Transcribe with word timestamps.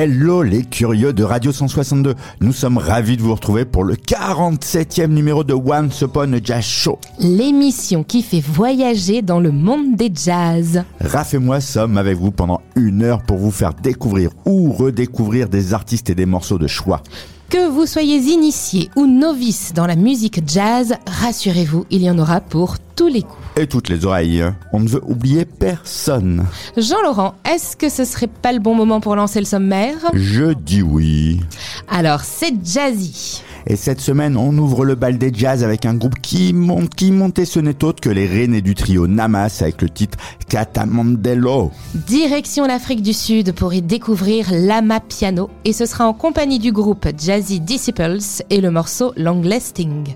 Hello 0.00 0.44
les 0.44 0.62
curieux 0.62 1.12
de 1.12 1.24
Radio 1.24 1.50
162, 1.50 2.14
nous 2.40 2.52
sommes 2.52 2.78
ravis 2.78 3.16
de 3.16 3.22
vous 3.22 3.34
retrouver 3.34 3.64
pour 3.64 3.82
le 3.82 3.94
47e 3.96 5.08
numéro 5.08 5.42
de 5.42 5.54
Once 5.54 6.02
Upon 6.02 6.34
a 6.34 6.36
Jazz 6.40 6.62
Show. 6.62 7.00
L'émission 7.18 8.04
qui 8.04 8.22
fait 8.22 8.38
voyager 8.38 9.22
dans 9.22 9.40
le 9.40 9.50
monde 9.50 9.96
des 9.96 10.12
jazz. 10.14 10.84
Raph 11.00 11.34
et 11.34 11.38
moi 11.38 11.60
sommes 11.60 11.98
avec 11.98 12.16
vous 12.16 12.30
pendant 12.30 12.60
une 12.76 13.02
heure 13.02 13.24
pour 13.24 13.38
vous 13.38 13.50
faire 13.50 13.74
découvrir 13.74 14.30
ou 14.46 14.70
redécouvrir 14.70 15.48
des 15.48 15.74
artistes 15.74 16.10
et 16.10 16.14
des 16.14 16.26
morceaux 16.26 16.58
de 16.58 16.68
choix. 16.68 17.02
Que 17.50 17.68
vous 17.68 17.86
soyez 17.86 18.18
initié 18.18 18.90
ou 18.94 19.06
novice 19.06 19.72
dans 19.74 19.86
la 19.88 19.96
musique 19.96 20.48
jazz, 20.48 20.94
rassurez-vous, 21.08 21.86
il 21.90 22.02
y 22.02 22.10
en 22.10 22.20
aura 22.20 22.40
pour 22.40 22.76
tous 22.94 23.08
les 23.08 23.22
coups. 23.22 23.47
Et 23.58 23.66
toutes 23.66 23.88
les 23.88 24.06
oreilles, 24.06 24.44
on 24.72 24.78
ne 24.78 24.88
veut 24.88 25.02
oublier 25.04 25.44
personne. 25.44 26.46
Jean-Laurent, 26.76 27.34
est-ce 27.44 27.76
que 27.76 27.88
ce 27.88 28.04
serait 28.04 28.28
pas 28.28 28.52
le 28.52 28.60
bon 28.60 28.76
moment 28.76 29.00
pour 29.00 29.16
lancer 29.16 29.40
le 29.40 29.46
sommaire? 29.46 29.96
Je 30.14 30.52
dis 30.52 30.80
oui. 30.80 31.40
Alors, 31.88 32.20
c'est 32.20 32.54
Jazzy. 32.64 33.42
Et 33.66 33.74
cette 33.74 34.00
semaine, 34.00 34.36
on 34.36 34.56
ouvre 34.56 34.84
le 34.84 34.94
bal 34.94 35.18
des 35.18 35.32
jazz 35.34 35.64
avec 35.64 35.86
un 35.86 35.94
groupe 35.94 36.20
qui 36.22 36.52
monte, 36.52 36.94
qui 36.94 37.10
montait 37.10 37.44
ce 37.44 37.58
n'est 37.58 37.82
autre 37.82 38.00
que 38.00 38.10
les 38.10 38.28
Rennais 38.28 38.60
du 38.60 38.76
trio 38.76 39.08
Namas 39.08 39.58
avec 39.60 39.82
le 39.82 39.90
titre 39.90 40.16
Catamandello. 40.48 41.72
Direction 41.94 42.64
l'Afrique 42.64 43.02
du 43.02 43.12
Sud 43.12 43.52
pour 43.52 43.74
y 43.74 43.82
découvrir 43.82 44.46
Lama 44.52 45.00
Piano 45.00 45.50
et 45.64 45.72
ce 45.72 45.84
sera 45.84 46.06
en 46.06 46.14
compagnie 46.14 46.60
du 46.60 46.70
groupe 46.70 47.08
Jazzy 47.18 47.58
Disciples 47.58 48.18
et 48.50 48.60
le 48.60 48.70
morceau 48.70 49.12
Long 49.16 49.42
Lasting. 49.42 50.14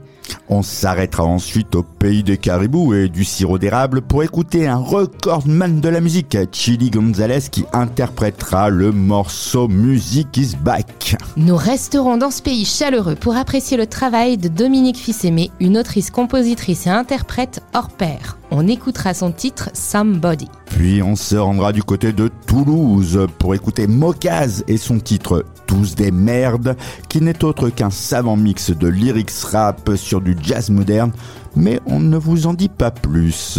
On 0.48 0.62
s'arrêtera 0.62 1.24
ensuite 1.24 1.74
au 1.74 1.82
pays 1.82 2.22
des 2.22 2.38
caribous 2.38 2.94
et 2.94 3.08
du 3.08 3.24
sirop 3.24 3.58
d'érable 3.58 4.02
pour 4.02 4.22
écouter 4.22 4.66
un 4.66 4.76
recordman 4.76 5.80
de 5.80 5.88
la 5.88 6.00
musique, 6.00 6.36
Chili 6.52 6.90
Gonzalez, 6.90 7.48
qui 7.50 7.64
interprétera 7.72 8.68
le 8.68 8.92
morceau 8.92 9.68
Music 9.68 10.36
is 10.36 10.56
Back. 10.62 11.16
Nous 11.36 11.56
resterons 11.56 12.16
dans 12.16 12.30
ce 12.30 12.42
pays 12.42 12.64
chaleureux 12.64 13.14
pour 13.14 13.36
apprécier 13.36 13.76
le 13.76 13.86
travail 13.86 14.36
de 14.36 14.48
Dominique 14.48 14.98
Fils-Aimé, 14.98 15.50
une 15.60 15.78
autrice, 15.78 16.10
compositrice 16.10 16.86
et 16.86 16.90
interprète 16.90 17.62
hors 17.74 17.90
pair. 17.90 18.36
On 18.54 18.68
écoutera 18.68 19.14
son 19.14 19.32
titre 19.32 19.70
Somebody. 19.72 20.46
Puis 20.66 21.02
on 21.02 21.16
se 21.16 21.36
rendra 21.36 21.72
du 21.72 21.82
côté 21.82 22.12
de 22.12 22.28
Toulouse 22.46 23.26
pour 23.38 23.54
écouter 23.54 23.86
Mokaz 23.86 24.62
et 24.68 24.76
son 24.76 24.98
titre 24.98 25.46
Tous 25.66 25.94
des 25.94 26.10
merdes, 26.10 26.76
qui 27.08 27.22
n'est 27.22 27.44
autre 27.44 27.70
qu'un 27.70 27.88
savant 27.88 28.36
mix 28.36 28.70
de 28.70 28.88
lyrics 28.88 29.32
rap 29.50 29.92
sur 29.96 30.20
du 30.20 30.36
jazz 30.42 30.68
moderne, 30.68 31.12
mais 31.56 31.80
on 31.86 31.98
ne 31.98 32.18
vous 32.18 32.46
en 32.46 32.52
dit 32.52 32.68
pas 32.68 32.90
plus. 32.90 33.58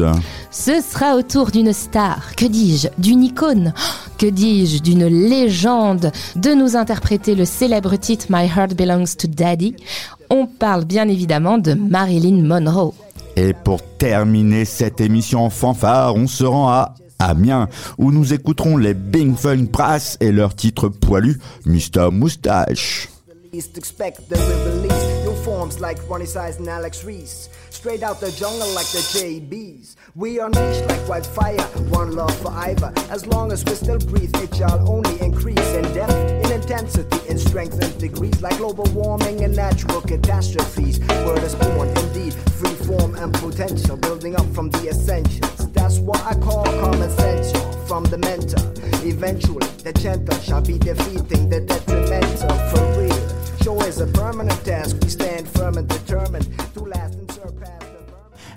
Ce 0.52 0.81
sera 0.81 1.16
au 1.16 1.23
tour 1.23 1.50
d'une 1.50 1.73
star, 1.73 2.35
que 2.35 2.45
dis-je, 2.45 2.89
d'une 3.00 3.23
icône, 3.23 3.73
que 4.19 4.28
dis-je, 4.28 4.80
d'une 4.83 5.07
légende, 5.07 6.11
de 6.35 6.53
nous 6.53 6.75
interpréter 6.75 7.33
le 7.33 7.45
célèbre 7.45 7.95
titre 7.95 8.28
My 8.30 8.45
Heart 8.45 8.75
Belongs 8.75 9.16
to 9.17 9.28
Daddy. 9.28 9.75
On 10.30 10.45
parle 10.45 10.85
bien 10.85 11.07
évidemment 11.07 11.57
de 11.57 11.73
Marilyn 11.73 12.44
Monroe. 12.44 12.94
Et 13.35 13.53
pour 13.53 13.81
terminer 13.97 14.65
cette 14.65 15.01
émission 15.01 15.45
en 15.45 15.49
fanfare, 15.49 16.15
on 16.15 16.27
se 16.27 16.43
rend 16.43 16.69
à 16.69 16.95
Amiens, 17.19 17.69
où 17.97 18.11
nous 18.11 18.33
écouterons 18.33 18.77
les 18.77 18.93
Bing 18.93 19.35
Fun 19.35 19.63
Brass 19.71 20.17
et 20.19 20.31
leur 20.31 20.55
titre 20.55 20.89
poilu, 20.89 21.39
Mr. 21.66 22.11
Moustache. 22.11 23.07
expect 23.53 24.29
that 24.29 24.39
we 24.39 24.55
release 24.72 25.25
new 25.25 25.35
forms 25.43 25.79
like 25.79 25.97
Ronnie 26.09 26.25
Size 26.25 26.57
and 26.57 26.67
Alex 26.67 27.03
Reese. 27.03 27.49
Straight 27.69 28.01
out 28.01 28.19
the 28.19 28.31
jungle 28.31 28.67
like 28.73 28.88
the 28.88 28.99
JBs. 29.13 29.95
We 30.16 30.39
unleash 30.39 30.81
like 30.88 31.07
wildfire, 31.07 31.61
one 31.89 32.16
love 32.16 32.35
for 32.39 32.51
either. 32.51 32.91
As 33.11 33.25
long 33.27 33.51
as 33.51 33.63
we 33.66 33.73
still 33.75 33.99
breathe, 33.99 34.35
it 34.38 34.55
shall 34.55 34.89
only 34.89 35.19
increase 35.22 35.59
in 35.75 35.83
depth, 35.93 36.45
in 36.45 36.51
intensity, 36.51 37.29
in 37.29 37.38
strength 37.38 37.81
and 37.81 37.97
degrees, 37.99 38.41
like 38.41 38.57
global 38.57 38.85
warming 38.93 39.43
and 39.43 39.55
natural 39.55 40.01
catastrophes. 40.01 40.99
Word 41.25 41.43
is 41.43 41.55
born, 41.55 41.89
indeed, 41.89 42.33
free 42.63 42.85
form 42.85 43.16
and 43.16 43.34
potential, 43.34 43.97
building 43.97 44.35
up 44.35 44.46
from 44.53 44.69
the 44.69 44.90
essentials. 44.90 45.72
That's 45.72 46.00
what 46.00 46.22
I 46.25 46.34
call 46.35 46.63
common 46.63 47.09
sense 47.09 47.51
from 47.88 48.03
the 48.06 48.18
mentor. 48.18 48.63
Eventually, 49.06 49.68
the 49.84 49.94
gentle 49.94 50.38
shall 50.40 50.62
be 50.62 50.78
defeating 50.78 51.50
the 51.50 51.62
detrimental 51.62 52.53
for 52.69 52.84
real. 53.00 53.57
Show 53.63 53.81
is 53.81 54.00
a 54.00 54.07
permanent 54.07 54.63
task. 54.66 54.97
We 55.02 55.09
stand 55.09 55.47
firm 55.47 55.78
and 55.78 55.88
determined 55.88 56.47
to 56.75 56.85
last 56.85 57.16
and 57.16 57.31
surpass. 57.31 57.84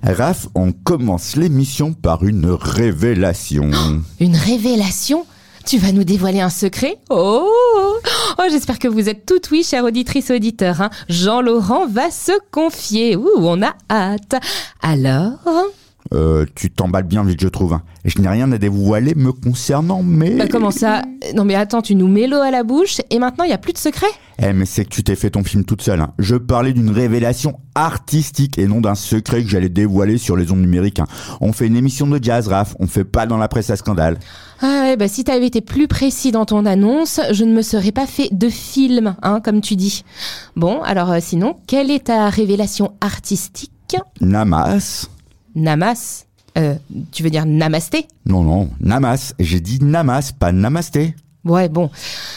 Raph, 0.02 0.48
on 0.54 0.72
commence 0.72 1.36
l'émission 1.36 1.92
par 1.92 2.22
une 2.22 2.50
révélation. 2.50 3.70
Une 4.20 4.36
révélation? 4.36 5.26
Tu 5.66 5.78
vas 5.78 5.92
nous 5.92 6.04
dévoiler 6.04 6.40
un 6.40 6.48
secret 6.50 6.96
Oh, 7.10 7.50
oh 8.38 8.42
j'espère 8.50 8.78
que 8.78 8.88
vous 8.88 9.08
êtes 9.08 9.26
toutes 9.26 9.50
oui, 9.50 9.62
chère 9.64 9.84
auditrice 9.84 10.30
auditeur. 10.30 10.80
hein. 10.80 10.90
Jean-Laurent 11.08 11.86
va 11.86 12.10
se 12.10 12.32
confier. 12.50 13.16
Ouh, 13.16 13.28
on 13.38 13.62
a 13.62 13.74
hâte. 13.90 14.36
Alors 14.82 15.38
Euh, 16.14 16.46
tu 16.54 16.70
t'emballes 16.70 17.02
bien 17.04 17.24
vite, 17.24 17.40
je 17.40 17.48
trouve. 17.48 17.72
hein. 17.72 17.82
Je 18.06 18.20
n'ai 18.22 18.28
rien 18.28 18.50
à 18.52 18.56
dévoiler 18.58 19.14
me 19.16 19.32
concernant, 19.32 20.02
mais... 20.02 20.30
Bah 20.36 20.46
comment 20.48 20.70
ça 20.70 21.02
Non 21.34 21.44
mais 21.44 21.56
attends, 21.56 21.82
tu 21.82 21.94
nous 21.96 22.06
mets 22.08 22.26
l'eau 22.28 22.40
à 22.40 22.50
la 22.52 22.62
bouche 22.62 23.00
et 23.10 23.18
maintenant 23.18 23.42
il 23.44 23.50
y 23.50 23.52
a 23.52 23.58
plus 23.58 23.72
de 23.72 23.78
secret 23.78 24.06
Eh, 24.40 24.52
mais 24.52 24.64
c'est 24.64 24.84
que 24.84 24.90
tu 24.90 25.02
t'es 25.02 25.16
fait 25.16 25.30
ton 25.30 25.42
film 25.42 25.64
toute 25.64 25.82
seule. 25.82 26.00
hein. 26.00 26.12
Je 26.20 26.36
parlais 26.36 26.72
d'une 26.72 26.90
révélation 26.90 27.58
artistique 27.74 28.58
et 28.58 28.66
non 28.68 28.80
d'un 28.80 28.94
secret 28.94 29.42
que 29.42 29.48
j'allais 29.50 29.68
dévoiler 29.68 30.18
sur 30.18 30.36
les 30.36 30.52
ondes 30.52 30.60
numériques. 30.60 31.00
hein. 31.00 31.06
On 31.40 31.52
fait 31.52 31.66
une 31.66 31.74
émission 31.76 32.06
de 32.06 32.22
jazz, 32.22 32.46
Raph. 32.48 32.76
On 32.78 32.86
fait 32.86 33.04
pas 33.04 33.26
dans 33.26 33.38
la 33.38 33.48
presse 33.48 33.70
à 33.70 33.76
scandale. 33.76 34.18
Ah 34.62 34.82
ouais, 34.84 34.96
bah 34.96 35.08
si 35.08 35.24
t'avais 35.24 35.46
été 35.48 35.60
plus 35.60 35.88
précis 35.88 36.30
dans 36.30 36.44
ton 36.46 36.64
annonce, 36.64 37.20
je 37.32 37.42
ne 37.44 37.52
me 37.52 37.62
serais 37.62 37.92
pas 37.92 38.06
fait 38.06 38.28
de 38.32 38.48
film, 38.48 39.16
hein, 39.22 39.40
comme 39.44 39.60
tu 39.60 39.74
dis. 39.74 40.04
Bon, 40.54 40.80
alors 40.82 41.10
euh, 41.10 41.18
sinon, 41.20 41.56
quelle 41.66 41.90
est 41.90 42.04
ta 42.04 42.30
révélation 42.30 42.92
artistique? 43.00 43.96
Namas 44.20 45.08
Namas 45.56 46.25
euh, 46.56 46.74
Tu 47.12 47.22
veux 47.22 47.30
dire 47.30 47.46
namasté? 47.46 48.06
Non, 48.26 48.42
non, 48.42 48.70
Namas. 48.80 49.34
J'ai 49.38 49.60
dit 49.60 49.78
Namas, 49.82 50.32
pas 50.38 50.52
Namasté. 50.52 51.14
Ouais, 51.46 51.68
bon, 51.68 51.90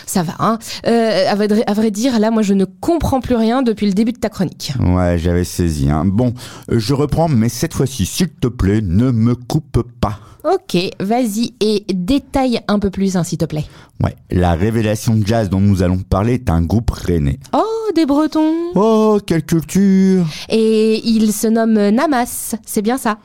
ça 0.06 0.24
va. 0.24 0.34
Hein. 0.40 0.60
Euh, 0.88 1.26
à, 1.28 1.36
vrai, 1.36 1.48
à 1.66 1.74
vrai 1.74 1.92
dire, 1.92 2.20
là, 2.20 2.32
moi, 2.32 2.44
je 2.44 2.54
ne 2.54 2.66
comprends 2.66 3.22
plus 3.22 3.36
rien 3.36 3.62
depuis 3.62 3.88
le 3.88 3.94
début 3.94 4.12
de 4.12 4.20
ta 4.20 4.30
chronique. 4.30 4.74
Ouais, 4.80 5.18
j'avais 5.18 5.44
saisi. 5.44 5.90
Hein. 5.90 6.06
Bon, 6.06 6.34
euh, 6.72 6.80
je 6.80 6.94
reprends, 6.94 7.28
mais 7.28 7.50
cette 7.50 7.74
fois-ci, 7.74 8.06
s'il 8.06 8.30
te 8.30 8.48
plaît, 8.48 8.82
ne 8.82 9.12
me 9.12 9.36
coupe 9.36 9.84
pas. 10.00 10.20
Ok, 10.46 10.78
vas-y 11.02 11.54
et 11.60 11.86
détaille 11.94 12.62
un 12.70 12.80
peu 12.80 12.90
plus, 12.90 13.18
hein, 13.18 13.24
s'il 13.24 13.38
te 13.38 13.46
plaît. 13.46 13.66
Ouais, 14.02 14.16
la 14.32 14.54
révélation 14.54 15.16
de 15.16 15.28
jazz 15.28 15.50
dont 15.50 15.60
nous 15.60 15.84
allons 15.84 15.98
parler 15.98 16.36
est 16.36 16.50
un 16.50 16.62
groupe 16.62 16.92
rennais. 16.92 17.40
Oh, 17.52 17.66
des 17.94 18.06
Bretons 18.06 18.54
Oh, 18.76 19.20
quelle 19.26 19.44
culture 19.44 20.26
Et 20.48 21.02
il 21.04 21.34
se 21.34 21.48
nomme 21.48 21.90
Namas, 21.90 22.56
c'est 22.66 22.82
bien 22.82 22.98
ça 22.98 23.18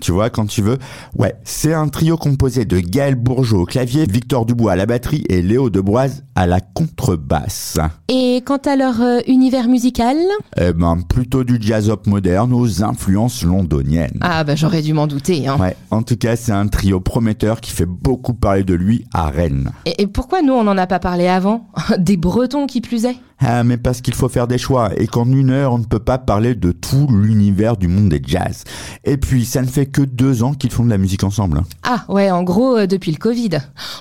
Tu 0.00 0.10
vois, 0.10 0.30
quand 0.30 0.46
tu 0.46 0.62
veux. 0.62 0.78
Ouais, 1.16 1.34
c'est 1.44 1.74
un 1.74 1.88
trio 1.88 2.16
composé 2.16 2.64
de 2.64 2.80
Gaël 2.80 3.14
Bourgeot 3.14 3.60
au 3.60 3.66
clavier, 3.66 4.06
Victor 4.06 4.46
Dubois 4.46 4.72
à 4.72 4.76
la 4.76 4.86
batterie 4.86 5.09
et 5.12 5.42
Léo 5.42 5.70
Debroise 5.70 6.24
à 6.34 6.46
la 6.46 6.60
contrebasse. 6.60 7.78
Et 8.08 8.42
quant 8.44 8.58
à 8.64 8.76
leur 8.76 9.00
euh, 9.00 9.18
univers 9.26 9.68
musical? 9.68 10.16
Eh 10.56 10.72
ben, 10.72 10.98
plutôt 11.08 11.44
du 11.44 11.58
jazz-up 11.60 12.06
moderne 12.06 12.52
aux 12.52 12.82
influences 12.82 13.42
londoniennes. 13.42 14.18
Ah 14.20 14.44
bah 14.44 14.54
j'aurais 14.54 14.82
dû 14.82 14.92
m'en 14.92 15.06
douter. 15.06 15.48
Hein. 15.48 15.58
Ouais, 15.58 15.76
en 15.90 16.02
tout 16.02 16.16
cas, 16.16 16.36
c'est 16.36 16.52
un 16.52 16.68
trio 16.68 17.00
prometteur 17.00 17.60
qui 17.60 17.70
fait 17.70 17.86
beaucoup 17.86 18.34
parler 18.34 18.64
de 18.64 18.74
lui 18.74 19.04
à 19.12 19.28
Rennes. 19.28 19.70
Et, 19.86 20.02
et 20.02 20.06
pourquoi 20.06 20.42
nous 20.42 20.52
on 20.52 20.64
n'en 20.64 20.78
a 20.78 20.86
pas 20.86 20.98
parlé 20.98 21.26
avant? 21.26 21.68
Des 21.98 22.16
Bretons 22.16 22.66
qui 22.66 22.80
plus 22.80 23.04
est 23.04 23.16
Ah, 23.40 23.64
mais 23.64 23.78
parce 23.78 24.00
qu'il 24.02 24.14
faut 24.14 24.28
faire 24.28 24.46
des 24.46 24.58
choix 24.58 24.90
et 24.96 25.06
qu'en 25.06 25.24
une 25.30 25.50
heure, 25.50 25.72
on 25.72 25.78
ne 25.78 25.84
peut 25.84 25.98
pas 25.98 26.18
parler 26.18 26.54
de 26.54 26.72
tout 26.72 27.08
l'univers 27.10 27.76
du 27.76 27.88
monde 27.88 28.10
des 28.10 28.20
jazz. 28.24 28.64
Et 29.04 29.16
puis, 29.16 29.46
ça 29.46 29.62
ne 29.62 29.66
fait 29.66 29.86
que 29.86 30.02
deux 30.02 30.42
ans 30.42 30.52
qu'ils 30.52 30.70
font 30.70 30.84
de 30.84 30.90
la 30.90 30.98
musique 30.98 31.24
ensemble. 31.24 31.62
Ah 31.82 32.04
ouais, 32.08 32.30
en 32.30 32.42
gros 32.42 32.76
euh, 32.76 32.86
depuis 32.86 33.12
le 33.12 33.16
Covid. 33.16 33.58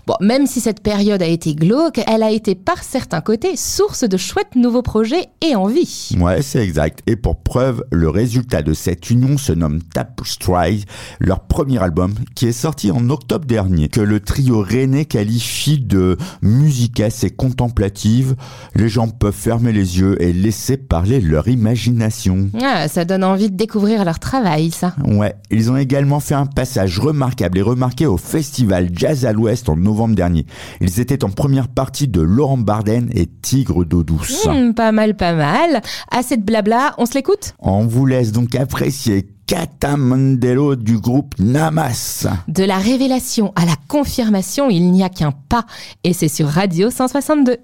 Bon, 0.08 0.16
même 0.20 0.46
si 0.46 0.60
cette 0.60 0.82
période 0.82 1.22
a 1.22 1.28
été 1.28 1.56
glauque, 1.56 2.02
elle 2.06 2.24
a 2.24 2.32
été 2.32 2.54
par 2.54 2.84
certains 2.84 3.22
côtés 3.22 3.56
source 3.56 4.04
de 4.04 4.18
chouettes 4.18 4.56
nouveaux 4.56 4.82
projets 4.82 5.28
et 5.42 5.56
envies. 5.56 6.12
Ouais, 6.20 6.42
c'est 6.42 6.64
exact. 6.64 7.02
Et 7.08 7.16
pour 7.16 7.38
preuve, 7.38 7.84
le 7.92 8.10
résultat 8.10 8.62
de 8.62 8.74
cette 8.74 9.10
union 9.10 9.38
se 9.38 9.54
nomme 9.54 9.82
Tapestry, 9.82 10.84
leur 11.20 11.42
premier 11.42 11.82
album, 11.82 12.14
qui 12.36 12.48
est 12.48 12.52
sorti 12.52 12.92
en 12.92 13.10
octobre 13.10 13.46
dernier, 13.46 13.88
que 13.88 14.02
le 14.02 14.20
trio 14.20 14.62
rennais 14.62 15.06
qualifie 15.06 15.80
de 15.80 16.18
musicasse 16.42 17.24
et 17.24 17.30
contemplative. 17.30 18.36
Les 18.76 18.90
gens 18.90 19.08
peuvent 19.08 19.29
peuvent 19.30 19.36
fermer 19.36 19.72
les 19.72 20.00
yeux 20.00 20.20
et 20.24 20.34
laisser 20.34 20.76
parler 20.76 21.22
leur 21.22 21.48
imagination. 21.48 22.50
Ah, 22.64 22.88
ça 22.88 23.06
donne 23.06 23.24
envie 23.24 23.52
de 23.52 23.56
découvrir 23.56 24.04
leur 24.04 24.18
travail, 24.18 24.72
ça. 24.72 24.96
Ouais, 25.06 25.36
ils 25.52 25.70
ont 25.70 25.78
également 25.78 26.20
fait 26.20 26.34
un 26.34 26.48
passage 26.48 26.98
remarquable 26.98 27.60
et 27.60 27.62
remarqué 27.62 28.08
au 28.08 28.18
festival 28.18 28.90
Jazz 28.92 29.28
à 29.28 29.32
l'Ouest 29.32 29.70
en 29.70 29.76
novembre 29.76 30.16
dernier. 30.16 30.48
Ils 30.82 31.00
étaient 31.00 31.24
en 31.24 31.30
première 31.30 31.68
partie 31.68 32.08
de 32.08 32.22
Laurent 32.22 32.58
Barden 32.58 33.12
et 33.14 33.28
Tigre 33.28 33.86
d'eau 33.86 34.02
douce. 34.02 34.48
Hmm, 34.48 34.74
pas 34.74 34.92
mal, 34.92 35.16
pas 35.16 35.34
mal. 35.34 35.84
Assez 36.10 36.36
de 36.36 36.44
blabla, 36.44 36.96
on 36.98 37.06
se 37.06 37.14
l'écoute? 37.14 37.54
On 37.60 37.86
vous 37.86 38.08
laisse 38.08 38.32
donc 38.32 38.56
apprécier 38.56 39.28
Catamondelo 39.46 40.76
du 40.76 41.00
groupe 41.00 41.36
Namas. 41.38 42.26
De 42.48 42.64
la 42.64 42.80
révélation 42.80 43.54
à 43.56 43.66
la 43.66 43.76
confirmation, 43.88 44.72
il 44.72 44.92
n'y 44.92 45.04
a 45.04 45.10
qu'un 45.10 45.32
pas. 45.32 45.66
Et 46.04 46.14
c'est 46.14 46.30
sur 46.30 46.48
Radio 46.48 46.90
162. 46.90 47.58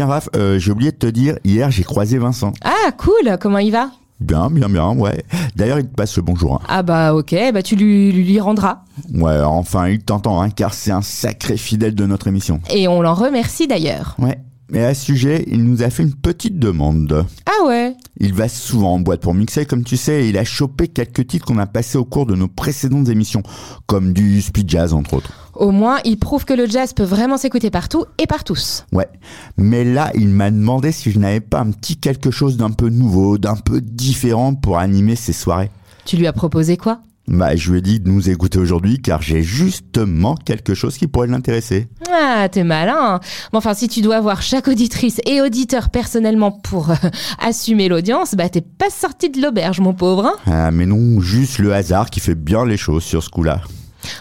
Tiens 0.00 0.06
Raph, 0.06 0.30
euh, 0.34 0.58
j'ai 0.58 0.72
oublié 0.72 0.92
de 0.92 0.96
te 0.96 1.06
dire, 1.06 1.36
hier 1.44 1.70
j'ai 1.70 1.82
croisé 1.82 2.16
Vincent. 2.16 2.54
Ah, 2.64 2.90
cool, 2.96 3.36
comment 3.38 3.58
il 3.58 3.70
va? 3.70 3.90
Bien, 4.18 4.48
bien, 4.48 4.70
bien, 4.70 4.96
ouais. 4.96 5.22
D'ailleurs, 5.56 5.78
il 5.78 5.86
te 5.86 5.94
passe 5.94 6.16
le 6.16 6.22
bonjour. 6.22 6.54
hein. 6.54 6.60
Ah 6.70 6.82
bah 6.82 7.12
ok, 7.14 7.34
bah 7.52 7.62
tu 7.62 7.76
lui, 7.76 8.10
lui, 8.10 8.24
lui 8.24 8.40
rendras. 8.40 8.78
Ouais, 9.12 9.38
enfin, 9.42 9.88
il 9.88 9.98
t'entend, 9.98 10.40
hein, 10.40 10.48
car 10.48 10.72
c'est 10.72 10.90
un 10.90 11.02
sacré 11.02 11.58
fidèle 11.58 11.94
de 11.94 12.06
notre 12.06 12.28
émission. 12.28 12.62
Et 12.70 12.88
on 12.88 13.02
l'en 13.02 13.12
remercie 13.12 13.66
d'ailleurs. 13.66 14.16
Ouais. 14.18 14.38
Mais 14.72 14.84
à 14.84 14.94
ce 14.94 15.04
sujet, 15.04 15.44
il 15.48 15.64
nous 15.64 15.82
a 15.82 15.90
fait 15.90 16.04
une 16.04 16.14
petite 16.14 16.58
demande. 16.58 17.26
Ah 17.46 17.66
ouais 17.66 17.96
Il 18.20 18.34
va 18.34 18.48
souvent 18.48 18.94
en 18.94 19.00
boîte 19.00 19.20
pour 19.20 19.34
mixer, 19.34 19.66
comme 19.66 19.82
tu 19.82 19.96
sais, 19.96 20.24
et 20.24 20.28
il 20.28 20.38
a 20.38 20.44
chopé 20.44 20.86
quelques 20.86 21.26
titres 21.26 21.44
qu'on 21.46 21.58
a 21.58 21.66
passés 21.66 21.98
au 21.98 22.04
cours 22.04 22.26
de 22.26 22.36
nos 22.36 22.46
précédentes 22.46 23.08
émissions, 23.08 23.42
comme 23.86 24.12
du 24.12 24.40
speed 24.40 24.70
jazz, 24.70 24.92
entre 24.92 25.14
autres. 25.14 25.32
Au 25.54 25.72
moins, 25.72 25.98
il 26.04 26.18
prouve 26.18 26.44
que 26.44 26.54
le 26.54 26.66
jazz 26.66 26.92
peut 26.92 27.02
vraiment 27.02 27.36
s'écouter 27.36 27.70
partout 27.70 28.04
et 28.18 28.26
par 28.26 28.44
tous. 28.44 28.86
Ouais. 28.92 29.08
Mais 29.56 29.84
là, 29.84 30.12
il 30.14 30.28
m'a 30.28 30.50
demandé 30.50 30.92
si 30.92 31.10
je 31.10 31.18
n'avais 31.18 31.40
pas 31.40 31.60
un 31.60 31.72
petit 31.72 31.96
quelque 31.96 32.30
chose 32.30 32.56
d'un 32.56 32.70
peu 32.70 32.88
nouveau, 32.88 33.38
d'un 33.38 33.56
peu 33.56 33.80
différent 33.80 34.54
pour 34.54 34.78
animer 34.78 35.16
ces 35.16 35.32
soirées. 35.32 35.70
Tu 36.04 36.16
lui 36.16 36.26
as 36.26 36.32
proposé 36.32 36.76
quoi? 36.76 37.00
Bah, 37.28 37.54
je 37.54 37.70
lui 37.70 37.78
ai 37.78 37.80
dit 37.82 38.00
de 38.00 38.08
nous 38.08 38.28
écouter 38.28 38.58
aujourd'hui, 38.58 38.98
car 39.00 39.22
j'ai 39.22 39.42
justement 39.42 40.34
quelque 40.34 40.74
chose 40.74 40.96
qui 40.98 41.06
pourrait 41.06 41.28
l'intéresser. 41.28 41.86
Ah, 42.12 42.48
t'es 42.50 42.64
malin. 42.64 43.20
Bon, 43.52 43.58
enfin, 43.58 43.72
si 43.74 43.86
tu 43.88 44.00
dois 44.00 44.20
voir 44.20 44.42
chaque 44.42 44.66
auditrice 44.66 45.20
et 45.26 45.40
auditeur 45.40 45.90
personnellement 45.90 46.50
pour 46.50 46.90
euh, 46.90 46.94
assumer 47.38 47.88
l'audience, 47.88 48.34
bah 48.34 48.48
t'es 48.48 48.62
pas 48.62 48.90
sorti 48.90 49.30
de 49.30 49.40
l'auberge, 49.40 49.78
mon 49.80 49.94
pauvre. 49.94 50.26
hein. 50.26 50.34
Ah, 50.46 50.70
mais 50.72 50.86
non, 50.86 51.20
juste 51.20 51.58
le 51.58 51.72
hasard 51.72 52.10
qui 52.10 52.18
fait 52.18 52.34
bien 52.34 52.64
les 52.66 52.76
choses 52.76 53.04
sur 53.04 53.22
ce 53.22 53.28
coup-là. 53.28 53.60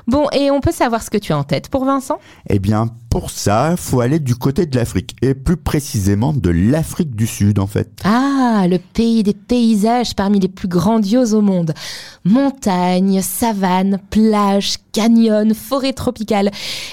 Bon, 0.07 0.27
et 0.31 0.51
on 0.51 0.62
peut 0.62 0.71
savoir 0.71 1.03
ce 1.03 1.09
que 1.09 1.17
tu 1.17 1.33
as 1.33 1.38
en 1.38 1.43
tête 1.43 1.69
pour 1.69 1.86
Vincent? 1.86 2.19
Eh 2.50 2.59
bien, 2.59 2.88
pour 3.09 3.29
ça, 3.29 3.75
faut 3.77 4.01
aller 4.01 4.19
du 4.19 4.36
côté 4.36 4.65
de 4.65 4.75
l'Afrique, 4.77 5.15
et 5.21 5.33
plus 5.33 5.57
précisément 5.57 6.33
de 6.33 6.50
l'Afrique 6.50 7.15
du 7.15 7.27
Sud, 7.27 7.59
en 7.59 7.67
fait. 7.67 7.89
Ah, 8.03 8.65
le 8.69 8.77
pays 8.77 9.24
des 9.24 9.33
paysages 9.33 10.15
parmi 10.15 10.39
les 10.39 10.48
plus 10.48 10.67
grandioses 10.67 11.33
au 11.33 11.41
monde. 11.41 11.74
Montagnes, 12.24 13.21
savanes, 13.21 14.00
plages, 14.09 14.77
canyons, 14.91 15.53
forêts 15.53 15.93
tropicales 15.93 16.51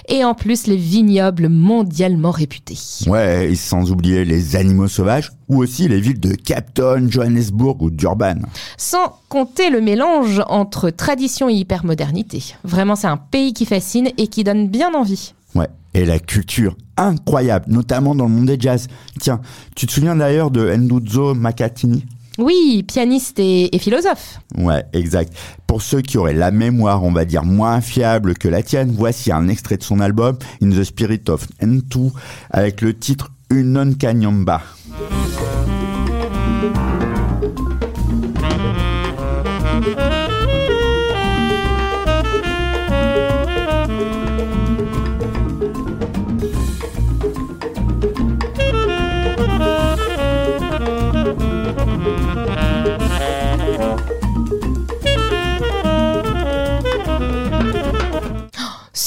et 0.09 0.25
en 0.25 0.35
plus 0.35 0.67
les 0.67 0.76
vignobles 0.76 1.49
mondialement 1.49 2.31
réputés. 2.31 2.79
Ouais, 3.07 3.50
et 3.50 3.55
sans 3.55 3.91
oublier 3.91 4.25
les 4.25 4.57
animaux 4.57 4.88
sauvages, 4.88 5.33
ou 5.49 5.59
aussi 5.59 5.88
les 5.88 6.00
villes 6.00 6.21
de 6.21 6.35
Cape 6.35 6.75
Town, 6.75 7.11
Johannesburg 7.11 7.81
ou 7.81 7.91
Durban. 7.91 8.37
Sans 8.76 9.19
compter 9.29 9.71
le 9.71 9.81
mélange 9.81 10.43
entre 10.49 10.91
tradition 10.91 11.49
et 11.49 11.55
hypermodernité. 11.55 12.55
Vraiment, 12.65 12.97
c'est 12.97 13.07
un 13.07 13.17
pays 13.17 13.53
qui 13.53 13.67
fascine 13.67 14.09
et 14.19 14.26
qui 14.29 14.45
donne 14.45 14.69
bien 14.69 14.95
envie. 14.95 15.35
Ouais, 15.55 15.69
et 15.95 16.05
la 16.05 16.19
culture 16.19 16.76
incroyable, 16.97 17.67
notamment 17.69 18.15
dans 18.15 18.25
le 18.25 18.31
monde 18.31 18.47
des 18.47 18.59
jazz. 18.59 18.88
Tiens, 19.21 19.41
tu 19.75 19.87
te 19.87 19.93
souviens 19.93 20.17
d'ailleurs 20.17 20.50
de 20.50 20.75
Nduzo 20.75 21.35
Makatini 21.35 22.05
Oui, 22.38 22.85
pianiste 22.87 23.38
et, 23.38 23.71
philosophe. 23.78 24.40
Ouais, 24.59 24.85
exact. 24.93 25.33
Pour 25.66 25.83
ceux 25.83 26.02
qui 26.02 26.19
auraient 26.19 26.35
la 26.35 26.50
mémoire, 26.50 27.02
on 27.05 27.12
va 27.12 27.25
dire, 27.25 27.45
moins 27.45 27.81
fiable 27.81 28.35
que 28.35 28.49
la 28.49 28.62
tienne, 28.62 28.95
voici 28.97 29.33
un 29.33 29.49
extrait 29.49 29.76
de 29.76 29.83
son 29.83 30.00
album 30.00 30.37
In 30.62 30.71
the 30.71 30.85
Spirit 30.85 31.23
of 31.28 31.47
Ntu 31.62 32.11
avec 32.50 32.81
le 32.81 32.95
titre 32.95 33.33
Unon 33.50 33.95
Kanyamba. 33.95 34.62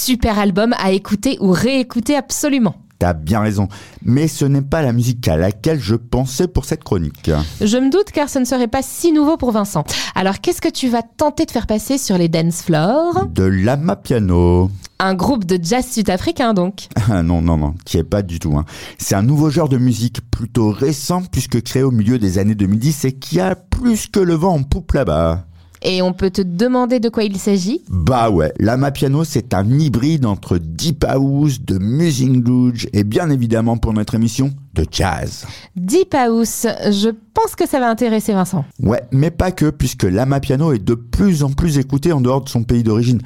Super 0.09 0.39
album 0.39 0.73
à 0.79 0.91
écouter 0.91 1.37
ou 1.39 1.51
réécouter 1.51 2.15
absolument. 2.15 2.73
T'as 2.97 3.13
bien 3.13 3.41
raison. 3.41 3.67
Mais 4.01 4.27
ce 4.27 4.43
n'est 4.43 4.63
pas 4.63 4.81
la 4.81 4.91
musique 4.91 5.27
à 5.27 5.37
laquelle 5.37 5.79
je 5.79 5.93
pensais 5.93 6.47
pour 6.47 6.65
cette 6.65 6.83
chronique. 6.83 7.29
Je 7.61 7.77
me 7.77 7.91
doute 7.91 8.09
car 8.11 8.27
ce 8.27 8.39
ne 8.39 8.45
serait 8.45 8.67
pas 8.67 8.81
si 8.81 9.11
nouveau 9.11 9.37
pour 9.37 9.51
Vincent. 9.51 9.83
Alors 10.15 10.41
qu'est-ce 10.41 10.61
que 10.61 10.67
tu 10.67 10.89
vas 10.89 11.03
tenter 11.03 11.45
de 11.45 11.51
faire 11.51 11.67
passer 11.67 11.99
sur 11.99 12.17
les 12.17 12.27
dance 12.27 12.63
floors? 12.63 13.27
De 13.27 13.43
l'ama 13.43 13.95
piano. 13.97 14.71
Un 14.97 15.13
groupe 15.13 15.45
de 15.45 15.59
jazz 15.61 15.85
sud-africain 15.85 16.55
donc. 16.55 16.87
Ah 17.11 17.21
non, 17.21 17.43
non, 17.43 17.57
non, 17.57 17.75
qui 17.85 17.97
est 17.97 18.03
pas 18.03 18.23
du 18.23 18.39
tout. 18.39 18.57
Hein. 18.57 18.65
C'est 18.97 19.13
un 19.13 19.21
nouveau 19.21 19.51
genre 19.51 19.69
de 19.69 19.77
musique 19.77 20.21
plutôt 20.31 20.71
récent 20.71 21.21
puisque 21.31 21.61
créé 21.61 21.83
au 21.83 21.91
milieu 21.91 22.17
des 22.17 22.39
années 22.39 22.55
2010 22.55 23.05
et 23.05 23.11
qui 23.11 23.39
a 23.39 23.53
plus 23.53 24.07
que 24.07 24.19
le 24.19 24.33
vent 24.33 24.55
en 24.55 24.63
poupe 24.63 24.93
là-bas. 24.93 25.45
Et 25.81 26.01
on 26.01 26.13
peut 26.13 26.29
te 26.29 26.41
demander 26.41 26.99
de 26.99 27.09
quoi 27.09 27.23
il 27.23 27.37
s'agit 27.37 27.81
Bah 27.89 28.29
ouais, 28.29 28.53
l'ama 28.59 28.91
piano 28.91 29.23
c'est 29.23 29.53
un 29.53 29.67
hybride 29.79 30.25
entre 30.25 30.57
deep 30.57 31.05
house, 31.05 31.61
de 31.61 31.77
music 31.77 32.29
luge 32.45 32.87
et 32.93 33.03
bien 33.03 33.29
évidemment 33.29 33.77
pour 33.77 33.93
notre 33.93 34.15
émission 34.15 34.51
de 34.79 34.85
jazz. 34.89 35.45
Deep 35.75 36.13
House, 36.13 36.65
je 36.91 37.09
pense 37.33 37.55
que 37.55 37.67
ça 37.67 37.79
va 37.79 37.89
intéresser 37.89 38.33
Vincent. 38.33 38.65
Ouais, 38.81 39.01
mais 39.11 39.31
pas 39.31 39.51
que, 39.51 39.69
puisque 39.69 40.03
l'ama 40.03 40.39
piano 40.39 40.73
est 40.73 40.83
de 40.83 40.95
plus 40.95 41.43
en 41.43 41.51
plus 41.51 41.77
écouté 41.77 42.11
en 42.11 42.21
dehors 42.21 42.41
de 42.41 42.49
son 42.49 42.63
pays 42.63 42.83
d'origine, 42.83 43.21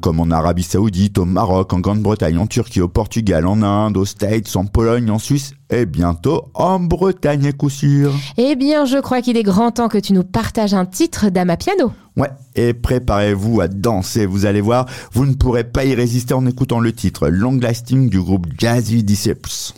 comme 0.00 0.20
en 0.20 0.30
Arabie 0.30 0.62
Saoudite, 0.62 1.18
au 1.18 1.24
Maroc, 1.24 1.72
en 1.72 1.80
Grande-Bretagne, 1.80 2.38
en 2.38 2.46
Turquie, 2.46 2.80
au 2.80 2.88
Portugal, 2.88 3.46
en 3.46 3.62
Inde, 3.62 3.96
aux 3.96 4.04
States, 4.04 4.56
en 4.56 4.64
Pologne, 4.66 5.10
en 5.10 5.18
Suisse 5.18 5.52
et 5.70 5.86
bientôt 5.86 6.46
en 6.54 6.80
Bretagne 6.80 7.46
à 7.46 7.52
coup 7.52 7.70
sûr. 7.70 8.12
Eh 8.36 8.56
bien, 8.56 8.84
je 8.86 8.98
crois 8.98 9.22
qu'il 9.22 9.36
est 9.36 9.42
grand 9.42 9.70
temps 9.70 9.88
que 9.88 9.98
tu 9.98 10.12
nous 10.12 10.24
partages 10.24 10.74
un 10.74 10.86
titre 10.86 11.28
d'Ama 11.28 11.56
Piano. 11.56 11.92
Ouais, 12.16 12.30
et 12.56 12.74
préparez-vous 12.74 13.60
à 13.60 13.68
danser, 13.68 14.26
vous 14.26 14.46
allez 14.46 14.60
voir, 14.60 14.86
vous 15.12 15.26
ne 15.26 15.34
pourrez 15.34 15.64
pas 15.64 15.84
y 15.84 15.94
résister 15.94 16.34
en 16.34 16.44
écoutant 16.46 16.80
le 16.80 16.92
titre 16.92 17.28
Long 17.28 17.58
Lasting 17.60 18.10
du 18.10 18.20
groupe 18.20 18.48
Jazzy 18.58 19.04
Disciples. 19.04 19.74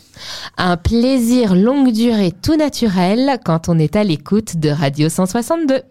Un 0.57 0.77
plaisir 0.77 1.55
longue 1.55 1.91
durée 1.91 2.31
tout 2.31 2.55
naturel 2.55 3.39
quand 3.43 3.69
on 3.69 3.79
est 3.79 3.95
à 3.95 4.03
l'écoute 4.03 4.57
de 4.57 4.69
Radio 4.69 5.09
162. 5.09 5.81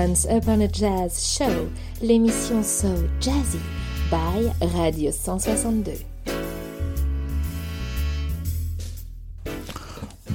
Once 0.00 0.26
Upon 0.26 0.62
a 0.62 0.68
Jazz 0.68 1.26
Show, 1.26 1.68
l'émission 2.00 2.62
So 2.62 3.10
Jazzy 3.18 3.60
by 4.08 4.48
Radio 4.68 5.10
162. 5.10 6.17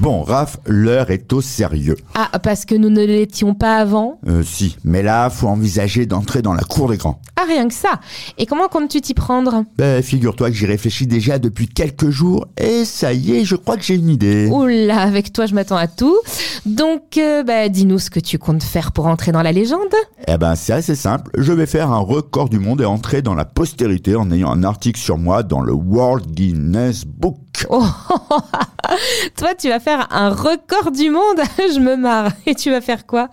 Bon, 0.04 0.22
Raph, 0.22 0.58
l'heure 0.68 1.12
est 1.12 1.32
au 1.32 1.40
sérieux. 1.40 1.96
Ah, 2.14 2.38
parce 2.40 2.66
que 2.66 2.76
nous 2.76 2.90
ne 2.90 3.06
l'étions 3.06 3.54
pas 3.54 3.78
avant 3.78 4.20
Euh, 4.28 4.44
si, 4.44 4.76
mais 4.84 5.02
là, 5.02 5.30
faut 5.30 5.48
envisager 5.48 6.06
d'entrer 6.06 6.42
dans 6.42 6.54
la 6.54 6.64
cour 6.64 6.90
des 6.90 6.98
grands. 6.98 7.22
Ah, 7.38 7.46
rien 7.48 7.70
que 7.70 7.74
ça. 7.74 8.02
Et 8.38 8.46
comment 8.46 8.68
comptes-tu 8.68 9.00
t'y 9.00 9.14
prendre? 9.14 9.64
Ben, 9.78 10.04
figure-toi 10.04 10.50
que 10.50 10.58
j'y 10.58 10.66
réfléchis 10.66 11.08
déjà 11.08 11.40
depuis 11.40 11.70
quelques 11.70 12.10
jours, 12.10 12.48
et 12.58 12.84
ça 12.84 13.14
y 13.14 13.32
est, 13.32 13.46
je 13.46 13.56
crois 13.56 13.78
que 13.78 13.84
j'ai 13.84 13.96
une 13.96 14.10
idée. 14.10 14.50
Oula, 14.52 15.00
avec 15.00 15.32
toi, 15.32 15.46
je 15.46 15.56
m'attends 15.56 15.78
à 15.78 15.88
tout. 15.88 16.18
Donc, 16.66 17.18
euh, 17.18 17.44
bah, 17.44 17.70
dis-nous 17.70 18.00
ce 18.00 18.10
que 18.10 18.20
tu 18.20 18.38
comptes 18.38 18.62
faire 18.64 18.92
pour 18.92 19.08
entrer 19.08 19.32
dans 19.32 19.42
la 19.42 19.54
légende. 19.54 19.80
Eh 20.28 20.38
ben, 20.38 20.56
c'est 20.56 20.74
assez 20.74 20.96
simple. 20.96 21.32
Je 21.38 21.54
vais 21.54 21.66
faire 21.66 21.92
un 21.94 22.00
record 22.00 22.50
du 22.50 22.60
monde 22.60 22.82
et 22.82 22.86
entrer 22.86 23.22
dans 23.22 23.36
la 23.36 23.46
postérité 23.46 24.18
en 24.18 24.30
ayant 24.34 24.52
un 24.52 24.66
article 24.66 25.00
sur 25.00 25.18
moi 25.18 25.44
dans 25.44 25.62
le 25.62 25.72
World 25.72 26.30
Guinness 26.30 27.06
Book. 27.06 27.38
Toi, 29.38 29.56
tu 29.56 29.70
vas 29.70 29.80
faire 29.80 30.08
un 30.12 30.30
record 30.30 30.92
du 30.92 31.10
monde 31.10 31.40
Je 31.58 31.80
me 31.80 31.96
marre. 31.96 32.32
Et 32.46 32.56
tu 32.56 32.72
vas 32.72 32.82
faire 32.82 33.06
quoi? 33.06 33.30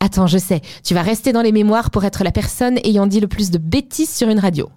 Attends, 0.00 0.26
je 0.26 0.38
sais. 0.38 0.60
Tu 0.84 0.94
vas 0.94 1.02
rester 1.02 1.32
dans 1.32 1.42
les 1.42 1.52
mémoires 1.52 1.90
pour 1.90 2.04
être 2.04 2.24
la 2.24 2.32
personne 2.32 2.78
ayant 2.84 3.06
dit 3.06 3.20
le 3.20 3.28
plus 3.28 3.50
de 3.50 3.58
bêtises 3.58 4.12
sur 4.12 4.28
une 4.28 4.40
radio. 4.40 4.68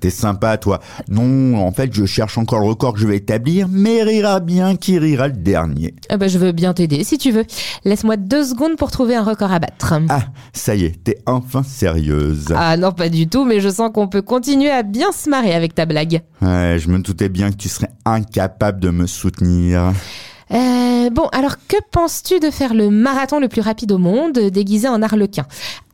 T'es 0.00 0.10
sympa, 0.10 0.56
toi. 0.58 0.80
Non, 1.08 1.58
en 1.58 1.72
fait, 1.72 1.92
je 1.92 2.04
cherche 2.04 2.38
encore 2.38 2.60
le 2.60 2.66
record 2.66 2.94
que 2.94 3.00
je 3.00 3.06
vais 3.06 3.16
établir, 3.16 3.66
mais 3.70 4.02
rira 4.02 4.40
bien 4.40 4.76
qui 4.76 4.98
rira 4.98 5.28
le 5.28 5.34
dernier. 5.34 5.94
Eh 6.10 6.16
ben, 6.16 6.28
je 6.28 6.38
veux 6.38 6.52
bien 6.52 6.74
t'aider 6.74 7.04
si 7.04 7.18
tu 7.18 7.30
veux. 7.30 7.44
Laisse-moi 7.84 8.16
deux 8.16 8.44
secondes 8.44 8.76
pour 8.76 8.90
trouver 8.90 9.14
un 9.16 9.24
record 9.24 9.52
à 9.52 9.58
battre. 9.58 9.94
Ah, 10.08 10.22
ça 10.52 10.74
y 10.74 10.84
est, 10.84 11.02
t'es 11.02 11.18
enfin 11.26 11.62
sérieuse. 11.62 12.46
Ah 12.54 12.76
non, 12.76 12.92
pas 12.92 13.08
du 13.08 13.28
tout, 13.28 13.44
mais 13.44 13.60
je 13.60 13.68
sens 13.68 13.90
qu'on 13.92 14.08
peut 14.08 14.22
continuer 14.22 14.70
à 14.70 14.82
bien 14.82 15.12
se 15.12 15.28
marrer 15.30 15.54
avec 15.54 15.74
ta 15.74 15.86
blague. 15.86 16.22
Ouais, 16.42 16.76
je 16.78 16.88
me 16.88 16.98
doutais 16.98 17.28
bien 17.28 17.50
que 17.50 17.56
tu 17.56 17.68
serais 17.68 17.90
incapable 18.04 18.80
de 18.80 18.90
me 18.90 19.06
soutenir. 19.06 19.92
Euh, 20.52 20.99
bon, 21.10 21.26
alors 21.32 21.56
que 21.68 21.76
penses-tu 21.92 22.40
de 22.40 22.50
faire 22.50 22.74
le 22.74 22.90
marathon 22.90 23.40
le 23.40 23.48
plus 23.48 23.60
rapide 23.60 23.92
au 23.92 23.98
monde 23.98 24.38
déguisé 24.38 24.88
en 24.88 25.02
arlequin 25.02 25.46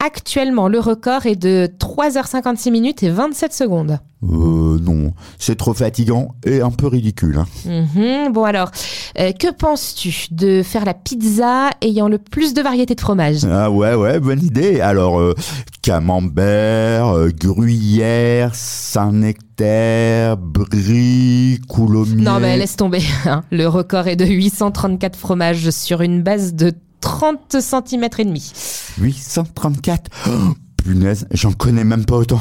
Actuellement, 0.05 0.69
le 0.69 0.79
record 0.79 1.27
est 1.27 1.37
de 1.37 1.69
3h56 1.81 2.71
minutes 2.71 3.03
et 3.03 3.11
27 3.11 3.53
secondes. 3.53 3.99
Euh, 4.23 4.79
non, 4.81 5.13
c'est 5.39 5.57
trop 5.57 5.75
fatigant 5.75 6.35
et 6.45 6.61
un 6.61 6.71
peu 6.71 6.87
ridicule. 6.87 7.39
hein. 7.39 7.47
Mhm, 7.95 8.33
bon 8.33 8.45
alors, 8.45 8.71
euh, 9.19 9.33
que 9.33 9.53
penses-tu 9.53 10.29
de 10.31 10.63
faire 10.63 10.85
la 10.85 10.95
pizza 10.95 11.71
ayant 11.83 12.09
le 12.09 12.19
plus 12.19 12.55
de 12.55 12.63
variétés 12.63 12.95
de 12.95 13.01
fromage? 13.01 13.45
Ah 13.51 13.71
ouais, 13.71 13.95
ouais, 13.95 14.19
bonne 14.21 14.43
idée. 14.43 14.81
Alors, 14.81 15.19
euh, 15.21 15.35
camembert, 15.83 17.09
euh, 17.09 17.29
gruyère, 17.31 18.55
Saint-Nectaire, 18.55 20.37
brie, 20.37 21.61
coulommiers... 21.69 22.23
Non 22.23 22.41
mais 22.41 22.57
laisse 22.57 22.77
tomber, 22.77 23.03
hein. 23.27 23.43
le 23.51 23.67
record 23.67 24.09
est 24.09 24.17
de 24.17 24.25
834 24.25 25.06
fromages 25.15 25.71
sur 25.71 26.01
une 26.01 26.23
base 26.23 26.55
de 26.55 26.73
30 27.01 27.61
cm 27.61 28.09
et 28.19 28.25
demi. 28.25 28.53
834 28.99 30.11
oh, 30.29 30.31
Punaise, 30.77 31.29
j'en 31.31 31.53
connais 31.53 31.85
même 31.85 32.05
pas 32.05 32.17
autant. 32.17 32.41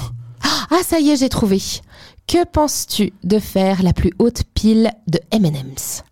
Ah 0.71 0.77
ça 0.83 0.99
y 0.99 1.11
est, 1.11 1.17
j'ai 1.17 1.29
trouvé. 1.29 1.61
Que 2.27 2.43
penses-tu 2.45 3.13
de 3.23 3.37
faire 3.37 3.83
la 3.83 3.93
plus 3.93 4.11
haute 4.17 4.43
pile 4.55 4.91
de 5.07 5.19
M&M's? 5.31 6.03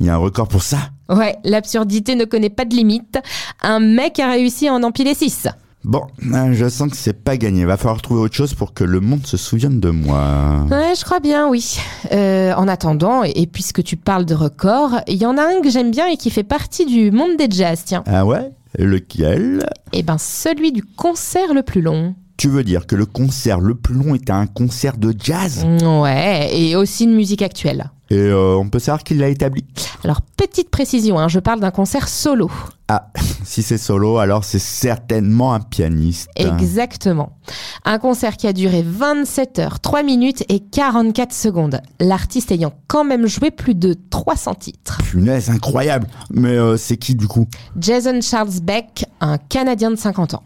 Il 0.00 0.06
y 0.06 0.08
a 0.08 0.14
un 0.14 0.18
record 0.18 0.48
pour 0.48 0.62
ça? 0.62 0.78
Ouais, 1.08 1.36
l'absurdité 1.44 2.14
ne 2.14 2.24
connaît 2.24 2.50
pas 2.50 2.64
de 2.64 2.74
limite. 2.74 3.18
Un 3.60 3.78
mec 3.78 4.18
a 4.18 4.30
réussi 4.30 4.66
à 4.68 4.74
en 4.74 4.82
empiler 4.82 5.14
6. 5.14 5.48
Bon, 5.84 6.02
euh, 6.32 6.52
je 6.52 6.68
sens 6.68 6.90
que 6.90 6.96
c'est 6.96 7.24
pas 7.24 7.36
gagné. 7.36 7.64
Va 7.64 7.76
falloir 7.76 8.00
trouver 8.00 8.20
autre 8.20 8.34
chose 8.34 8.54
pour 8.54 8.72
que 8.72 8.84
le 8.84 9.00
monde 9.00 9.26
se 9.26 9.36
souvienne 9.36 9.80
de 9.80 9.90
moi. 9.90 10.64
Ouais, 10.70 10.94
je 10.96 11.04
crois 11.04 11.18
bien, 11.18 11.48
oui. 11.48 11.78
Euh, 12.12 12.52
en 12.54 12.68
attendant, 12.68 13.24
et 13.24 13.46
puisque 13.46 13.82
tu 13.82 13.96
parles 13.96 14.24
de 14.24 14.34
records, 14.34 15.00
il 15.08 15.16
y 15.16 15.26
en 15.26 15.36
a 15.36 15.42
un 15.42 15.60
que 15.60 15.70
j'aime 15.70 15.90
bien 15.90 16.06
et 16.06 16.16
qui 16.16 16.30
fait 16.30 16.44
partie 16.44 16.86
du 16.86 17.10
monde 17.10 17.36
des 17.36 17.48
jazz, 17.50 17.82
tiens. 17.84 18.04
Ah 18.06 18.24
ouais? 18.24 18.52
Lequel? 18.78 19.68
Eh 19.92 20.02
ben, 20.02 20.18
celui 20.18 20.72
du 20.72 20.84
concert 20.84 21.52
le 21.52 21.62
plus 21.62 21.82
long. 21.82 22.14
Tu 22.36 22.48
veux 22.48 22.64
dire 22.64 22.86
que 22.86 22.96
le 22.96 23.06
concert 23.06 23.60
le 23.60 23.74
plus 23.74 23.94
long 23.94 24.14
était 24.14 24.32
un 24.32 24.46
concert 24.46 24.96
de 24.96 25.14
jazz? 25.18 25.64
Ouais, 25.82 26.50
et 26.52 26.76
aussi 26.76 27.06
de 27.06 27.12
musique 27.12 27.42
actuelle. 27.42 27.90
Et 28.12 28.18
euh, 28.18 28.56
on 28.56 28.68
peut 28.68 28.78
savoir 28.78 29.04
qui 29.04 29.14
l'a 29.14 29.28
établi 29.28 29.64
Alors, 30.04 30.20
petite 30.20 30.68
précision, 30.68 31.18
hein, 31.18 31.28
je 31.28 31.40
parle 31.40 31.60
d'un 31.60 31.70
concert 31.70 32.08
solo. 32.08 32.50
Ah, 32.88 33.08
si 33.42 33.62
c'est 33.62 33.78
solo, 33.78 34.18
alors 34.18 34.44
c'est 34.44 34.58
certainement 34.58 35.54
un 35.54 35.60
pianiste. 35.60 36.28
Exactement. 36.36 37.38
Un 37.86 37.98
concert 37.98 38.36
qui 38.36 38.46
a 38.46 38.52
duré 38.52 38.84
27 38.86 39.58
heures, 39.60 39.80
3 39.80 40.02
minutes 40.02 40.44
et 40.50 40.60
44 40.60 41.32
secondes. 41.32 41.80
L'artiste 42.00 42.52
ayant 42.52 42.74
quand 42.86 43.04
même 43.04 43.26
joué 43.26 43.50
plus 43.50 43.74
de 43.74 43.96
300 44.10 44.56
titres. 44.56 44.98
Punaise, 45.04 45.48
incroyable 45.48 46.06
Mais 46.30 46.50
euh, 46.58 46.76
c'est 46.76 46.98
qui 46.98 47.14
du 47.14 47.26
coup? 47.26 47.46
Jason 47.78 48.20
Charles 48.20 48.60
Beck, 48.62 49.06
un 49.22 49.38
Canadien 49.38 49.90
de 49.90 49.96
50 49.96 50.34
ans. 50.34 50.42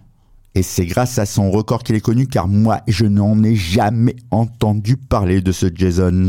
Et 0.54 0.62
c'est 0.62 0.86
grâce 0.86 1.18
à 1.18 1.26
son 1.26 1.50
record 1.50 1.82
qu'il 1.82 1.96
est 1.96 2.00
connu, 2.00 2.28
car 2.28 2.46
moi, 2.46 2.80
je 2.86 3.06
n'en 3.06 3.42
ai 3.42 3.56
jamais 3.56 4.14
entendu 4.30 4.96
parler 4.96 5.40
de 5.40 5.50
ce 5.50 5.66
Jason. 5.74 6.28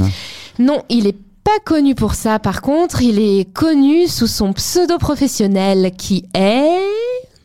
Non, 0.60 0.84
il 0.90 1.08
est 1.08 1.27
pas 1.48 1.60
connu 1.64 1.96
pour 1.96 2.14
ça. 2.14 2.40
Par 2.40 2.62
contre, 2.62 3.02
il 3.02 3.20
est 3.20 3.46
connu 3.54 4.08
sous 4.08 4.28
son 4.28 4.52
pseudo 4.52 4.98
professionnel 4.98 5.92
qui 5.98 6.26
est 6.34 6.82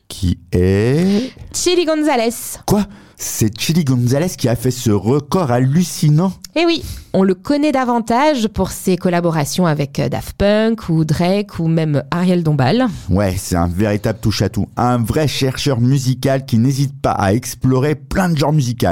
Qui 0.08 0.38
est... 0.50 1.30
Chili 1.54 1.84
Gonzalez. 1.84 2.34
Quoi? 2.66 2.84
C'est 3.24 3.56
Chili 3.56 3.84
Gonzalez 3.84 4.30
qui 4.36 4.48
a 4.48 4.56
fait 4.56 4.72
ce 4.72 4.90
record 4.90 5.52
hallucinant 5.52 6.32
Eh 6.56 6.66
oui, 6.66 6.82
on 7.12 7.22
le 7.22 7.34
connaît 7.34 7.70
davantage 7.70 8.48
pour 8.48 8.72
ses 8.72 8.96
collaborations 8.96 9.64
avec 9.64 10.00
euh, 10.00 10.08
Daft 10.08 10.32
Punk 10.36 10.88
ou 10.88 11.04
Drake 11.04 11.60
ou 11.60 11.68
même 11.68 12.02
Ariel 12.10 12.42
Dombal. 12.42 12.88
Ouais, 13.08 13.36
c'est 13.38 13.54
un 13.54 13.68
véritable 13.68 14.18
touche-à-tout. 14.20 14.66
Un 14.76 14.98
vrai 14.98 15.28
chercheur 15.28 15.80
musical 15.80 16.44
qui 16.46 16.58
n'hésite 16.58 17.00
pas 17.00 17.12
à 17.12 17.32
explorer 17.32 17.94
plein 17.94 18.28
de 18.28 18.36
genres 18.36 18.52
musicaux. 18.52 18.88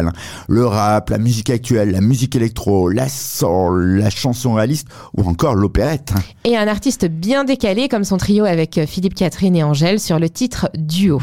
Le 0.49 0.65
rap, 0.65 1.11
la 1.11 1.19
musique 1.19 1.51
actuelle, 1.51 1.91
la 1.91 2.01
musique 2.01 2.37
électro, 2.37 2.89
la 2.89 3.09
soul, 3.09 3.99
la 3.99 4.11
chanson 4.11 4.55
réaliste 4.55 4.87
ou 5.17 5.29
encore 5.29 5.57
l'opérette. 5.57 6.13
Et 6.45 6.57
un 6.57 6.69
artiste 6.69 7.07
bien 7.07 7.43
décalé 7.43 7.89
comme 7.89 8.05
son 8.05 8.17
trio 8.17 8.45
avec 8.45 8.79
euh, 8.79 8.87
Philippe 8.87 9.15
Catherine 9.15 9.57
et 9.57 9.65
Angèle 9.65 9.99
sur 9.99 10.21
le 10.21 10.31
titre 10.31 10.71
Duo. 10.79 11.21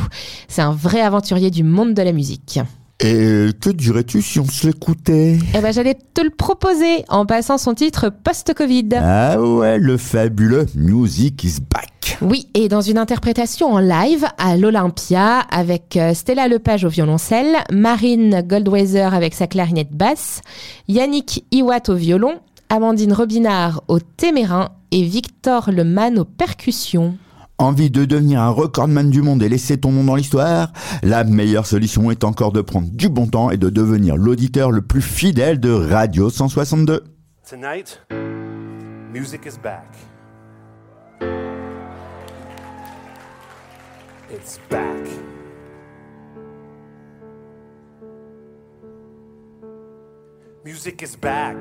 C'est 0.50 0.62
un 0.62 0.74
vrai 0.74 1.00
aventurier 1.00 1.52
du 1.52 1.64
monde 1.64 1.94
de 1.94 2.02
la 2.02 2.12
musique. 2.12 2.60
Et 3.00 3.50
que 3.62 3.70
dirais-tu 3.70 4.24
si 4.24 4.40
on 4.40 4.46
se 4.46 4.66
l'écoutait? 4.66 5.38
Eh 5.56 5.60
ben 5.60 5.72
j'allais 5.72 5.94
te 5.94 6.22
le 6.22 6.32
proposer 6.32 7.06
en 7.10 7.28
passant 7.28 7.60
son 7.60 7.76
titre 7.76 8.10
post-Covid. 8.10 8.90
Ah 8.96 9.40
ouais, 9.40 9.78
le 9.78 9.98
fabuleux 9.98 10.66
Music 10.74 11.44
is 11.44 11.58
Back. 11.62 12.18
Oui, 12.22 12.48
et 12.56 12.70
dans 12.70 12.82
une 12.82 12.98
interprétation 12.98 13.72
en 13.74 13.80
live 13.80 14.26
à 14.40 14.58
l'Olympia 14.58 15.42
avec 15.52 15.96
euh, 15.96 16.16
Stella 16.16 16.48
Lepage 16.48 16.86
au 16.86 16.90
violoncelle, 16.90 17.58
Marine 17.72 18.42
Goldweiser 18.42 19.02
avec 19.02 19.36
sa 19.36 19.46
clarinette 19.46 19.92
basse, 19.92 20.42
Yannick 20.88 21.46
Iwat 21.52 21.90
au 21.90 21.96
violon, 21.96 22.40
Amandine 22.70 23.14
Robinard 23.14 23.84
au 23.88 24.00
témérin 24.00 24.70
et 24.92 25.04
Victor 25.04 25.70
Leman 25.72 26.18
aux 26.18 26.26
percussions. 26.26 27.16
Envie 27.60 27.90
de 27.90 28.06
devenir 28.06 28.40
un 28.40 28.50
recordman 28.50 29.10
du 29.10 29.24
monde 29.24 29.42
et 29.42 29.50
laisser 29.50 29.80
ton 29.80 29.92
nom 29.92 30.04
dans 30.04 30.16
l'histoire 30.16 30.72
La 31.02 31.24
meilleure 31.24 31.66
solution 31.66 32.12
est 32.12 32.24
encore 32.24 32.52
de 32.52 32.62
prendre 32.62 32.88
du 32.92 33.10
bon 33.10 33.26
temps 33.26 33.50
et 33.50 33.58
de 33.58 33.70
devenir 33.70 34.16
l'auditeur 34.16 34.70
le 34.70 34.84
plus 34.84 35.02
fidèle 35.02 35.60
de 35.60 35.72
Radio 35.72 36.30
162. 36.30 37.04
Tonight, 37.50 38.00
music 39.12 39.46
is 39.48 39.58
back. 39.58 39.88
Music 50.64 51.02
is. 51.02 51.16
Back. 51.16 51.58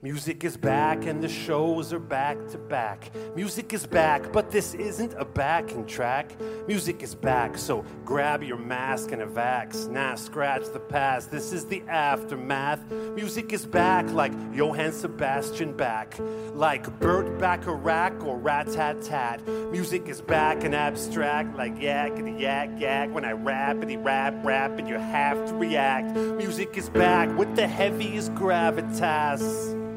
Music 0.00 0.44
is 0.44 0.56
back 0.56 1.06
and 1.06 1.20
the 1.20 1.28
shows 1.28 1.92
are 1.92 1.98
back 1.98 2.36
to 2.46 2.56
back. 2.56 3.10
Music 3.34 3.72
is 3.72 3.84
back, 3.84 4.32
but 4.32 4.48
this 4.48 4.72
isn't 4.74 5.12
a 5.14 5.24
backing 5.24 5.84
track. 5.86 6.30
Music 6.68 7.02
is 7.02 7.16
back, 7.16 7.58
so 7.58 7.84
grab 8.04 8.44
your 8.44 8.58
mask 8.58 9.10
and 9.10 9.22
a 9.22 9.26
vax. 9.26 9.90
Nah, 9.90 10.14
scratch 10.14 10.66
the 10.72 10.78
past, 10.78 11.32
this 11.32 11.52
is 11.52 11.64
the 11.64 11.82
aftermath. 11.88 12.88
Music 13.16 13.52
is 13.52 13.66
back 13.66 14.08
like 14.12 14.32
Johann 14.54 14.92
Sebastian 14.92 15.76
Bach, 15.76 16.14
like 16.54 16.88
Burt 17.00 17.36
Bacharach 17.40 18.24
or 18.24 18.36
Rat 18.36 18.70
Tat 18.70 19.02
Tat. 19.02 19.44
Music 19.72 20.08
is 20.08 20.20
back 20.20 20.62
and 20.62 20.76
abstract 20.76 21.56
like 21.56 21.74
yakety 21.74 22.38
yak 22.38 22.70
yak. 22.78 23.12
When 23.12 23.24
I 23.24 23.32
rapidly 23.32 23.96
rap 23.96 24.44
rap 24.44 24.78
and 24.78 24.88
you 24.88 24.94
have 24.94 25.44
to 25.48 25.54
react. 25.54 26.14
Music 26.14 26.78
is 26.78 26.88
back 26.88 27.36
with 27.36 27.56
the 27.56 27.66
heaviest 27.66 28.32
gravitas. 28.36 29.87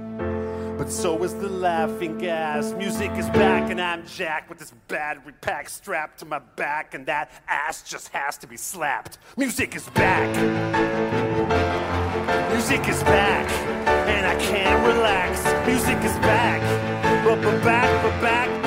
But 0.82 0.92
so 0.92 1.24
is 1.24 1.36
the 1.36 1.48
laughing 1.48 2.18
gas. 2.18 2.74
Music 2.74 3.12
is 3.12 3.30
back, 3.30 3.70
and 3.70 3.80
I'm 3.80 4.04
Jack 4.08 4.50
with 4.50 4.58
this 4.58 4.74
battery 4.88 5.32
pack 5.40 5.70
strapped 5.70 6.18
to 6.22 6.26
my 6.26 6.40
back, 6.40 6.96
and 6.96 7.06
that 7.06 7.30
ass 7.48 7.84
just 7.84 8.08
has 8.08 8.36
to 8.40 8.48
be 8.48 8.58
slapped. 8.58 9.20
Music 9.38 9.76
is 9.76 9.88
back. 9.92 10.28
Music 12.52 12.88
is 12.88 13.04
back, 13.04 13.48
and 14.08 14.26
I 14.26 14.34
can't 14.42 14.84
relax. 14.88 15.46
Music 15.68 15.98
is 15.98 16.18
back, 16.18 16.60
but 17.24 17.64
back, 17.64 18.04
but 18.04 18.20
back, 18.20 18.61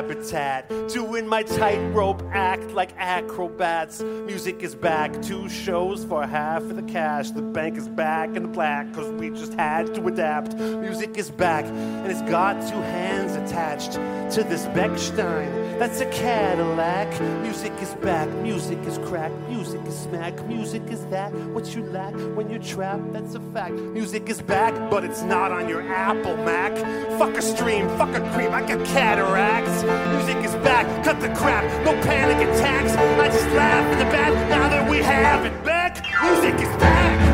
habitat. 0.00 0.66
Doing 0.88 1.28
my 1.28 1.42
tightrope 1.42 2.22
act 2.32 2.70
like 2.70 2.90
acrobats. 2.96 4.00
Music 4.00 4.62
is 4.62 4.74
back, 4.74 5.20
two 5.20 5.46
shows 5.48 6.04
for 6.04 6.26
half 6.26 6.62
of 6.62 6.76
the 6.76 6.82
cash. 6.82 7.30
The 7.32 7.42
bank 7.42 7.76
is 7.76 7.86
back 7.86 8.34
in 8.34 8.42
the 8.42 8.48
black 8.48 8.90
cause 8.94 9.10
we 9.12 9.28
just 9.28 9.52
had 9.54 9.94
to 9.94 10.06
adapt. 10.06 10.54
Music 10.56 11.18
is 11.18 11.30
back 11.30 11.66
and 11.66 12.10
it's 12.10 12.22
got 12.22 12.54
two 12.66 12.80
hands 12.80 13.36
attached 13.36 13.92
to 14.34 14.42
this 14.42 14.64
Beckstein. 14.76 15.59
That's 15.80 16.02
a 16.02 16.10
Cadillac. 16.10 17.08
Music 17.40 17.72
is 17.80 17.94
back, 17.94 18.28
music 18.42 18.78
is 18.80 18.98
crack, 18.98 19.32
music 19.48 19.80
is 19.86 19.98
smack, 19.98 20.46
music 20.46 20.82
is 20.90 21.06
that 21.06 21.32
what 21.54 21.74
you 21.74 21.82
lack 21.84 22.12
when 22.36 22.50
you're 22.50 22.62
trapped. 22.62 23.14
That's 23.14 23.34
a 23.34 23.40
fact. 23.54 23.72
Music 23.72 24.28
is 24.28 24.42
back, 24.42 24.74
but 24.90 25.04
it's 25.04 25.22
not 25.22 25.52
on 25.52 25.70
your 25.70 25.80
Apple 25.80 26.36
Mac. 26.36 26.76
Fuck 27.18 27.34
a 27.34 27.40
stream, 27.40 27.88
fuck 27.96 28.14
a 28.14 28.20
cream, 28.34 28.52
I 28.52 28.60
got 28.60 28.84
cataracts. 28.88 29.82
Music 30.12 30.44
is 30.44 30.54
back, 30.62 30.84
cut 31.02 31.18
the 31.18 31.32
crap, 31.34 31.64
no 31.86 31.92
panic 32.02 32.46
attacks. 32.46 32.92
I 32.92 33.28
just 33.28 33.48
laugh 33.56 33.90
in 33.90 33.98
the 34.00 34.12
back 34.12 34.34
now 34.50 34.68
that 34.68 34.90
we 34.90 34.98
have 34.98 35.46
it 35.46 35.64
back. 35.64 36.04
Music 36.22 36.56
is 36.56 36.76
back. 36.76 37.29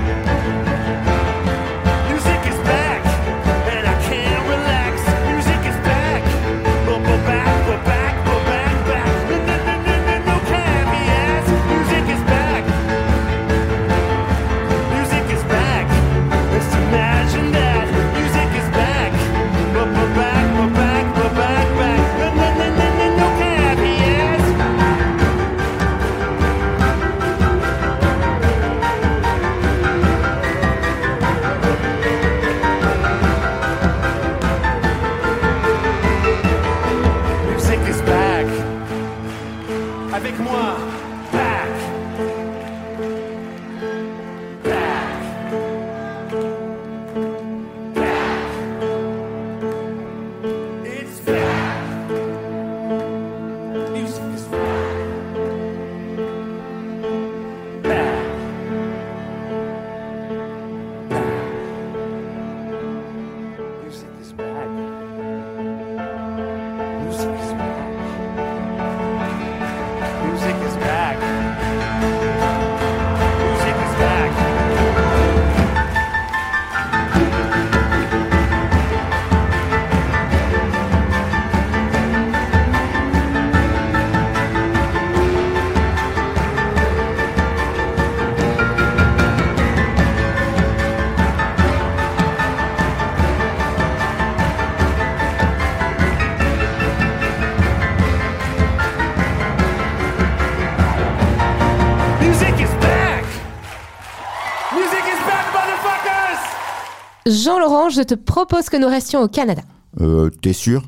Jean-Laurent, 107.26 107.88
je 107.88 108.02
te 108.02 108.14
propose 108.14 108.68
que 108.68 108.76
nous 108.76 108.86
restions 108.86 109.20
au 109.20 109.26
Canada. 109.26 109.62
Euh, 110.00 110.30
t'es 110.42 110.52
sûr? 110.52 110.84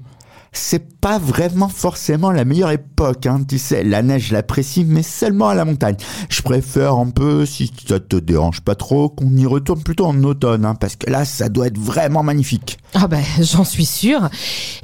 C'est 0.53 1.01
pas 1.01 1.19
vraiment 1.19 1.69
forcément 1.69 2.31
la 2.31 2.45
meilleure 2.45 2.71
époque, 2.71 3.27
hein, 3.27 3.41
tu 3.47 3.59
sais, 3.59 3.83
la 3.85 4.03
neige 4.03 4.29
je 4.29 4.33
l'apprécie, 4.33 4.85
mais 4.85 5.03
seulement 5.03 5.49
à 5.49 5.55
la 5.55 5.65
montagne. 5.65 5.97
Je 6.31 6.41
préfère 6.43 6.95
un 6.95 7.11
peu, 7.11 7.45
si 7.45 7.73
ça 7.87 8.01
te 8.01 8.17
dérange 8.17 8.61
pas 8.61 8.75
trop, 8.75 9.09
qu'on 9.09 9.37
y 9.37 9.47
retourne 9.47 9.83
plutôt 9.83 10.07
en 10.07 10.23
automne, 10.23 10.65
hein, 10.65 10.75
parce 10.75 10.97
que 10.97 11.11
là, 11.11 11.25
ça 11.25 11.49
doit 11.49 11.67
être 11.67 11.79
vraiment 11.79 12.23
magnifique. 12.23 12.79
Ah 12.95 13.09
ben, 13.09 13.23
j'en 13.41 13.65
suis 13.65 13.85
sûre. 13.85 14.31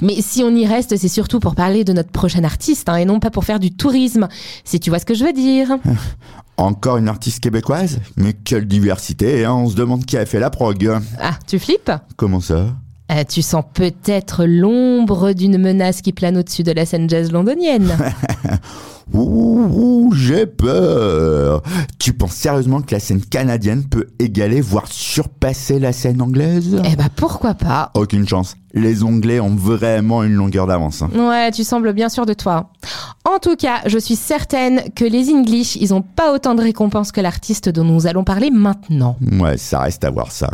Mais 0.01 0.21
si 0.21 0.43
on 0.43 0.53
y 0.53 0.67
reste, 0.67 0.97
c'est 0.97 1.07
surtout 1.07 1.39
pour 1.39 1.55
parler 1.55 1.83
de 1.83 1.93
notre 1.93 2.11
prochain 2.11 2.43
artiste, 2.43 2.89
hein, 2.89 2.97
et 2.97 3.05
non 3.05 3.19
pas 3.19 3.31
pour 3.31 3.45
faire 3.45 3.59
du 3.59 3.71
tourisme, 3.71 4.27
si 4.65 4.79
tu 4.79 4.89
vois 4.89 4.99
ce 4.99 5.05
que 5.05 5.13
je 5.15 5.23
veux 5.23 5.33
dire. 5.33 5.77
Encore 6.57 6.97
une 6.97 7.09
artiste 7.09 7.41
québécoise 7.41 7.99
Mais 8.15 8.33
quelle 8.33 8.65
diversité, 8.67 9.43
hein, 9.45 9.53
on 9.53 9.69
se 9.69 9.75
demande 9.75 10.05
qui 10.05 10.17
a 10.17 10.25
fait 10.25 10.39
la 10.39 10.49
prog. 10.49 10.89
Ah, 11.19 11.31
tu 11.47 11.59
flippes? 11.59 11.91
Comment 12.15 12.39
ça? 12.39 12.67
Euh, 13.11 13.23
Tu 13.27 13.41
sens 13.41 13.63
peut-être 13.73 14.45
l'ombre 14.45 15.33
d'une 15.33 15.57
menace 15.57 16.01
qui 16.01 16.13
plane 16.13 16.37
au-dessus 16.37 16.63
de 16.63 16.71
la 16.71 16.85
scène 16.85 17.09
jazz 17.09 17.31
londonienne. 17.31 17.95
Ouh, 19.13 20.11
j'ai 20.15 20.45
peur. 20.45 21.61
Tu 21.99 22.13
penses 22.13 22.33
sérieusement 22.33 22.81
que 22.81 22.93
la 22.95 22.99
scène 22.99 23.21
canadienne 23.21 23.83
peut 23.87 24.07
égaler, 24.19 24.61
voire 24.61 24.87
surpasser 24.91 25.79
la 25.79 25.93
scène 25.93 26.21
anglaise? 26.21 26.81
Eh 26.83 26.95
ben, 26.95 27.07
pourquoi 27.15 27.53
pas? 27.53 27.91
Aucune 27.93 28.27
chance. 28.27 28.55
Les 28.73 29.03
Anglais 29.03 29.39
ont 29.39 29.55
vraiment 29.55 30.23
une 30.23 30.33
longueur 30.33 30.67
d'avance. 30.67 31.01
hein. 31.01 31.09
Ouais, 31.15 31.51
tu 31.51 31.63
sembles 31.63 31.93
bien 31.93 32.09
sûr 32.09 32.25
de 32.25 32.33
toi. 32.33 32.71
En 33.23 33.39
tout 33.39 33.55
cas, 33.55 33.81
je 33.85 33.97
suis 33.97 34.15
certaine 34.17 34.81
que 34.95 35.05
les 35.05 35.29
English, 35.31 35.75
ils 35.77 35.93
ont 35.93 36.01
pas 36.01 36.33
autant 36.33 36.55
de 36.55 36.61
récompenses 36.61 37.11
que 37.11 37.21
l'artiste 37.21 37.69
dont 37.69 37.85
nous 37.85 38.07
allons 38.07 38.23
parler 38.23 38.51
maintenant. 38.51 39.17
Ouais, 39.39 39.57
ça 39.57 39.79
reste 39.79 40.03
à 40.03 40.09
voir 40.09 40.31
ça. 40.31 40.49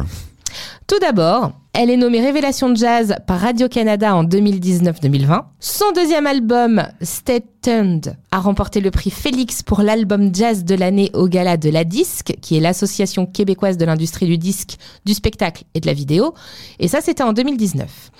Tout 0.88 1.00
d'abord, 1.00 1.54
Elle 1.74 1.90
est 1.90 1.96
nommée 1.96 2.20
Révélation 2.20 2.70
de 2.70 2.76
Jazz 2.76 3.16
par 3.26 3.40
Radio-Canada 3.40 4.14
en 4.14 4.26
2019-2020. 4.26 5.44
Son 5.62 5.86
deuxième 5.96 6.28
album, 6.28 6.86
Stay 7.02 7.46
Tuned, 7.62 8.18
a 8.30 8.40
remporté 8.40 8.82
le 8.82 8.92
prix 8.92 9.10
Félix 9.10 9.64
pour 9.64 9.82
l'album 9.82 10.36
jazz 10.36 10.66
de 10.66 10.76
l'année 10.76 11.12
au 11.14 11.30
Gala 11.30 11.56
de 11.56 11.70
la 11.70 11.86
Disque, 11.86 12.34
qui 12.42 12.58
est 12.58 12.60
l'association 12.60 13.26
québécoise 13.26 13.78
de 13.78 13.86
l'industrie 13.86 14.26
du 14.26 14.38
disque, 14.38 14.76
du 15.06 15.14
spectacle 15.14 15.64
et 15.74 15.80
de 15.80 15.88
la 15.88 15.94
vidéo. 15.94 16.34
Et 16.80 16.90
ça, 16.90 17.00
c'était 17.00 17.24
en 17.24 17.32
2019. 17.32 18.12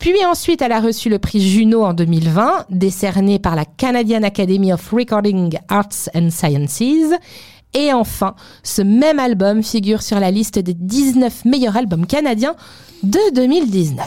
Puis 0.00 0.24
ensuite, 0.24 0.60
elle 0.60 0.72
a 0.72 0.80
reçu 0.80 1.08
le 1.08 1.20
prix 1.20 1.40
Juno 1.40 1.84
en 1.84 1.94
2020, 1.94 2.66
décerné 2.70 3.38
par 3.38 3.54
la 3.54 3.64
Canadian 3.64 4.24
Academy 4.24 4.72
of 4.72 4.90
Recording 4.90 5.56
Arts 5.68 6.10
and 6.16 6.30
Sciences. 6.30 7.12
Et 7.74 7.92
enfin, 7.92 8.34
ce 8.64 8.82
même 8.82 9.20
album 9.20 9.62
figure 9.62 10.02
sur 10.02 10.18
la 10.18 10.32
liste 10.32 10.58
des 10.58 10.74
19 10.74 11.44
meilleurs 11.44 11.76
albums 11.76 12.06
canadiens 12.06 12.56
de 13.02 13.34
2019. 13.34 14.06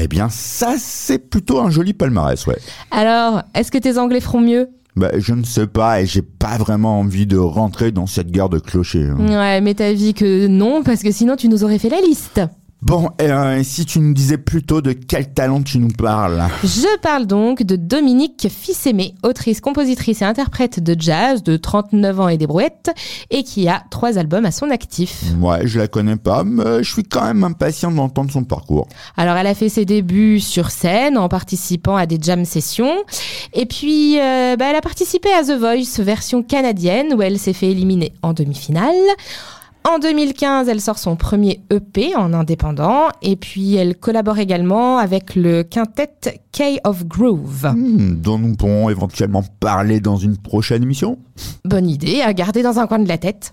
Eh 0.00 0.08
bien, 0.08 0.28
ça, 0.30 0.74
c'est 0.78 1.18
plutôt 1.18 1.60
un 1.60 1.70
joli 1.70 1.92
palmarès, 1.92 2.46
ouais. 2.46 2.56
Alors, 2.90 3.42
est-ce 3.54 3.70
que 3.70 3.78
tes 3.78 3.98
Anglais 3.98 4.20
feront 4.20 4.40
mieux? 4.40 4.70
Bah, 4.96 5.10
je 5.16 5.32
ne 5.34 5.42
sais 5.44 5.66
pas 5.66 6.02
et 6.02 6.06
j'ai 6.06 6.22
pas 6.22 6.58
vraiment 6.58 7.00
envie 7.00 7.26
de 7.26 7.38
rentrer 7.38 7.92
dans 7.92 8.06
cette 8.06 8.30
guerre 8.30 8.48
de 8.50 8.58
clochers. 8.58 9.08
hein. 9.08 9.16
Ouais, 9.28 9.60
mais 9.60 9.74
t'as 9.74 9.92
dit 9.94 10.12
que 10.14 10.46
non, 10.48 10.82
parce 10.82 11.02
que 11.02 11.10
sinon 11.10 11.36
tu 11.36 11.48
nous 11.48 11.64
aurais 11.64 11.78
fait 11.78 11.88
la 11.88 12.00
liste. 12.00 12.40
Bon, 12.82 13.10
euh, 13.20 13.62
si 13.62 13.86
tu 13.86 14.00
nous 14.00 14.12
disais 14.12 14.38
plutôt 14.38 14.80
de 14.82 14.92
quel 14.92 15.32
talent 15.32 15.62
tu 15.62 15.78
nous 15.78 15.92
parles 15.96 16.42
Je 16.64 16.98
parle 16.98 17.28
donc 17.28 17.62
de 17.62 17.76
Dominique 17.76 18.48
Fils-Aimé, 18.50 19.14
autrice, 19.22 19.60
compositrice 19.60 20.20
et 20.20 20.24
interprète 20.24 20.82
de 20.82 20.96
jazz 20.98 21.44
de 21.44 21.56
39 21.56 22.18
ans 22.18 22.26
et 22.26 22.38
des 22.38 22.48
brouettes, 22.48 22.90
et 23.30 23.44
qui 23.44 23.68
a 23.68 23.84
trois 23.92 24.18
albums 24.18 24.44
à 24.46 24.50
son 24.50 24.68
actif. 24.68 25.22
Ouais, 25.40 25.64
je 25.64 25.78
la 25.78 25.86
connais 25.86 26.16
pas, 26.16 26.42
mais 26.42 26.82
je 26.82 26.92
suis 26.92 27.04
quand 27.04 27.22
même 27.22 27.44
impatient 27.44 27.92
d'entendre 27.92 28.32
son 28.32 28.42
parcours. 28.42 28.88
Alors, 29.16 29.36
elle 29.36 29.46
a 29.46 29.54
fait 29.54 29.68
ses 29.68 29.84
débuts 29.84 30.40
sur 30.40 30.72
scène 30.72 31.16
en 31.16 31.28
participant 31.28 31.94
à 31.94 32.06
des 32.06 32.18
jam 32.20 32.44
sessions. 32.44 33.04
Et 33.52 33.66
puis, 33.66 34.18
euh, 34.18 34.56
bah, 34.56 34.64
elle 34.70 34.76
a 34.76 34.80
participé 34.80 35.28
à 35.32 35.44
The 35.44 35.56
Voice 35.56 36.02
version 36.02 36.42
canadienne 36.42 37.14
où 37.14 37.22
elle 37.22 37.38
s'est 37.38 37.52
fait 37.52 37.70
éliminer 37.70 38.12
en 38.22 38.32
demi-finale. 38.32 38.96
En 39.84 39.98
2015, 39.98 40.68
elle 40.68 40.80
sort 40.80 40.98
son 40.98 41.16
premier 41.16 41.60
EP 41.70 42.14
en 42.14 42.32
indépendant. 42.32 43.08
Et 43.20 43.36
puis, 43.36 43.74
elle 43.74 43.96
collabore 43.96 44.38
également 44.38 44.98
avec 44.98 45.34
le 45.34 45.62
quintet 45.64 46.41
K 46.52 46.78
of 46.84 47.06
Groove. 47.06 47.72
Hmm, 47.74 48.20
dont 48.20 48.38
nous 48.38 48.54
pourrons 48.54 48.90
éventuellement 48.90 49.42
parler 49.58 50.00
dans 50.00 50.16
une 50.16 50.36
prochaine 50.36 50.82
émission. 50.82 51.18
Bonne 51.64 51.88
idée 51.88 52.20
à 52.20 52.34
garder 52.34 52.62
dans 52.62 52.78
un 52.78 52.86
coin 52.86 52.98
de 52.98 53.08
la 53.08 53.16
tête. 53.16 53.52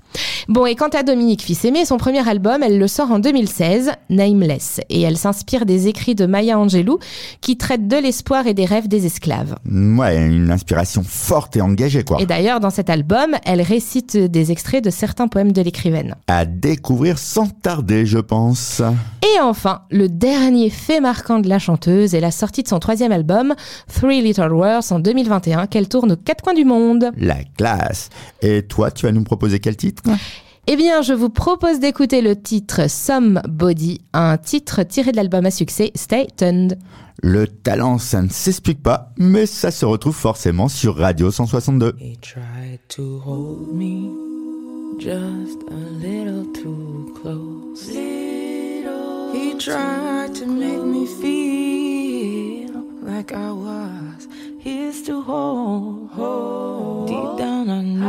Bon, 0.50 0.66
et 0.66 0.76
quant 0.76 0.90
à 0.90 1.04
Dominique 1.04 1.44
Fils-Aimé, 1.44 1.86
son 1.86 1.98
premier 1.98 2.28
album, 2.28 2.62
elle 2.62 2.78
le 2.78 2.88
sort 2.88 3.12
en 3.12 3.20
2016, 3.20 3.92
Nameless. 4.10 4.82
Et 4.90 5.02
elle 5.02 5.16
s'inspire 5.16 5.66
des 5.66 5.88
écrits 5.88 6.16
de 6.16 6.26
Maya 6.26 6.60
Angelou, 6.60 7.00
qui 7.40 7.56
traitent 7.56 7.88
de 7.88 7.96
l'espoir 7.96 8.48
et 8.48 8.54
des 8.54 8.66
rêves 8.66 8.88
des 8.88 9.06
esclaves. 9.06 9.56
Ouais, 9.66 10.18
une 10.18 10.52
inspiration 10.52 11.04
forte 11.04 11.56
et 11.56 11.62
engagée, 11.62 12.04
quoi. 12.04 12.20
Et 12.20 12.26
d'ailleurs, 12.26 12.60
dans 12.60 12.72
cet 12.72 12.90
album, 12.90 13.36
elle 13.46 13.62
récite 13.62 14.18
des 14.18 14.52
extraits 14.52 14.84
de 14.84 14.90
certains 14.90 15.28
poèmes 15.28 15.52
de 15.52 15.62
l'écrivaine. 15.62 16.16
À 16.28 16.46
découvrir 16.46 17.18
sans 17.18 17.48
tarder, 17.48 18.06
je 18.06 18.20
pense. 18.20 18.82
Et 19.24 19.40
enfin, 19.40 19.84
le 19.92 20.10
dernier 20.10 20.70
fait 20.70 21.00
marquant 21.00 21.40
de 21.40 21.48
la 21.48 21.60
chanteuse 21.60 22.16
est 22.16 22.20
la 22.20 22.32
sortie 22.32 22.64
de 22.64 22.68
son 22.68 22.80
troisième 22.90 23.12
album, 23.12 23.54
Three 23.94 24.20
Little 24.20 24.52
Words, 24.52 24.92
en 24.92 24.98
2021, 24.98 25.68
qu'elle 25.68 25.88
tourne 25.88 26.14
aux 26.14 26.16
quatre 26.16 26.44
coins 26.44 26.56
du 26.56 26.66
monde. 26.66 27.12
La 27.18 27.38
classe. 27.56 28.10
Et 28.42 28.64
toi, 28.64 28.90
tu 28.90 29.06
vas 29.06 29.12
nous 29.12 29.24
proposer 29.24 29.60
quel 29.60 29.78
titre? 29.78 30.02
Eh 30.66 30.76
bien, 30.76 31.04
je 31.04 31.14
vous 31.14 31.30
propose 31.30 31.80
d'écouter 31.80 32.24
le 32.24 32.36
titre 32.36 32.90
Somebody, 32.90 34.02
un 34.14 34.38
titre 34.38 34.82
tiré 34.82 35.12
de 35.12 35.18
l'album 35.18 35.46
à 35.46 35.52
succès 35.52 35.92
Stay 35.94 36.30
Tuned. 36.36 36.80
Le 37.22 37.46
talent, 37.46 38.00
ça 38.00 38.24
ne 38.24 38.30
s'explique 38.30 38.82
pas, 38.82 39.12
mais 39.18 39.46
ça 39.46 39.70
se 39.70 39.86
retrouve 39.86 40.16
forcément 40.16 40.68
sur 40.68 40.98
Radio 40.98 41.30
162. 41.30 41.94
He 42.00 42.18
tried 42.20 42.80
to 42.88 43.22
hold 43.24 43.72
me 43.72 44.10
just 45.00 45.60
a 45.70 46.04
little 46.04 46.52
too 46.54 47.14
close. 47.22 47.88
He 49.32 49.54
tried 49.60 50.34
to 50.34 50.48
make 50.48 50.82
me 50.82 51.06
feel 51.06 51.79
like 53.20 53.34
I 53.34 53.52
was 53.52 54.28
his 54.60 55.02
to 55.08 55.22
hold. 55.22 57.08
Deep 57.10 57.38
down, 57.38 57.70
I 57.70 57.82
know 57.82 58.08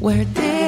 Where 0.00 0.24
did 0.24 0.59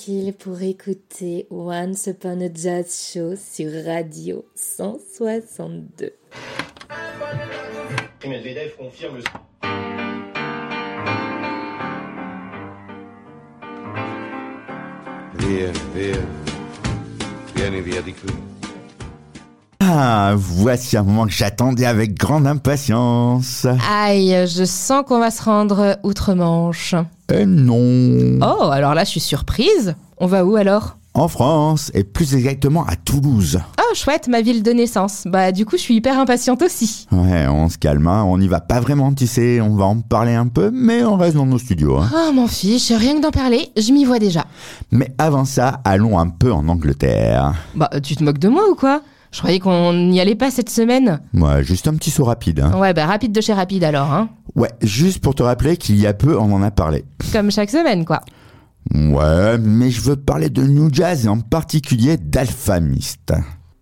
tranquille 0.00 0.32
pour 0.32 0.62
écouter 0.62 1.46
Once 1.50 2.06
Upon 2.06 2.40
a 2.40 2.48
Jazz 2.52 3.12
Show 3.12 3.36
sur 3.36 3.70
Radio 3.84 4.46
162. 4.54 6.12
Et 8.22 8.28
Medvedev 8.28 8.76
confirme 8.76 9.18
le... 9.18 9.22
Via, 15.38 15.70
via. 15.94 16.16
Vieni 17.54 17.80
via 17.82 18.00
di 18.00 18.14
qui. 18.14 18.49
Ah, 19.92 20.34
voici 20.36 20.96
un 20.96 21.02
moment 21.02 21.26
que 21.26 21.32
j'attendais 21.32 21.84
avec 21.84 22.14
grande 22.16 22.46
impatience. 22.46 23.66
Aïe, 23.92 24.46
je 24.46 24.62
sens 24.64 25.02
qu'on 25.04 25.18
va 25.18 25.32
se 25.32 25.42
rendre 25.42 25.98
outre-Manche. 26.04 26.94
Et 27.34 27.44
non. 27.44 28.38
Oh, 28.40 28.70
alors 28.70 28.94
là, 28.94 29.02
je 29.02 29.10
suis 29.10 29.18
surprise. 29.20 29.96
On 30.18 30.26
va 30.28 30.44
où 30.44 30.54
alors? 30.54 30.96
En 31.14 31.26
France, 31.26 31.90
et 31.92 32.04
plus 32.04 32.36
exactement 32.36 32.86
à 32.86 32.94
Toulouse. 32.94 33.58
Oh, 33.80 33.94
chouette, 33.96 34.28
ma 34.28 34.42
ville 34.42 34.62
de 34.62 34.70
naissance. 34.70 35.24
Bah, 35.26 35.50
du 35.50 35.66
coup, 35.66 35.76
je 35.76 35.82
suis 35.82 35.96
hyper 35.96 36.16
impatiente 36.20 36.62
aussi. 36.62 37.08
Ouais, 37.10 37.48
on 37.48 37.68
se 37.68 37.76
calme, 37.76 38.06
hein, 38.06 38.22
on 38.28 38.38
n'y 38.38 38.46
va 38.46 38.60
pas 38.60 38.78
vraiment, 38.78 39.12
tu 39.12 39.26
sais, 39.26 39.60
on 39.60 39.74
va 39.74 39.86
en 39.86 39.96
parler 40.02 40.34
un 40.34 40.46
peu, 40.46 40.70
mais 40.72 41.02
on 41.02 41.16
reste 41.16 41.34
dans 41.34 41.46
nos 41.46 41.58
studios. 41.58 41.98
hein. 41.98 42.08
Oh, 42.14 42.32
m'en 42.32 42.46
fiche, 42.46 42.92
rien 42.92 43.16
que 43.16 43.22
d'en 43.22 43.32
parler, 43.32 43.72
je 43.76 43.90
m'y 43.92 44.04
vois 44.04 44.20
déjà. 44.20 44.44
Mais 44.92 45.12
avant 45.18 45.44
ça, 45.44 45.80
allons 45.84 46.16
un 46.16 46.28
peu 46.28 46.52
en 46.52 46.68
Angleterre. 46.68 47.54
Bah, 47.74 47.90
tu 48.00 48.14
te 48.14 48.22
moques 48.22 48.38
de 48.38 48.48
moi 48.48 48.62
ou 48.70 48.76
quoi? 48.76 49.02
Je 49.32 49.38
croyais 49.38 49.60
qu'on 49.60 49.92
n'y 49.92 50.20
allait 50.20 50.34
pas 50.34 50.50
cette 50.50 50.70
semaine. 50.70 51.20
Ouais, 51.34 51.62
juste 51.62 51.86
un 51.86 51.94
petit 51.94 52.10
saut 52.10 52.24
rapide. 52.24 52.60
hein. 52.60 52.76
Ouais, 52.78 52.92
bah, 52.92 53.06
rapide 53.06 53.32
de 53.32 53.40
chez 53.40 53.52
rapide 53.52 53.84
alors, 53.84 54.12
hein. 54.12 54.28
Ouais, 54.56 54.70
juste 54.82 55.20
pour 55.20 55.34
te 55.36 55.42
rappeler 55.42 55.76
qu'il 55.76 55.96
y 56.00 56.06
a 56.06 56.14
peu, 56.14 56.36
on 56.36 56.52
en 56.52 56.62
a 56.62 56.70
parlé. 56.72 57.04
Comme 57.32 57.50
chaque 57.52 57.70
semaine, 57.70 58.04
quoi. 58.04 58.20
Ouais, 58.92 59.56
mais 59.58 59.90
je 59.90 60.00
veux 60.00 60.16
parler 60.16 60.50
de 60.50 60.62
New 60.64 60.88
Jazz 60.92 61.26
et 61.26 61.28
en 61.28 61.38
particulier 61.38 62.16
d'Alphamist. 62.16 63.32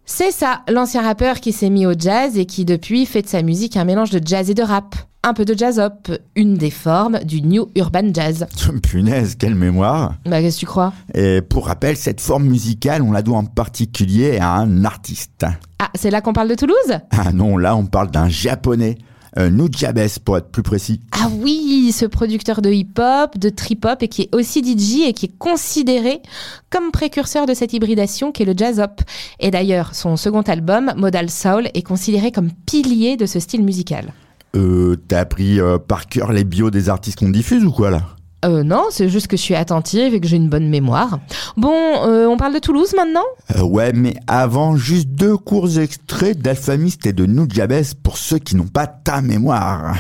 C'est 0.05 0.33
ça, 0.33 0.63
l'ancien 0.69 1.03
rappeur 1.03 1.41
qui 1.41 1.53
s'est 1.53 1.71
mis 1.71 1.87
au 1.87 1.93
jazz 1.99 2.37
et 2.39 2.47
qui 2.47 2.65
depuis 2.65 3.07
fait 3.07 3.23
de 3.23 3.27
sa 3.29 3.43
musique 3.43 3.77
un 3.77 3.85
mélange 3.85 4.11
de 4.11 4.21
jazz 4.27 4.51
et 4.51 4.55
de 4.55 4.63
rap. 4.63 4.95
Un 5.25 5.35
peu 5.35 5.45
de 5.45 5.53
jazz-up, 5.59 6.09
une 6.37 6.55
des 6.55 6.71
formes 6.71 7.19
du 7.25 7.43
New 7.43 7.69
Urban 7.75 8.15
Jazz. 8.15 8.47
Punaise, 8.83 9.35
quelle 9.35 9.57
mémoire 9.57 10.15
Bah 10.25 10.41
qu'est-ce 10.41 10.57
que 10.57 10.61
tu 10.61 10.67
crois? 10.67 10.93
Et 11.13 11.43
pour 11.43 11.67
rappel, 11.67 11.97
cette 11.97 12.21
forme 12.21 12.45
musicale, 12.45 13.03
on 13.03 13.11
la 13.11 13.23
doit 13.23 13.37
en 13.39 13.45
particulier 13.45 14.39
à 14.39 14.55
un 14.55 14.85
artiste. 14.85 15.45
Ah, 15.81 15.91
c'est 15.97 16.11
là 16.11 16.21
qu'on 16.21 16.33
parle 16.33 16.49
de 16.49 16.55
Toulouse? 16.55 16.99
Ah 17.11 17.33
non, 17.33 17.57
là 17.57 17.75
on 17.75 17.87
parle 17.87 18.13
d'un 18.13 18.29
japonais, 18.29 18.97
euh, 19.39 19.51
Nujabes 19.51 19.99
pour 20.25 20.39
être 20.39 20.51
plus 20.51 20.63
précis. 20.63 21.01
Ah 21.11 21.29
oui, 21.41 21.93
ce 21.93 22.07
producteur 22.07 22.63
de 22.63 22.71
hip-hop, 22.71 23.37
de 23.37 23.49
trip-hop 23.49 24.01
et 24.05 24.09
qui 24.09 24.23
est 24.23 24.35
aussi 24.35 24.61
DJ 24.61 25.09
et 25.09 25.13
qui 25.15 25.27
est 25.27 25.37
considéré 25.37 26.23
comme 26.71 26.93
précurseur 26.93 27.45
de 27.47 27.55
cette 27.55 27.73
hybridation 27.73 28.31
qu'est 28.31 28.45
le 28.45 28.55
jazz-up. 28.57 29.01
Et 29.41 29.51
d'ailleurs, 29.51 29.97
son 29.97 30.17
second 30.17 30.43
album, 30.43 30.93
Modal 30.97 31.29
Soul, 31.29 31.71
est 31.75 31.83
considéré 31.83 32.31
comme 32.31 32.53
pilier 32.67 33.17
de 33.17 33.27
ce 33.27 33.41
style 33.41 33.65
musical. 33.65 34.13
Euh, 34.57 34.97
t'as 35.09 35.21
appris 35.21 35.61
euh, 35.61 35.79
par 35.79 36.07
cœur 36.07 36.33
les 36.33 36.45
bios 36.45 36.71
des 36.71 36.89
artistes 36.89 37.19
qu'on 37.19 37.29
diffuse 37.29 37.65
ou 37.65 37.73
quoi 37.73 37.91
là? 37.91 38.03
Euh 38.45 38.63
non, 38.63 38.85
c'est 38.91 39.09
juste 39.09 39.27
que 39.27 39.37
je 39.37 39.43
suis 39.43 39.57
attentive 39.57 40.15
et 40.15 40.21
que 40.21 40.29
j'ai 40.29 40.37
une 40.37 40.49
bonne 40.49 40.69
mémoire. 40.69 41.19
Bon, 41.57 41.75
euh, 42.07 42.27
on 42.27 42.37
parle 42.37 42.55
de 42.55 42.61
Toulouse 42.61 42.95
maintenant? 42.97 43.25
Euh, 43.57 43.63
Ouais, 43.63 43.93
mais 43.93 44.15
avant, 44.29 44.77
juste 44.77 45.09
deux 45.09 45.37
courts 45.37 45.79
extraits 45.79 46.39
d'Alphamist 46.39 47.05
et 47.07 47.13
de 47.13 47.27
Nujabes 47.27 47.83
pour 48.03 48.17
ceux 48.17 48.39
qui 48.39 48.55
n'ont 48.55 48.69
pas 48.69 48.87
ta 48.87 49.21
mémoire. 49.23 49.97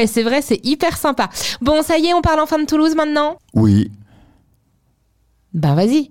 Et 0.00 0.06
c'est 0.06 0.22
vrai, 0.22 0.42
c'est 0.42 0.60
hyper 0.64 0.96
sympa. 0.96 1.28
Bon, 1.60 1.82
ça 1.82 1.98
y 1.98 2.06
est, 2.06 2.14
on 2.14 2.22
parle 2.22 2.40
enfin 2.40 2.58
de 2.58 2.64
Toulouse 2.66 2.94
maintenant 2.96 3.36
Oui, 3.54 3.90
Ben 5.54 5.74
vas-y. 5.74 6.10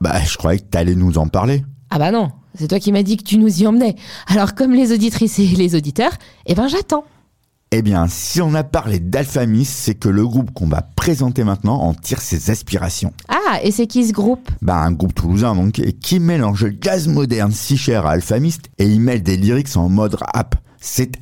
bah 0.00 0.20
je 0.24 0.36
croyais 0.36 0.58
que 0.58 0.64
t'allais 0.64 0.94
nous 0.94 1.18
en 1.18 1.28
parler. 1.28 1.64
Ah 1.90 1.98
bah 1.98 2.10
non, 2.10 2.30
c'est 2.58 2.68
toi 2.68 2.78
qui 2.80 2.90
m'as 2.92 3.02
dit 3.02 3.16
que 3.16 3.22
tu 3.24 3.38
nous 3.38 3.62
y 3.62 3.66
emmenais. 3.66 3.96
Alors 4.26 4.54
comme 4.54 4.72
les 4.72 4.92
auditrices 4.92 5.38
et 5.38 5.46
les 5.46 5.74
auditeurs, 5.76 6.12
eh 6.46 6.54
ben 6.54 6.68
j'attends. 6.68 7.04
Eh 7.74 7.80
bien, 7.80 8.06
si 8.06 8.42
on 8.42 8.52
a 8.54 8.64
parlé 8.64 8.98
d'Alphamist, 9.00 9.72
c'est 9.72 9.94
que 9.94 10.10
le 10.10 10.26
groupe 10.26 10.50
qu'on 10.52 10.66
va 10.66 10.82
présenter 10.82 11.42
maintenant 11.42 11.80
en 11.80 11.94
tire 11.94 12.20
ses 12.20 12.50
aspirations. 12.50 13.14
Ah, 13.28 13.60
et 13.62 13.70
c'est 13.70 13.86
qui 13.86 14.06
ce 14.06 14.12
groupe? 14.12 14.50
Bah, 14.60 14.76
un 14.82 14.92
groupe 14.92 15.14
toulousain 15.14 15.54
donc, 15.54 15.80
qui 16.02 16.20
mélange 16.20 16.66
jazz 16.82 17.08
moderne 17.08 17.50
si 17.50 17.78
cher 17.78 18.04
à 18.04 18.10
Alphamist 18.10 18.66
et 18.76 18.84
il 18.84 19.00
mêle 19.00 19.22
des 19.22 19.38
lyrics 19.38 19.74
en 19.78 19.88
mode 19.88 20.16
rap. 20.20 20.54
C'est 20.82 21.12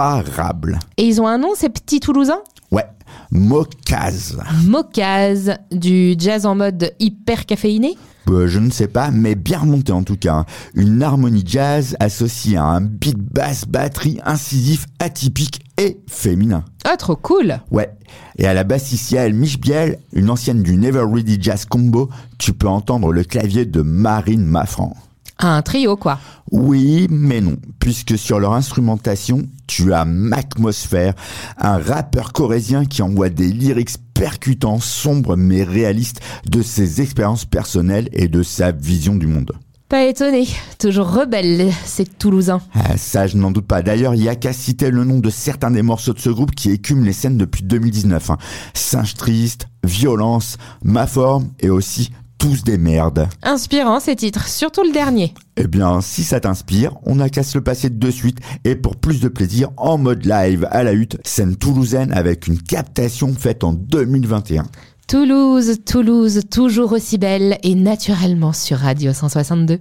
imparable. 0.00 0.78
Et 0.96 1.04
ils 1.04 1.20
ont 1.20 1.26
un 1.26 1.38
nom, 1.38 1.50
ces 1.54 1.68
petits 1.68 2.00
Toulousains? 2.00 2.40
Ouais, 2.70 2.86
Mokaz. 3.30 4.38
Mokaz, 4.64 5.56
du 5.72 6.14
jazz 6.18 6.46
en 6.46 6.54
mode 6.54 6.92
hyper 6.98 7.46
caféiné 7.46 7.96
Euh, 8.28 8.46
je 8.46 8.58
ne 8.60 8.70
sais 8.70 8.86
pas, 8.86 9.10
mais 9.10 9.34
bien 9.34 9.58
remonté 9.58 9.92
en 9.92 10.02
tout 10.04 10.16
cas. 10.16 10.44
Une 10.74 11.02
harmonie 11.02 11.42
jazz 11.44 11.96
associée 11.98 12.56
à 12.56 12.64
un 12.64 12.80
beat 12.80 13.18
basse 13.18 13.66
batterie 13.66 14.20
incisif 14.24 14.86
atypique 15.00 15.60
et 15.78 15.98
féminin. 16.06 16.64
Ah, 16.84 16.96
trop 16.96 17.16
cool 17.16 17.58
Ouais. 17.70 17.90
Et 18.38 18.46
à 18.46 18.54
la 18.54 18.64
bassicielle 18.64 19.34
Mich 19.34 19.58
Biel, 19.60 19.98
une 20.12 20.30
ancienne 20.30 20.62
du 20.62 20.76
Never 20.76 21.04
Ready 21.10 21.38
Jazz 21.40 21.64
Combo, 21.64 22.08
tu 22.38 22.52
peux 22.52 22.68
entendre 22.68 23.12
le 23.12 23.24
clavier 23.24 23.64
de 23.64 23.82
Marine 23.82 24.44
Maffran. 24.44 24.96
Un 25.42 25.62
trio, 25.62 25.96
quoi. 25.96 26.18
Oui, 26.52 27.06
mais 27.10 27.40
non, 27.40 27.56
puisque 27.78 28.18
sur 28.18 28.40
leur 28.40 28.52
instrumentation, 28.52 29.46
tu 29.66 29.92
as 29.92 30.04
Macmosphère, 30.04 31.14
un 31.58 31.78
rappeur 31.78 32.32
corésien 32.32 32.84
qui 32.84 33.02
envoie 33.02 33.30
des 33.30 33.48
lyrics 33.48 33.96
percutants, 34.14 34.80
sombres 34.80 35.36
mais 35.36 35.62
réalistes 35.62 36.20
de 36.46 36.60
ses 36.60 37.00
expériences 37.00 37.44
personnelles 37.44 38.08
et 38.12 38.28
de 38.28 38.42
sa 38.42 38.72
vision 38.72 39.14
du 39.14 39.26
monde. 39.26 39.52
Pas 39.88 40.04
étonné, 40.04 40.46
toujours 40.78 41.10
rebelle, 41.12 41.72
ces 41.84 42.04
Toulousains. 42.06 42.60
Ah, 42.74 42.96
ça, 42.96 43.26
je 43.26 43.36
n'en 43.36 43.50
doute 43.50 43.66
pas. 43.66 43.82
D'ailleurs, 43.82 44.14
il 44.14 44.22
y 44.22 44.28
a 44.28 44.36
qu'à 44.36 44.52
citer 44.52 44.90
le 44.90 45.02
nom 45.02 45.18
de 45.18 45.30
certains 45.30 45.72
des 45.72 45.82
morceaux 45.82 46.12
de 46.12 46.20
ce 46.20 46.30
groupe 46.30 46.54
qui 46.54 46.70
écument 46.70 47.04
les 47.04 47.12
scènes 47.12 47.36
depuis 47.36 47.64
2019. 47.64 48.30
hein. 48.30 48.38
Singe 48.72 49.14
triste, 49.14 49.66
violence, 49.82 50.58
ma 50.84 51.08
forme 51.08 51.48
et 51.58 51.70
aussi 51.70 52.12
tous 52.40 52.64
des 52.64 52.78
merdes. 52.78 53.28
Inspirant 53.42 54.00
ces 54.00 54.16
titres, 54.16 54.48
surtout 54.48 54.82
le 54.82 54.92
dernier. 54.92 55.34
Eh 55.56 55.66
bien, 55.66 56.00
si 56.00 56.24
ça 56.24 56.40
t'inspire, 56.40 56.94
on 57.04 57.16
n'a 57.16 57.28
qu'à 57.28 57.42
se 57.42 57.58
le 57.58 57.62
passer 57.62 57.90
de 57.90 58.10
suite 58.10 58.38
et 58.64 58.74
pour 58.74 58.96
plus 58.96 59.20
de 59.20 59.28
plaisir, 59.28 59.68
en 59.76 59.98
mode 59.98 60.24
live 60.24 60.66
à 60.70 60.82
la 60.82 60.94
hutte, 60.94 61.18
scène 61.22 61.56
toulousaine 61.56 62.12
avec 62.12 62.46
une 62.46 62.60
captation 62.60 63.34
faite 63.34 63.62
en 63.62 63.74
2021. 63.74 64.64
Toulouse, 65.06 65.80
Toulouse, 65.84 66.40
toujours 66.50 66.92
aussi 66.92 67.18
belle 67.18 67.58
et 67.62 67.74
naturellement 67.74 68.54
sur 68.54 68.78
Radio 68.78 69.12
162. 69.12 69.78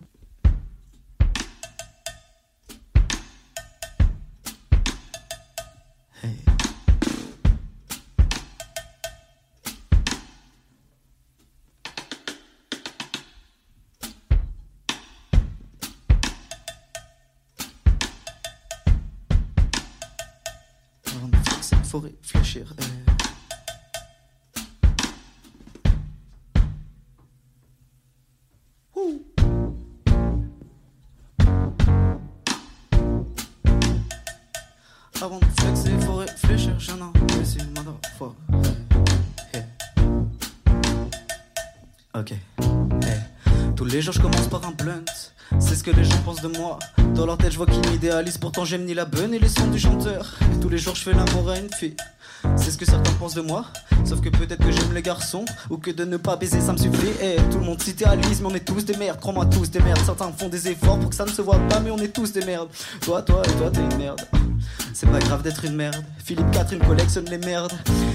Les 43.91 44.01
jours, 44.01 44.13
je 44.13 44.21
commence 44.21 44.47
par 44.47 44.65
un 44.65 44.71
blunt. 44.71 45.03
C'est 45.59 45.75
ce 45.75 45.83
que 45.83 45.91
les 45.91 46.03
gens 46.03 46.17
pensent 46.23 46.41
de 46.41 46.47
moi. 46.47 46.77
Dans 47.15 47.25
leur 47.25 47.37
tête, 47.37 47.51
je 47.51 47.57
vois 47.57 47.65
qu'ils 47.65 47.87
m'idéalisent. 47.89 48.37
Pourtant, 48.37 48.63
j'aime 48.63 48.85
ni 48.85 48.93
la 48.93 49.05
bonne 49.05 49.31
ni 49.31 49.39
les 49.39 49.49
sons 49.49 49.67
du 49.67 49.79
chanteur. 49.79 50.35
Tous 50.61 50.69
les 50.69 50.77
jours, 50.77 50.95
je 50.95 51.01
fais 51.01 51.13
l'amour 51.13 51.49
à 51.49 51.57
une 51.57 51.71
fille. 51.73 51.95
C'est 52.55 52.71
ce 52.71 52.77
que 52.77 52.85
certains 52.85 53.11
pensent 53.13 53.33
de 53.33 53.41
moi. 53.41 53.65
Sauf 54.05 54.21
que 54.21 54.29
peut-être 54.29 54.63
que 54.63 54.71
j'aime 54.71 54.93
les 54.93 55.01
garçons. 55.01 55.45
Ou 55.69 55.77
que 55.77 55.91
de 55.91 56.05
ne 56.05 56.17
pas 56.17 56.35
baiser, 56.35 56.61
ça 56.61 56.73
me 56.73 56.77
suffit. 56.77 57.09
Et 57.21 57.37
tout 57.51 57.57
le 57.57 57.65
monde 57.65 57.81
s'idéalise, 57.81 58.41
mais 58.41 58.47
on 58.47 58.55
est 58.55 58.65
tous 58.65 58.85
des 58.85 58.95
merdes. 58.95 59.19
Crois-moi, 59.19 59.45
tous 59.47 59.71
des 59.71 59.79
merdes. 59.79 60.01
Certains 60.05 60.31
font 60.31 60.49
des 60.49 60.67
efforts 60.67 60.99
pour 60.99 61.09
que 61.09 61.15
ça 61.15 61.25
ne 61.25 61.31
se 61.31 61.41
voit 61.41 61.59
pas, 61.69 61.79
mais 61.79 61.89
on 61.89 61.97
est 61.97 62.13
tous 62.13 62.31
des 62.31 62.45
merdes. 62.45 62.69
Toi, 63.01 63.23
toi 63.23 63.41
et 63.43 63.51
toi, 63.53 63.71
t'es 63.71 63.81
une 63.81 63.97
merde. 63.97 64.21
C'est 64.93 65.09
pas 65.09 65.19
grave 65.19 65.41
d'être 65.43 65.65
une 65.65 65.75
merde. 65.75 66.03
Philippe 66.23 66.51
Catherine 66.51 66.79
collectionne 66.79 67.25
les 67.25 67.37
merdes. 67.37 67.73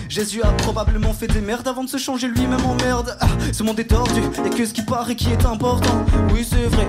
Jésus 0.08 0.42
a 0.42 0.48
probablement 0.52 1.12
fait 1.12 1.26
des 1.26 1.40
merdes 1.40 1.66
avant 1.68 1.84
de 1.84 1.88
se 1.88 1.96
changer 1.96 2.28
lui-même 2.28 2.64
en 2.64 2.74
merde. 2.74 3.16
Ah, 3.20 3.28
ce 3.52 3.62
monde 3.62 3.78
est 3.80 3.84
tordu, 3.84 4.20
et 4.44 4.50
que 4.50 4.66
ce 4.66 4.72
qui 4.72 4.82
paraît 4.82 5.16
qui 5.16 5.30
est 5.30 5.46
important. 5.46 6.04
Oui, 6.32 6.46
c'est 6.48 6.66
vrai. 6.66 6.86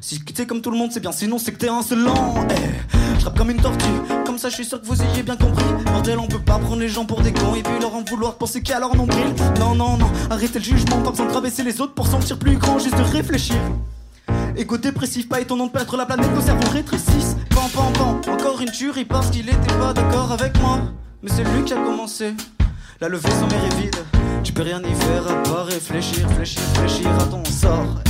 Si 0.00 0.20
t'es 0.20 0.46
comme 0.46 0.60
tout 0.60 0.70
le 0.70 0.76
monde, 0.76 0.90
c'est 0.92 1.00
bien, 1.00 1.12
sinon 1.12 1.38
c'est 1.38 1.52
que 1.52 1.58
t'es 1.58 1.68
insolent. 1.68 2.34
Eh, 2.50 2.94
je 3.18 3.24
rappe 3.24 3.38
comme 3.38 3.50
une 3.50 3.60
tortue, 3.60 3.86
comme 4.26 4.36
ça 4.36 4.50
je 4.50 4.54
suis 4.54 4.64
sûr 4.64 4.80
que 4.80 4.86
vous 4.86 5.00
ayez 5.00 5.22
bien 5.22 5.36
compris. 5.36 5.64
Bordel, 5.86 6.18
on 6.18 6.26
peut 6.26 6.38
pas 6.38 6.58
prendre 6.58 6.80
les 6.80 6.88
gens 6.88 7.06
pour 7.06 7.22
des 7.22 7.32
cons 7.32 7.54
et 7.54 7.62
puis 7.62 7.72
leur 7.80 7.94
en 7.94 8.02
vouloir 8.02 8.34
penser 8.34 8.62
qu'à 8.62 8.78
leur 8.78 8.94
nombril. 8.94 9.34
Non, 9.58 9.74
non, 9.74 9.96
non, 9.96 10.10
arrêtez 10.30 10.58
le 10.58 10.64
jugement, 10.64 11.00
pas 11.00 11.10
besoin 11.10 11.26
de 11.26 11.32
rabaisser 11.32 11.62
les 11.62 11.80
autres 11.80 11.94
pour 11.94 12.06
sentir 12.06 12.38
plus 12.38 12.56
grand, 12.58 12.78
juste 12.78 12.98
de 12.98 13.02
réfléchir. 13.02 13.56
Égo 14.56 14.78
dépressif, 14.78 15.28
pas 15.28 15.40
étonnant 15.40 15.66
de 15.66 15.72
perdre 15.72 15.96
la 15.96 16.06
planète, 16.06 16.32
nos 16.32 16.40
cerveaux 16.40 16.70
rétrécissent. 16.70 17.36
Pam, 17.50 17.68
pam, 17.74 17.92
pam, 17.92 18.34
encore 18.34 18.60
une 18.60 18.70
tuerie 18.70 19.04
parce 19.04 19.28
qu'il 19.30 19.48
était 19.48 19.74
pas 19.78 19.92
d'accord 19.92 20.30
avec 20.30 20.58
moi. 20.60 20.78
Mais 21.22 21.30
c'est 21.34 21.42
lui 21.42 21.64
qui 21.64 21.72
a 21.72 21.76
commencé. 21.76 22.34
La 23.00 23.08
levée 23.08 23.30
sans 23.30 23.48
mer 23.48 23.64
est 23.64 23.82
vide. 23.82 23.96
Tu 24.44 24.52
peux 24.52 24.62
rien 24.62 24.80
y 24.80 24.94
faire 24.94 25.26
à 25.26 25.42
part 25.42 25.66
réfléchir, 25.66 26.28
réfléchir, 26.28 26.62
réfléchir 26.74 27.10
à 27.18 27.24
ton 27.24 27.44
sort. 27.44 28.00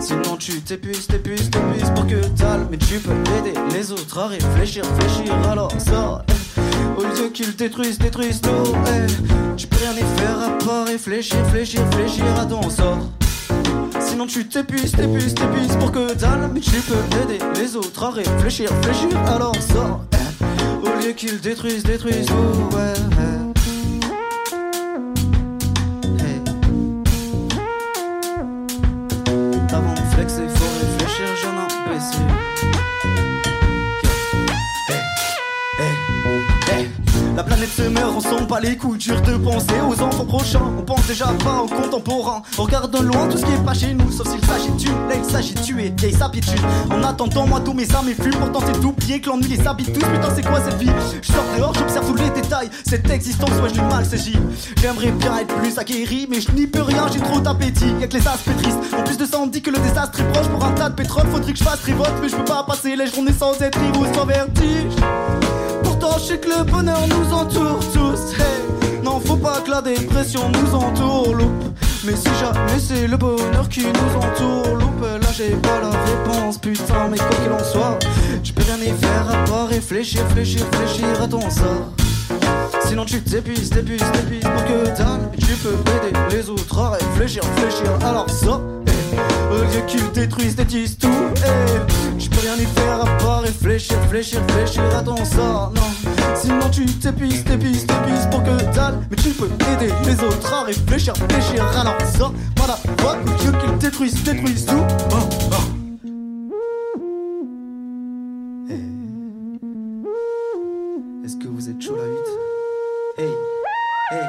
Sinon 0.00 0.36
tu 0.38 0.60
t'épuises, 0.62 1.06
t'épuises, 1.06 1.50
t'épuises 1.50 1.90
pour 1.94 2.06
que 2.06 2.26
dalle 2.36 2.66
Mais 2.70 2.78
tu 2.78 2.98
peux 2.98 3.12
aider 3.38 3.54
les 3.72 3.92
autres 3.92 4.18
à 4.18 4.28
réfléchir, 4.28 4.84
réfléchir 4.84 5.34
alors 5.50 5.72
sors 5.78 6.22
Au 6.96 7.02
lieu 7.02 7.28
qu'ils 7.32 7.54
détruisent, 7.56 7.98
détruisent 7.98 8.40
tout 8.40 8.74
eh. 8.86 9.56
Tu 9.56 9.66
peux 9.66 9.76
rien 9.76 9.92
y 9.92 10.18
faire 10.18 10.38
à 10.38 10.58
part 10.64 10.86
réfléchir, 10.86 11.36
réfléchir, 11.44 11.82
réfléchir 11.92 12.24
à 12.38 12.46
ton 12.46 12.68
sort 12.70 13.08
Sinon 14.14 14.28
tu 14.28 14.46
t'épuises, 14.46 14.92
t'épuises, 14.92 15.34
t'épuises 15.34 15.76
pour 15.80 15.90
que 15.90 16.14
dalle. 16.14 16.48
Mais 16.54 16.60
tu 16.60 16.70
peux 16.70 16.94
aider 17.20 17.40
les 17.56 17.74
autres 17.74 18.04
à 18.04 18.10
réfléchir, 18.10 18.70
réfléchir 18.70 19.18
alors 19.26 19.56
sors 19.56 20.04
eh. 20.12 20.88
Au 20.88 21.02
lieu 21.02 21.10
qu'ils 21.14 21.40
détruisent, 21.40 21.82
détruisent 21.82 22.26
tout 22.26 22.76
ouais, 22.76 22.94
les 38.60 38.76
couilles, 38.76 38.98
dur 38.98 39.20
de 39.22 39.36
penser 39.36 39.74
aux 39.88 40.00
enfants 40.02 40.24
prochains. 40.24 40.62
On 40.78 40.82
pense 40.82 41.06
déjà 41.06 41.26
pas 41.44 41.62
aux 41.62 41.66
contemporains. 41.66 42.42
On 42.58 42.62
regarde 42.62 42.90
de 42.90 43.02
loin 43.02 43.28
tout 43.28 43.38
ce 43.38 43.44
qui 43.44 43.52
est 43.52 43.64
pas 43.64 43.74
chez 43.74 43.94
nous, 43.94 44.10
sauf 44.10 44.28
s'il 44.28 44.44
s'agit 44.44 44.70
de. 44.70 45.08
Là, 45.08 45.16
il 45.16 45.24
s'agit 45.24 45.54
de 45.54 45.60
tuer, 45.60 45.92
vieille 45.96 46.14
sapitude. 46.14 46.60
En 46.90 47.02
attendant, 47.02 47.46
moi, 47.46 47.60
tous 47.60 47.72
mes 47.72 47.90
armes 47.94 48.08
et 48.08 48.14
fument. 48.14 48.38
Pourtant, 48.38 48.60
c'est 48.66 48.80
d'oublier 48.80 49.20
que 49.20 49.28
l'ennui 49.28 49.48
les 49.48 49.66
habite 49.66 49.92
tous. 49.92 50.06
Putain, 50.06 50.28
c'est 50.34 50.46
quoi 50.46 50.60
cette 50.64 50.78
vie? 50.78 50.90
Je 51.22 51.32
sors 51.32 51.44
dehors, 51.56 51.74
j'observe 51.74 52.06
tous 52.06 52.22
les 52.22 52.30
détails. 52.30 52.70
Cette 52.86 53.10
existence, 53.10 53.50
ouais, 53.62 53.68
je 53.68 53.74
l'ai 53.74 53.86
mal 53.86 54.04
saisie. 54.04 54.38
J'aimerais 54.80 55.10
bien 55.12 55.38
être 55.38 55.54
plus 55.56 55.78
aguerri, 55.78 56.26
mais 56.30 56.40
je 56.40 56.50
n'y 56.52 56.66
peux 56.66 56.82
rien, 56.82 57.06
j'ai 57.12 57.20
trop 57.20 57.40
d'appétit. 57.40 57.92
Y'a 58.00 58.06
que 58.06 58.16
les 58.16 58.26
aspects 58.26 58.56
tristes. 58.62 58.78
En 58.98 59.02
plus 59.02 59.16
de 59.16 59.26
ça, 59.26 59.38
on 59.40 59.46
dit 59.46 59.62
que 59.62 59.70
le 59.70 59.78
désastre 59.78 60.20
est 60.20 60.32
proche. 60.32 60.48
Pour 60.48 60.64
un 60.64 60.72
tas 60.72 60.90
de 60.90 60.94
pétrole, 60.94 61.26
faudrait 61.30 61.52
que 61.52 61.58
je 61.58 61.64
fasse 61.64 61.82
révolte, 61.84 62.14
mais 62.20 62.28
je 62.28 62.36
peux 62.36 62.44
pas 62.44 62.64
passer 62.64 62.96
les 62.96 63.06
journées 63.06 63.32
sans 63.32 63.60
être 63.60 63.78
ivre 63.78 64.00
ou 64.00 64.14
sans 64.14 64.26
vertige. 64.26 64.92
Je 66.16 66.22
sais 66.22 66.38
que 66.38 66.48
le 66.48 66.64
bonheur 66.64 67.06
nous 67.08 67.34
entoure 67.34 67.80
tous. 67.92 68.34
Hey, 68.38 69.02
non, 69.02 69.20
faut 69.20 69.36
pas 69.36 69.60
que 69.60 69.70
la 69.70 69.82
dépression 69.82 70.50
nous 70.50 70.74
entourloupe. 70.74 71.64
Mais 72.04 72.14
si 72.16 72.28
jamais 72.38 72.78
c'est 72.78 73.06
le 73.06 73.16
bonheur 73.16 73.68
qui 73.68 73.80
nous 73.80 74.16
entourloupe, 74.16 75.02
là 75.02 75.28
j'ai 75.36 75.50
pas 75.50 75.80
la 75.80 75.90
réponse, 75.90 76.58
putain. 76.58 77.08
Mais 77.10 77.18
quoi 77.18 77.36
qu'il 77.42 77.52
en 77.52 77.64
soit, 77.64 77.98
tu 78.42 78.52
peux 78.52 78.62
rien 78.62 78.76
y 78.76 78.96
faire 78.96 79.28
à 79.28 79.44
part 79.44 79.68
réfléchir, 79.68 80.22
réfléchir, 80.28 80.64
réfléchir 80.72 81.22
à 81.22 81.28
ton 81.28 81.50
sort. 81.50 81.92
Sinon 82.86 83.04
tu 83.04 83.20
t'épuises, 83.22 83.70
t'épuises, 83.70 84.04
t'épuises 84.12 84.42
pour 84.42 84.64
que 84.64 85.34
Et 85.34 85.40
tu 85.40 85.54
peux 85.56 85.74
aider 85.74 86.16
les 86.30 86.48
autres 86.48 86.78
à 86.78 86.90
réfléchir, 86.90 87.42
réfléchir 87.56 87.90
Alors 88.06 88.28
ça, 88.30 88.60
eh, 88.86 89.52
au 89.52 89.62
lieu 89.62 89.86
qu'ils 89.86 90.12
détruisent, 90.12 90.56
détruisent 90.56 90.98
tout 90.98 91.08
eh, 91.36 92.20
Je 92.20 92.28
peux 92.28 92.40
rien 92.40 92.56
y 92.56 92.66
faire 92.78 93.00
à 93.00 93.06
part 93.18 93.40
réfléchir, 93.40 93.98
réfléchir, 94.02 94.40
réfléchir 94.48 94.84
à 94.96 95.02
ton 95.02 95.16
sort 95.24 95.72
Non, 95.74 96.03
sinon 96.36 96.70
tu 96.70 96.84
t'épuises, 96.86 97.44
t'épuises, 97.44 97.86
t'épuises 97.86 98.28
pour 98.30 98.42
que 98.42 98.74
dalle. 98.74 98.98
Mais 99.10 99.16
tu 99.16 99.30
peux 99.30 99.48
aider 99.72 99.92
les 100.04 100.24
autres 100.24 100.52
à 100.52 100.64
réfléchir, 100.64 101.14
réfléchir 101.14 101.64
Alors 101.78 101.96
ça, 102.00 102.30
voilà, 102.56 102.78
voilà, 102.98 103.18
au 103.20 103.44
lieu 103.44 103.52
qu'ils 103.58 103.78
détruisent, 103.78 104.22
détruisent 104.24 104.66
tout. 104.66 104.84
Oh. 105.10 105.28
Est-ce 111.24 111.36
que 111.36 111.48
vous 111.48 111.70
êtes 111.70 111.80
chaud 111.80 111.96
la 111.96 112.04
8 112.04 112.12
Hey, 113.16 113.32
hey 114.12 114.24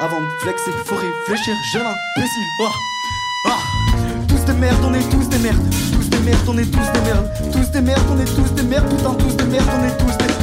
Avant 0.00 0.20
de 0.20 0.26
flexer, 0.40 0.70
faut 0.84 0.94
réfléchir, 0.94 1.54
jeune 1.72 1.82
imbécile. 1.82 2.42
Oh. 2.60 2.68
Ah. 3.48 3.58
Tous 4.28 4.44
des 4.44 4.52
merdes, 4.52 4.84
on 4.84 4.94
est 4.94 5.08
tous 5.10 5.28
des 5.28 5.38
merdes. 5.38 5.58
Tous 5.92 6.08
des 6.08 6.18
merdes, 6.18 6.48
on 6.48 6.58
est 6.58 6.70
tous 6.70 6.92
des 6.92 7.00
merdes. 7.00 7.30
Tous 7.52 7.70
des 7.70 7.80
merdes, 7.80 8.06
on 8.10 8.18
est 8.20 8.36
tous 8.36 8.52
des 8.54 8.62
merdes. 8.62 8.88
Putain, 8.88 9.14
tous 9.14 9.36
des 9.36 9.44
merdes, 9.44 9.68
on 9.80 9.84
est 9.84 9.96
tous 9.98 10.16
des 10.18 10.26
Tous 10.26 10.41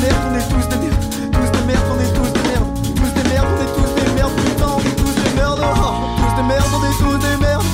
des 0.00 0.06
merdes, 0.06 0.24
on 0.30 0.34
est 0.36 0.48
tous 0.48 0.68
des 0.68 0.76
merdes 0.76 1.04
Tous 1.32 1.50
des 1.50 1.64
merdes, 1.66 1.88
on 1.90 2.00
est 2.00 2.12
tous 2.14 2.32
des 2.32 2.42
merdes 2.48 2.68
Tous 2.96 3.12
des 3.14 3.28
merdes, 3.28 3.48
on 3.50 3.60
est 3.60 3.72
tous 3.74 3.90
des 3.94 4.10
merdes 4.14 4.36
Putain, 4.36 4.72
tous 4.96 5.14
des 5.22 5.30
merdes 5.36 5.60
oh. 5.60 5.70
Tous 6.16 6.34
des 6.36 6.46
merdes, 6.48 6.72
on 6.74 6.84
est 6.84 6.98
tous 6.98 7.18
des 7.18 7.36
merdes. 7.36 7.64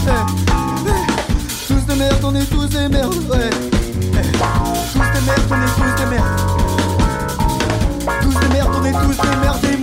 Tous 1.68 1.84
des 1.86 1.94
merdes, 1.96 2.24
on 2.24 2.34
est 2.34 2.46
tous 2.46 2.66
des 2.66 2.88
merdes. 2.88 3.12
Tous 3.12 3.40
des 5.12 5.22
merdes, 5.26 5.50
on 5.50 5.62
est 5.62 5.74
tous 5.76 5.94
des 5.96 6.06
merdes 6.10 6.46
tous 8.22 8.34
des 8.40 8.48
merdes, 8.48 8.70
on 8.74 8.84
est 8.84 8.92
tous 8.92 9.16
des 9.22 9.36
merdes 9.40 9.75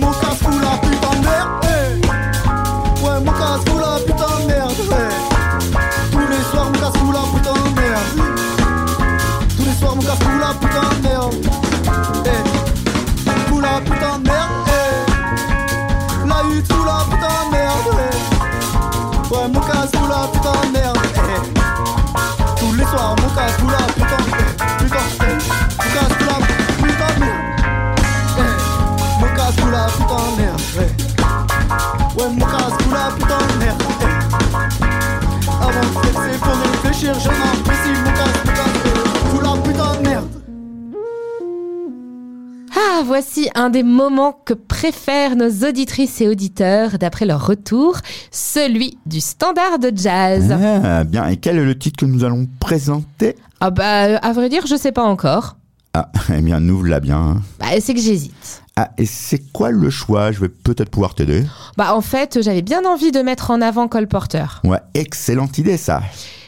voici 43.04 43.48
un 43.54 43.70
des 43.70 43.82
moments 43.82 44.32
que 44.44 44.54
préfèrent 44.54 45.36
nos 45.36 45.50
auditrices 45.68 46.20
et 46.20 46.28
auditeurs 46.28 46.98
d'après 46.98 47.26
leur 47.26 47.46
retour, 47.46 47.98
celui 48.30 48.98
du 49.06 49.20
standard 49.20 49.78
de 49.78 49.92
jazz. 49.94 50.52
Ah, 50.52 51.04
bien, 51.04 51.28
et 51.28 51.36
quel 51.36 51.58
est 51.58 51.64
le 51.64 51.78
titre 51.78 51.98
que 52.04 52.06
nous 52.10 52.24
allons 52.24 52.48
présenter? 52.60 53.36
Ah 53.60 53.70
bah, 53.70 54.16
à 54.18 54.32
vrai 54.32 54.48
dire, 54.48 54.66
je 54.66 54.76
sais 54.76 54.92
pas 54.92 55.04
encore. 55.04 55.56
Ah, 55.94 56.10
eh 56.36 56.40
bien, 56.40 56.58
nous 56.58 56.82
là 56.82 56.98
bien. 56.98 57.18
hein. 57.18 57.42
Bah, 57.60 57.66
c'est 57.80 57.94
que 57.94 58.00
j'hésite. 58.00 58.62
Ah, 58.76 58.90
et 58.98 59.06
c'est 59.06 59.52
quoi 59.52 59.70
le 59.70 59.88
choix? 59.90 60.32
Je 60.32 60.40
vais 60.40 60.48
peut-être 60.48 60.90
pouvoir 60.90 61.14
t'aider. 61.14 61.44
Bah, 61.76 61.94
en 61.94 62.00
fait, 62.00 62.42
j'avais 62.42 62.62
bien 62.62 62.84
envie 62.84 63.12
de 63.12 63.20
mettre 63.20 63.52
en 63.52 63.60
avant 63.60 63.86
Cole 63.86 64.08
Porter. 64.08 64.44
Ouais, 64.64 64.80
excellente 64.94 65.58
idée 65.58 65.76
ça. 65.76 66.02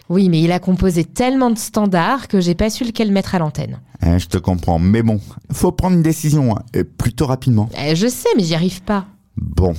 Oui, 0.08 0.28
mais 0.28 0.40
il 0.40 0.52
a 0.52 0.58
composé 0.58 1.04
tellement 1.04 1.50
de 1.50 1.58
standards 1.58 2.28
que 2.28 2.40
j'ai 2.40 2.54
pas 2.54 2.70
su 2.70 2.84
lequel 2.84 3.10
mettre 3.10 3.34
à 3.34 3.38
l'antenne. 3.38 3.80
Hein, 4.02 4.18
je 4.18 4.26
te 4.26 4.38
comprends, 4.38 4.78
mais 4.78 5.02
bon, 5.02 5.20
faut 5.50 5.72
prendre 5.72 5.96
une 5.96 6.02
décision, 6.02 6.56
hein, 6.56 6.62
et 6.74 6.84
plutôt 6.84 7.26
rapidement. 7.26 7.68
Eh, 7.76 7.96
je 7.96 8.06
sais, 8.06 8.28
mais 8.36 8.44
j'y 8.44 8.54
arrive 8.54 8.82
pas. 8.82 9.06
Bon, 9.36 9.74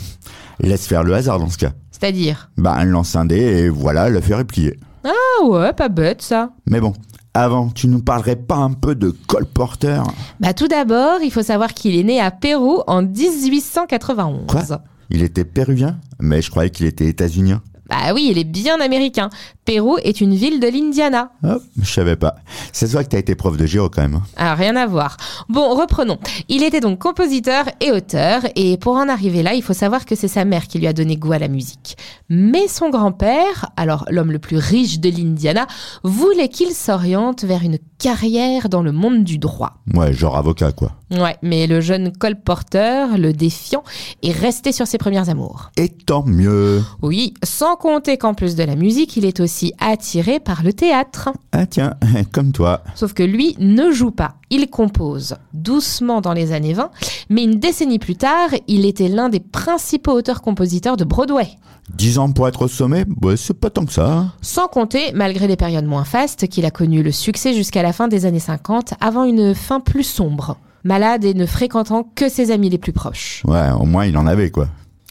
laisse 0.60 0.88
faire 0.88 1.04
le 1.04 1.14
hasard 1.14 1.40
dans 1.40 1.50
ce 1.50 1.58
cas. 1.58 1.72
C'est-à-dire? 1.92 2.52
Bah, 2.58 2.84
lance 2.84 3.16
un 3.16 3.26
dé 3.26 3.38
et 3.38 3.70
voilà, 3.70 4.10
l'affaire 4.10 4.40
est 4.40 4.46
pliée. 4.46 4.80
Ah 5.04 5.46
ouais, 5.46 5.74
pas 5.74 5.90
bête 5.90 6.22
ça. 6.22 6.52
Mais 6.70 6.82
bon, 6.82 6.94
avant, 7.34 7.70
tu 7.70 7.88
nous 7.88 8.02
parlerais 8.02 8.36
pas 8.36 8.58
un 8.58 8.74
peu 8.74 8.96
de 8.96 9.12
Cole 9.28 9.46
Porter? 9.46 10.02
Bah 10.40 10.54
tout 10.54 10.68
d'abord, 10.68 11.20
il 11.24 11.32
faut 11.32 11.44
savoir 11.44 11.74
qu'il 11.74 11.96
est 11.96 12.04
né 12.04 12.20
à 12.20 12.32
Pérou 12.32 12.82
en 12.88 13.04
1891. 13.04 14.48
Quoi? 14.48 14.64
Il 15.10 15.24
était 15.24 15.46
péruvien? 15.46 16.00
Mais 16.20 16.42
je 16.42 16.50
croyais 16.50 16.70
qu'il 16.70 16.86
était 16.88 17.06
états-unien. 17.08 17.62
Bah 17.90 18.14
oui, 18.14 18.28
il 18.32 18.38
est 18.38 18.44
bien 18.44 18.80
américain. 18.82 19.30
Pérou 19.66 19.98
est 20.04 20.22
une 20.22 20.34
ville 20.36 20.60
de 20.60 20.68
l'Indiana. 20.68 21.32
Hop, 21.44 21.62
je 21.82 21.92
savais 21.92 22.16
pas. 22.16 22.36
Ça 22.72 22.88
se 22.88 22.92
voit 22.92 23.04
que 23.04 23.10
t'as 23.10 23.18
été 23.20 23.36
prof 23.36 23.58
de 23.58 23.66
géo 23.66 23.90
quand 23.90 24.02
même. 24.02 24.16
hein. 24.16 24.24
Ah, 24.38 24.56
rien 24.56 24.76
à 24.76 24.86
voir. 24.86 25.18
Bon, 25.50 25.76
reprenons. 25.76 26.18
Il 26.50 26.64
était 26.64 26.80
donc 26.80 27.00
compositeur 27.00 27.66
et 27.82 27.92
auteur, 27.92 28.42
et 28.56 28.78
pour 28.78 28.96
en 28.96 29.10
arriver 29.10 29.44
là, 29.44 29.54
il 29.54 29.62
faut 29.64 29.74
savoir 29.74 30.06
que 30.06 30.16
c'est 30.16 30.28
sa 30.28 30.46
mère 30.46 30.68
qui 30.68 30.80
lui 30.80 30.88
a 30.88 30.94
donné 30.94 31.18
goût 31.18 31.34
à 31.34 31.40
la 31.40 31.48
musique. 31.50 31.98
Mais 32.30 32.68
son 32.68 32.90
grand-père, 32.90 33.70
alors 33.76 34.06
l'homme 34.10 34.32
le 34.32 34.40
plus 34.40 34.58
riche 34.58 35.00
de 35.00 35.10
l'Indiana, 35.10 35.68
voulait 36.04 36.50
qu'il 36.50 36.72
s'oriente 36.74 37.44
vers 37.44 37.64
une 37.64 37.78
carrière 37.98 38.70
dans 38.70 38.82
le 38.82 38.92
monde 38.92 39.24
du 39.24 39.38
droit. 39.38 39.78
Ouais, 39.94 40.14
genre 40.14 40.38
avocat 40.38 40.72
quoi. 40.72 40.94
Ouais, 41.12 41.38
mais 41.42 41.68
le 41.68 41.80
jeune 41.80 42.12
colporteur, 42.12 43.18
le 43.18 43.32
défiant, 43.32 43.84
est 44.24 44.32
resté 44.32 44.72
sur 44.72 44.88
ses 44.88 44.98
premières 44.98 45.30
amours. 45.30 45.72
Et 45.78 45.90
tant 45.90 46.26
mieux. 46.26 46.84
Oui, 47.02 47.34
sans 47.44 47.76
compter 47.78 48.18
qu'en 48.18 48.34
plus 48.34 48.56
de 48.56 48.64
la 48.64 48.76
musique, 48.76 49.16
il 49.16 49.24
est 49.26 49.40
aussi 49.40 49.74
attiré 49.80 50.40
par 50.40 50.64
le 50.64 50.74
théâtre. 50.74 51.30
Ah 51.54 51.66
tiens, 51.66 51.96
comme 52.34 52.52
toi. 52.52 52.84
Sauf 52.96 53.14
que 53.14 53.24
lui 53.24 53.56
ne 53.60 53.92
joue 53.92 54.12
pas, 54.12 54.36
il 54.50 54.70
compose 54.70 55.36
doucement 55.54 56.22
dans 56.22 56.34
les 56.34 56.52
années 56.52 56.74
20, 56.74 56.90
mais 57.30 57.44
une 57.44 57.60
décennie 57.60 58.00
plus 58.00 58.16
tard, 58.16 58.50
il 58.68 58.86
était 58.86 59.10
l'un 59.10 59.30
des 59.30 59.40
principaux 59.40 60.14
auteurs-compositeurs 60.14 60.98
de 60.98 61.04
Broadway. 61.04 61.48
10 61.96 62.18
ans 62.18 62.32
pour 62.32 62.48
être 62.48 62.64
au 62.64 62.68
sommet, 62.68 63.06
c'est 63.38 63.54
pas 63.60 63.70
tant 63.70 63.86
que 63.86 63.94
ça. 63.94 64.12
hein. 64.12 64.34
Sans 64.42 64.68
compter, 64.68 65.12
malgré 65.14 65.48
des 65.48 65.56
périodes 65.56 65.86
moins 65.86 66.04
fastes, 66.04 66.48
qu'il 66.48 66.66
a 66.66 66.72
connu 66.72 67.02
le 67.04 67.12
succès 67.12 67.54
jusqu'à 67.54 67.82
la 67.84 67.94
fin 67.94 68.08
des 68.08 68.26
années 68.26 68.40
50, 68.40 68.94
avant 69.00 69.24
une 69.24 69.56
fin 69.56 69.80
plus 69.80 70.04
sombre. 70.04 70.58
Malade 70.84 71.26
et 71.26 71.34
ne 71.34 71.46
fréquentant 71.46 72.04
que 72.16 72.30
ses 72.30 72.52
amis 72.52 72.70
les 72.70 72.78
plus 72.78 72.94
proches. 72.94 73.42
Ouais, 73.46 73.72
au 73.72 73.86
moins 73.86 74.06
il 74.06 74.18
en 74.18 74.28
avait 74.28 74.52
quoi. 74.52 74.68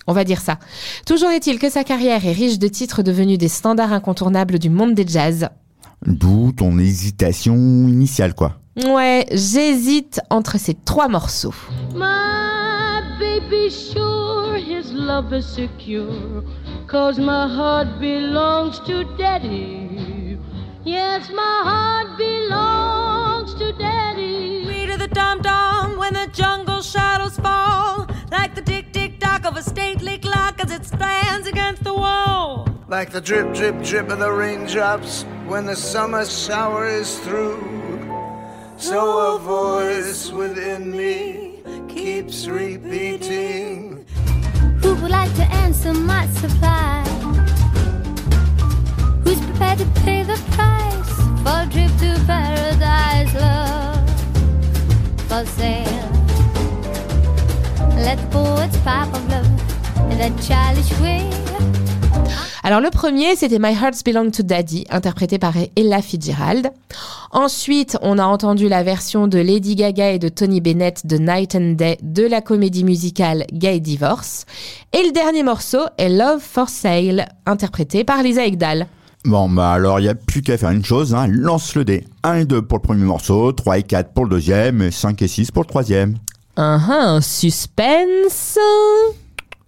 On 0.07 0.13
va 0.13 0.25
dire 0.25 0.41
ça. 0.41 0.59
Toujours 1.05 1.31
est-il 1.31 1.59
que 1.59 1.69
sa 1.69 1.83
carrière 1.85 2.25
est 2.25 2.33
riche 2.33 2.59
de 2.59 2.69
titres 2.69 3.03
devenus 3.03 3.39
des 3.39 3.49
standards 3.49 3.93
incontournables 3.93 4.59
du 4.59 4.71
monde 4.71 4.95
des 4.95 5.07
jazz. 5.07 5.49
D'où 6.07 6.53
ton 6.53 6.79
hésitation 6.79 7.55
initiale 7.57 8.35
quoi. 8.35 8.61
Ouais, 8.85 9.27
j'hésite 9.33 10.21
entre 10.29 10.59
ces 10.59 10.75
trois 10.75 11.09
morceaux. 11.09 11.55
My 11.95 13.01
baby 13.19 13.71
sure 13.71 14.55
his 14.55 14.93
love 14.93 15.33
is 15.33 15.47
secure. 15.47 16.45
Cause 16.87 17.19
my 17.19 17.49
heart 17.49 17.99
belongs 17.99 18.79
to 18.87 19.05
daddy. 19.17 20.39
Yes, 20.85 21.31
my 21.31 21.63
heart 21.65 22.19
belongs 22.19 23.55
to 23.55 23.73
daddy. 23.79 24.67
Me 24.67 24.87
to 24.87 24.99
the 24.99 25.09
dum 25.09 25.41
dum 25.41 25.97
when 25.97 26.13
the 26.13 26.29
jungle 26.35 26.83
shadows 26.83 27.39
fall. 27.39 28.07
Like 28.31 28.55
the 28.55 28.61
tick 28.63 28.93
tick 28.93 29.19
tock 29.21 29.47
of 29.47 29.57
a 29.57 29.63
stately 29.63 30.19
clock 30.19 30.63
as 30.63 30.71
it 30.71 30.85
stands 30.85 31.47
against 31.49 31.83
the 31.83 31.95
wall. 31.95 32.69
Like 32.89 33.11
the 33.11 33.23
drip, 33.23 33.55
drip, 33.55 33.83
drip 33.83 34.11
of 34.11 34.19
the 34.19 34.31
raindrops 34.31 35.25
when 35.47 35.65
the 35.65 35.77
summer 35.77 36.27
shower 36.27 36.87
is 36.87 37.19
through. 37.21 37.77
So 38.79 39.37
a 39.37 39.39
voice 39.39 40.31
within 40.31 40.95
me 40.95 41.63
keeps 41.89 42.47
repeating. 42.47 44.05
Who 44.83 44.95
would 44.97 45.11
like 45.11 45.35
to 45.37 45.45
answer 45.45 45.95
my 45.95 46.27
supply? 46.27 47.03
Who's 49.25 49.41
prepared 49.41 49.79
to 49.79 49.87
pay 50.05 50.25
the 50.25 50.37
price 50.53 51.15
for 51.43 51.65
a 51.65 51.69
trip 51.73 51.91
to 52.01 52.23
paradise, 52.27 53.35
love? 53.35 54.11
For 55.27 55.47
sale. 55.47 56.11
Let 57.97 58.19
the 58.19 58.29
poets 58.31 58.77
pipe 58.85 59.13
of 59.15 59.29
love 59.31 60.11
in 60.13 60.19
that 60.19 60.39
childish 60.43 60.93
way. 61.01 61.86
Alors 62.67 62.81
le 62.81 62.91
premier, 62.91 63.37
c'était 63.37 63.61
My 63.61 63.75
Hearts 63.75 64.03
Belong 64.05 64.33
to 64.33 64.43
Daddy, 64.43 64.87
interprété 64.91 65.39
par 65.39 65.55
Ella 65.77 66.03
Fitzgerald. 66.03 66.73
Ensuite, 67.31 67.97
on 68.03 68.19
a 68.19 68.25
entendu 68.25 68.69
la 68.69 68.83
version 68.83 69.29
de 69.29 69.39
Lady 69.39 69.77
Gaga 69.77 70.11
et 70.11 70.19
de 70.19 70.29
Tony 70.29 70.61
Bennett 70.61 71.07
de 71.07 71.17
Night 71.17 71.55
and 71.55 71.75
Day 71.75 71.97
de 72.03 72.27
la 72.27 72.41
comédie 72.41 72.83
musicale 72.83 73.47
Gay 73.53 73.79
Divorce. 73.79 74.47
Et 74.93 75.07
le 75.07 75.13
dernier 75.13 75.45
morceau 75.45 75.79
est 75.97 76.09
Love 76.09 76.41
for 76.41 76.69
Sale, 76.69 77.29
interprété 77.47 78.03
par 78.03 78.25
Lisa 78.25 78.45
Egdal. 78.45 78.89
Bon 79.25 79.49
bah 79.49 79.71
alors 79.71 80.01
il 80.01 80.07
y 80.07 80.09
a 80.09 80.17
plus 80.17 80.43
qu'à 80.43 80.59
faire 80.59 80.71
une 80.71 80.85
chose, 80.85 81.15
hein. 81.15 81.29
lance 81.29 81.77
le 81.77 81.85
dé. 81.85 82.05
1 82.25 82.35
et 82.35 82.45
2 82.47 82.63
pour 82.63 82.79
le 82.79 82.83
premier 82.83 83.05
morceau, 83.05 83.53
3 83.53 83.79
et 83.79 83.83
4 83.85 84.13
pour 84.13 84.25
le 84.25 84.31
deuxième, 84.31 84.83
et 84.83 84.91
5 84.91 85.23
et 85.23 85.29
6 85.29 85.53
pour 85.53 85.63
le 85.63 85.69
troisième. 85.69 86.19
Un 86.57 86.81
un 86.91 87.21
suspense. 87.21 88.59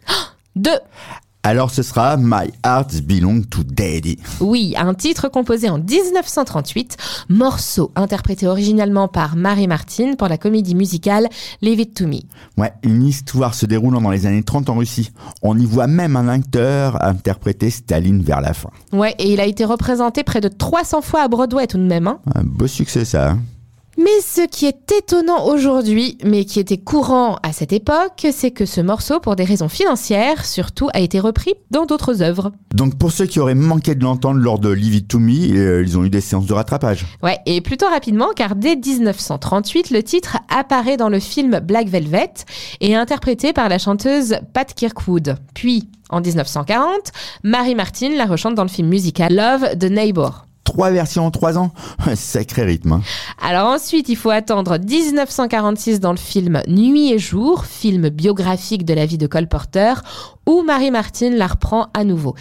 Deux. 0.56 0.80
Alors 1.44 1.70
ce 1.70 1.82
sera 1.82 2.16
My 2.18 2.50
Heart 2.64 3.02
Belong 3.02 3.42
to 3.48 3.62
Daddy. 3.62 4.18
Oui, 4.40 4.74
un 4.76 4.92
titre 4.92 5.28
composé 5.28 5.70
en 5.70 5.78
1938, 5.78 6.96
morceau 7.30 7.90
interprété 7.94 8.46
originalement 8.46 9.08
par 9.08 9.36
Mary 9.36 9.66
Martin 9.66 10.14
pour 10.18 10.28
la 10.28 10.36
comédie 10.36 10.74
musicale 10.74 11.28
Leave 11.62 11.80
It 11.80 11.94
To 11.94 12.06
Me. 12.06 12.18
Ouais, 12.58 12.72
une 12.82 13.04
histoire 13.04 13.54
se 13.54 13.66
déroulant 13.66 14.00
dans 14.00 14.10
les 14.10 14.26
années 14.26 14.42
30 14.42 14.68
en 14.68 14.74
Russie. 14.76 15.10
On 15.40 15.56
y 15.56 15.64
voit 15.64 15.86
même 15.86 16.16
un 16.16 16.28
acteur 16.28 17.02
interpréter 17.02 17.70
Staline 17.70 18.22
vers 18.22 18.40
la 18.40 18.52
fin. 18.52 18.70
Ouais, 18.92 19.14
et 19.18 19.32
il 19.32 19.40
a 19.40 19.46
été 19.46 19.64
représenté 19.64 20.24
près 20.24 20.40
de 20.40 20.48
300 20.48 21.00
fois 21.02 21.22
à 21.22 21.28
Broadway 21.28 21.66
tout 21.66 21.78
de 21.78 21.82
même. 21.84 22.08
hein. 22.08 22.18
Un 22.34 22.42
beau 22.42 22.66
succès 22.66 23.04
ça. 23.04 23.30
hein. 23.30 23.38
Mais 24.00 24.20
ce 24.22 24.46
qui 24.46 24.66
est 24.66 24.92
étonnant 24.92 25.44
aujourd'hui, 25.46 26.18
mais 26.24 26.44
qui 26.44 26.60
était 26.60 26.78
courant 26.78 27.36
à 27.42 27.52
cette 27.52 27.72
époque, 27.72 28.28
c'est 28.30 28.52
que 28.52 28.64
ce 28.64 28.80
morceau, 28.80 29.18
pour 29.18 29.34
des 29.34 29.42
raisons 29.42 29.68
financières, 29.68 30.46
surtout, 30.46 30.88
a 30.94 31.00
été 31.00 31.18
repris 31.18 31.54
dans 31.72 31.84
d'autres 31.84 32.22
œuvres. 32.22 32.52
Donc 32.72 32.96
pour 32.96 33.10
ceux 33.10 33.26
qui 33.26 33.40
auraient 33.40 33.56
manqué 33.56 33.96
de 33.96 34.04
l'entendre 34.04 34.38
lors 34.38 34.60
de 34.60 34.68
Leave 34.68 34.94
It 34.94 35.08
To 35.08 35.18
Me, 35.18 35.52
euh, 35.52 35.82
ils 35.82 35.98
ont 35.98 36.04
eu 36.04 36.10
des 36.10 36.20
séances 36.20 36.46
de 36.46 36.52
rattrapage. 36.54 37.06
Ouais, 37.24 37.38
et 37.44 37.60
plutôt 37.60 37.88
rapidement, 37.88 38.28
car 38.36 38.54
dès 38.54 38.76
1938, 38.76 39.90
le 39.90 40.04
titre 40.04 40.38
apparaît 40.48 40.96
dans 40.96 41.08
le 41.08 41.18
film 41.18 41.58
Black 41.58 41.88
Velvet 41.88 42.34
et 42.80 42.92
est 42.92 42.94
interprété 42.94 43.52
par 43.52 43.68
la 43.68 43.78
chanteuse 43.78 44.36
Pat 44.52 44.72
Kirkwood. 44.72 45.38
Puis, 45.54 45.88
en 46.08 46.20
1940, 46.20 47.10
Mary 47.42 47.74
Martin 47.74 48.10
la 48.10 48.26
rechante 48.26 48.54
dans 48.54 48.62
le 48.62 48.68
film 48.68 48.86
musical 48.86 49.34
Love 49.34 49.76
the 49.76 49.90
Neighbor. 49.90 50.44
Trois 50.68 50.90
versions 50.90 51.24
en 51.24 51.30
trois 51.30 51.56
ans 51.56 51.72
Sacré 52.14 52.62
rythme. 52.62 52.92
hein. 52.92 53.02
Alors 53.42 53.68
ensuite, 53.68 54.10
il 54.10 54.16
faut 54.16 54.28
attendre 54.28 54.78
1946 54.78 55.98
dans 55.98 56.10
le 56.10 56.18
film 56.18 56.60
Nuit 56.68 57.10
et 57.10 57.18
jour, 57.18 57.64
film 57.64 58.10
biographique 58.10 58.84
de 58.84 58.92
la 58.92 59.06
vie 59.06 59.16
de 59.16 59.26
Cole 59.26 59.48
Porter, 59.48 59.94
où 60.46 60.62
Mary 60.62 60.90
Martin 60.90 61.30
la 61.30 61.46
reprend 61.46 61.86
à 61.94 62.04
nouveau. 62.04 62.34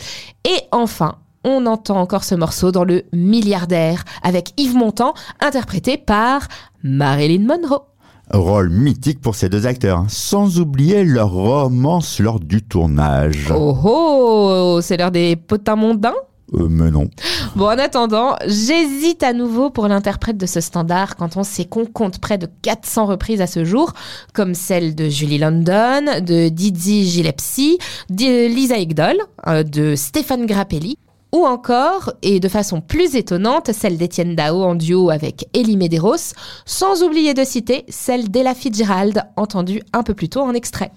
Et 0.44 0.60
enfin, 0.74 1.16
on 1.46 1.66
entend 1.68 2.02
encore 2.02 2.26
ce 2.26 2.36
morceau 2.36 2.74
dans 2.74 2.84
le 2.84 3.04
Milliardaire, 3.14 4.04
avec 4.24 4.52
Yves 4.58 4.76
Montand, 4.76 5.14
interprété 5.40 5.98
par 5.98 6.50
Marilyn 6.84 7.46
Monroe. 7.48 7.86
Rôle 8.34 8.70
mythique 8.70 9.22
pour 9.22 9.36
ces 9.36 9.48
deux 9.48 9.66
acteurs, 9.68 10.00
hein. 10.00 10.08
sans 10.10 10.60
oublier 10.60 11.06
leur 11.06 11.32
romance 11.32 12.20
lors 12.20 12.42
du 12.42 12.62
tournage. 12.62 13.54
Oh 13.56 13.78
oh, 13.86 14.80
c'est 14.82 14.98
l'heure 14.98 15.12
des 15.12 15.38
potins 15.38 15.78
mondains 15.78 16.14
Euh, 16.54 16.68
mais 16.70 16.91
non. 16.91 17.10
Bon, 17.56 17.66
en 17.66 17.78
attendant, 17.78 18.36
j'hésite 18.45 19.24
à 19.24 19.34
nouveau 19.34 19.70
pour 19.70 19.88
l'interprète 19.88 20.38
de 20.38 20.45
ce 20.45 20.62
standard 20.62 21.16
quand 21.16 21.38
on 21.38 21.43
sait 21.43 21.66
qu'on 21.66 21.86
compte 21.86 22.20
près 22.20 22.38
de 22.38 22.48
400 22.62 23.06
reprises 23.06 23.41
à 23.41 23.48
ce 23.48 23.66
jour, 23.66 23.93
comme 24.34 24.54
celle 24.54 24.95
de 24.95 25.10
Julie 25.10 25.39
London, 25.39 26.22
de 26.22 26.50
Didi 26.50 27.06
Gillespie, 27.10 27.78
de 28.10 28.48
Lisa 28.48 28.78
Egdol, 28.78 29.18
euh, 29.48 29.64
de 29.64 29.95
Stéphane 29.95 30.45
Grappelli, 30.45 30.98
ou 31.34 31.45
encore, 31.45 32.14
et 32.22 32.39
de 32.39 32.48
façon 32.48 32.80
plus 32.80 33.16
étonnante, 33.16 33.72
celle 33.74 33.98
d'Étienne 33.98 34.36
Dao 34.36 34.64
en 34.64 34.76
duo 34.76 35.10
avec 35.10 35.50
Elie 35.54 35.76
Medeiros, 35.76 36.34
sans 36.66 37.04
oublier 37.04 37.34
de 37.34 37.43
citer 37.43 37.84
celle 37.89 38.30
d'Ella 38.30 38.56
Fitzgerald, 38.56 39.24
entendue 39.36 39.82
un 39.91 40.04
peu 40.04 40.14
plus 40.14 40.30
tôt 40.30 40.41
en 40.41 40.54
extrait. 40.54 40.91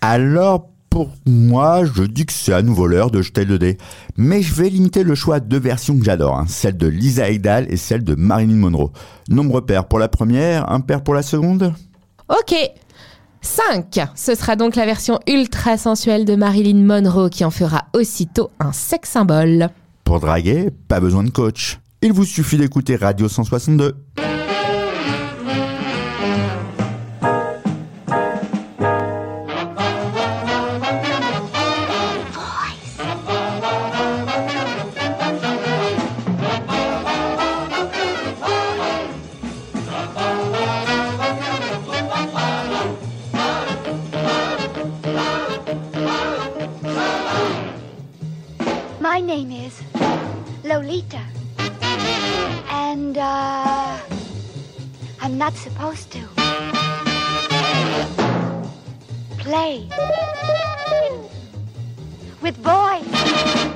Alors, 0.00 0.68
pour 0.96 1.10
moi, 1.26 1.84
je 1.84 2.04
dis 2.04 2.24
que 2.24 2.32
c'est 2.32 2.54
à 2.54 2.62
nouveau 2.62 2.86
l'heure 2.86 3.10
de 3.10 3.20
jeter 3.20 3.44
le 3.44 3.58
dé. 3.58 3.76
Mais 4.16 4.40
je 4.40 4.54
vais 4.54 4.70
limiter 4.70 5.02
le 5.02 5.14
choix 5.14 5.34
à 5.34 5.40
deux 5.40 5.58
versions 5.58 5.98
que 5.98 6.02
j'adore, 6.02 6.38
hein, 6.38 6.46
celle 6.48 6.78
de 6.78 6.86
Lisa 6.86 7.28
Egdal 7.28 7.66
et 7.68 7.76
celle 7.76 8.02
de 8.02 8.14
Marilyn 8.14 8.56
Monroe. 8.56 8.92
Nombre 9.28 9.60
pair 9.60 9.88
pour 9.88 9.98
la 9.98 10.08
première, 10.08 10.72
un 10.72 10.80
pair 10.80 11.04
pour 11.04 11.12
la 11.12 11.20
seconde 11.20 11.74
Ok 12.30 12.54
5. 13.42 14.08
Ce 14.14 14.34
sera 14.34 14.56
donc 14.56 14.74
la 14.74 14.86
version 14.86 15.20
ultra 15.28 15.76
sensuelle 15.76 16.24
de 16.24 16.34
Marilyn 16.34 16.82
Monroe 16.82 17.28
qui 17.28 17.44
en 17.44 17.50
fera 17.50 17.88
aussitôt 17.92 18.50
un 18.58 18.72
sex 18.72 19.10
symbole. 19.10 19.68
Pour 20.02 20.20
draguer, 20.20 20.70
pas 20.88 21.00
besoin 21.00 21.24
de 21.24 21.30
coach. 21.30 21.78
Il 22.00 22.14
vous 22.14 22.24
suffit 22.24 22.56
d'écouter 22.56 22.96
Radio 22.96 23.28
162. 23.28 23.96
Lolita. 50.64 51.22
And, 52.70 53.18
uh, 53.18 53.98
I'm 55.20 55.38
not 55.38 55.54
supposed 55.54 56.10
to. 56.12 56.22
Play. 59.38 59.88
With 62.42 62.62
boys. 62.62 63.75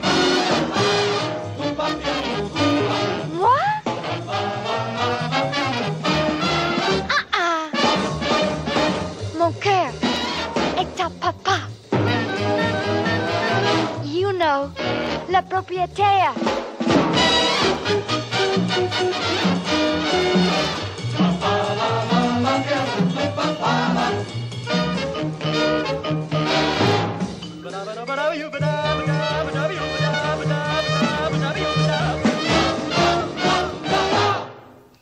la. 15.40 16.34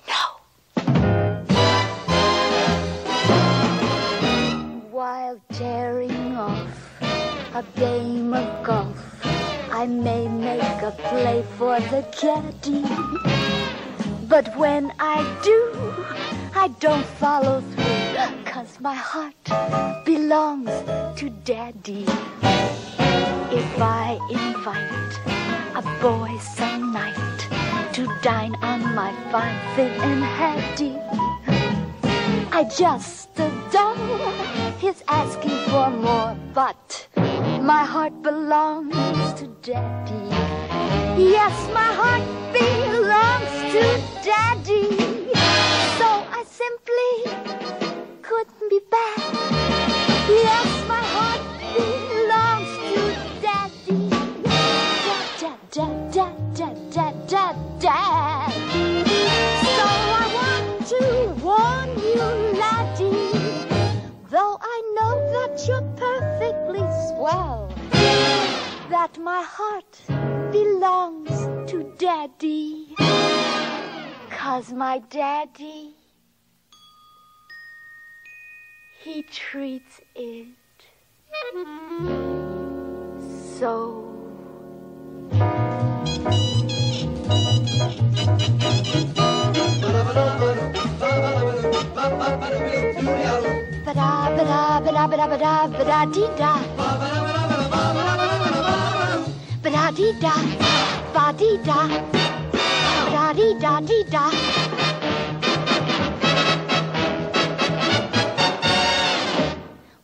No. 0.07 0.23
While 4.91 5.41
tearing 5.53 6.37
off 6.37 6.69
a 7.55 7.65
game 7.77 8.35
of 8.35 8.58
I 9.79 9.87
may 9.87 10.27
make 10.27 10.83
a 10.83 10.91
play 10.91 11.45
for 11.57 11.79
the 11.79 12.03
caddy. 12.11 12.83
But 14.27 14.57
when 14.57 14.93
I 14.99 15.19
do, 15.45 15.61
I 16.53 16.67
don't 16.81 17.07
follow 17.07 17.61
through, 17.61 18.45
cause 18.45 18.81
my 18.81 18.97
heart 18.97 19.37
belongs 20.05 20.75
to 21.21 21.31
daddy. 21.45 22.07
If 23.61 23.81
I 23.81 24.19
invite 24.29 25.15
a 25.77 25.83
boy 26.03 26.37
some 26.41 26.93
night 26.93 27.39
to 27.93 28.13
dine 28.21 28.57
on 28.57 28.81
my 28.97 29.13
fine 29.31 29.61
thin 29.77 29.93
and 30.01 30.25
hattie, 30.25 30.99
I 32.51 32.65
just 32.65 33.29
adore 33.39 33.95
his 34.81 35.05
asking 35.07 35.57
for 35.71 35.89
more, 35.89 36.37
but 36.53 37.07
my 37.69 37.85
heart 37.85 38.23
belongs 38.23 39.35
to 39.35 39.47
daddy. 39.61 40.25
Yes, 41.23 41.55
my 41.75 41.91
heart 42.01 42.25
belongs 42.51 43.57
to 43.75 43.83
daddy. 44.25 44.89
So 45.99 46.09
I 46.39 46.45
simply 46.63 47.13
couldn't 48.23 48.71
be 48.71 48.81
bad. 48.91 49.21
Yes, 50.47 50.71
my 50.89 51.05
heart 51.15 51.43
belongs 51.77 52.73
to 52.91 53.01
daddy. 53.45 54.09
Dad, 55.05 55.29
dad, 55.39 55.59
dad, 55.71 56.08
you're 65.67 65.83
perfectly 65.97 66.85
swell, 67.09 67.73
that 68.91 69.19
my 69.19 69.43
heart 69.43 70.01
belongs 70.53 71.31
to 71.71 71.93
daddy. 71.99 72.95
Cause 74.31 74.73
my 74.73 74.99
daddy, 75.11 75.95
he 79.01 79.23
treats 79.23 80.01
it 80.15 80.47
so. 83.59 84.05
ba 94.39 94.45
da 94.45 94.81
ba 94.81 94.93
da 94.93 95.07
ba 95.09 95.17
da 95.17 95.27
ba 95.27 95.37
da 95.39 96.05
da 96.07 96.27
da 96.39 96.53
ba 96.79 96.89
da 96.95 97.11
da 97.11 97.39
da 97.51 97.59
ba 97.59 97.83
da 101.33 101.55
da 103.59 103.81
da 104.11 104.31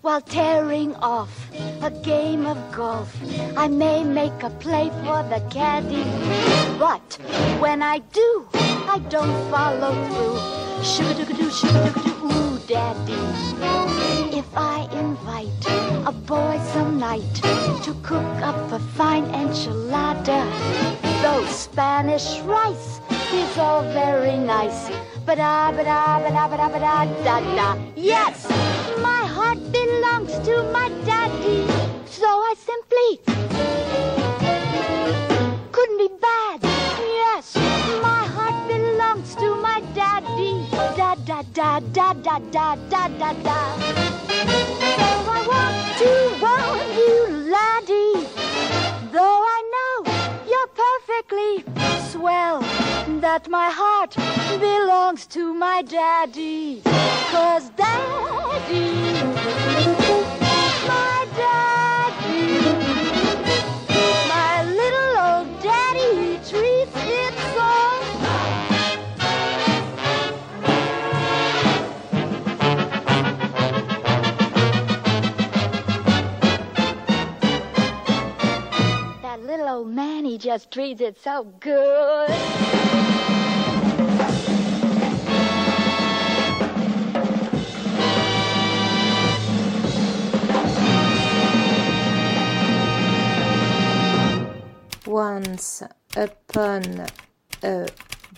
While 0.03 0.21
tearing 0.21 0.95
off 0.97 1.51
a 1.81 1.91
game 1.91 2.47
of 2.47 2.59
golf, 2.73 3.17
I 3.57 3.69
may 3.69 4.05
make 4.05 4.43
a 4.43 4.51
play 4.51 4.91
for 5.03 5.23
the 5.33 5.43
caddy. 5.51 6.05
But 6.79 7.19
when 7.59 7.83
I 7.83 7.99
do, 8.13 8.47
I 8.53 8.99
don't 9.09 9.51
follow 9.51 9.93
through. 10.07 10.85
Shoo-a-doo-a-doo, 10.85 11.51
shoo-a-doo-a-doo 11.51 12.14
daddy. 12.67 13.15
If 14.37 14.47
I 14.57 14.89
invite 14.93 15.49
a 16.07 16.13
boy 16.13 16.59
some 16.73 16.99
night 16.99 17.35
to 17.83 17.95
cook 18.03 18.35
up 18.43 18.73
a 18.73 18.79
fine 18.79 19.27
enchilada, 19.27 20.41
though 21.23 21.45
Spanish 21.47 22.41
rice 22.41 23.01
is 23.33 23.59
all 23.59 23.83
very 23.93 24.37
nice. 24.39 24.89
Ba-da, 25.27 25.73
ba-da, 25.73 26.21
ba-da, 26.21 26.49
ba-da, 26.49 26.69
ba-da, 26.69 27.05
da, 27.25 27.41
da. 27.55 27.77
Yes, 27.97 28.49
my 29.01 29.25
heart 29.27 29.59
belongs 29.73 30.33
to 30.47 30.63
my 30.73 30.89
daddy. 31.05 31.67
So 32.07 32.27
I 32.27 32.55
simply 32.57 34.24
da 41.55 41.79
da 41.93 42.13
da 42.15 42.39
da 42.51 42.75
da 42.91 43.09
da 43.09 43.33
da. 43.33 43.77
Though 44.99 45.31
I 45.37 45.41
want 45.53 45.77
to 46.01 46.11
warn 46.43 46.89
you, 47.01 47.19
laddie, 47.55 48.27
though 49.13 49.41
I 49.57 49.61
know 49.75 49.97
you're 50.51 50.73
perfectly 50.85 51.65
swell, 52.11 52.61
that 53.21 53.49
my 53.49 53.71
heart 53.71 54.17
belongs 54.59 55.27
to 55.29 55.55
my 55.55 55.83
daddy. 55.83 56.83
Cause 57.31 57.71
daddy, 57.77 59.13
my 60.89 61.27
daddy, 61.37 62.59
my 64.29 64.65
little 64.81 65.13
old 65.29 65.63
daddy, 65.63 66.09
he 66.21 66.33
treats 66.51 66.97
it 66.97 67.34
old 79.75 79.89
man, 79.89 80.25
he 80.25 80.39
just 80.39 80.71
treats 80.71 81.01
it 81.01 81.19
so 81.21 81.43
good. 81.59 82.31
Once 95.07 95.83
upon 96.17 97.07
a 97.65 97.89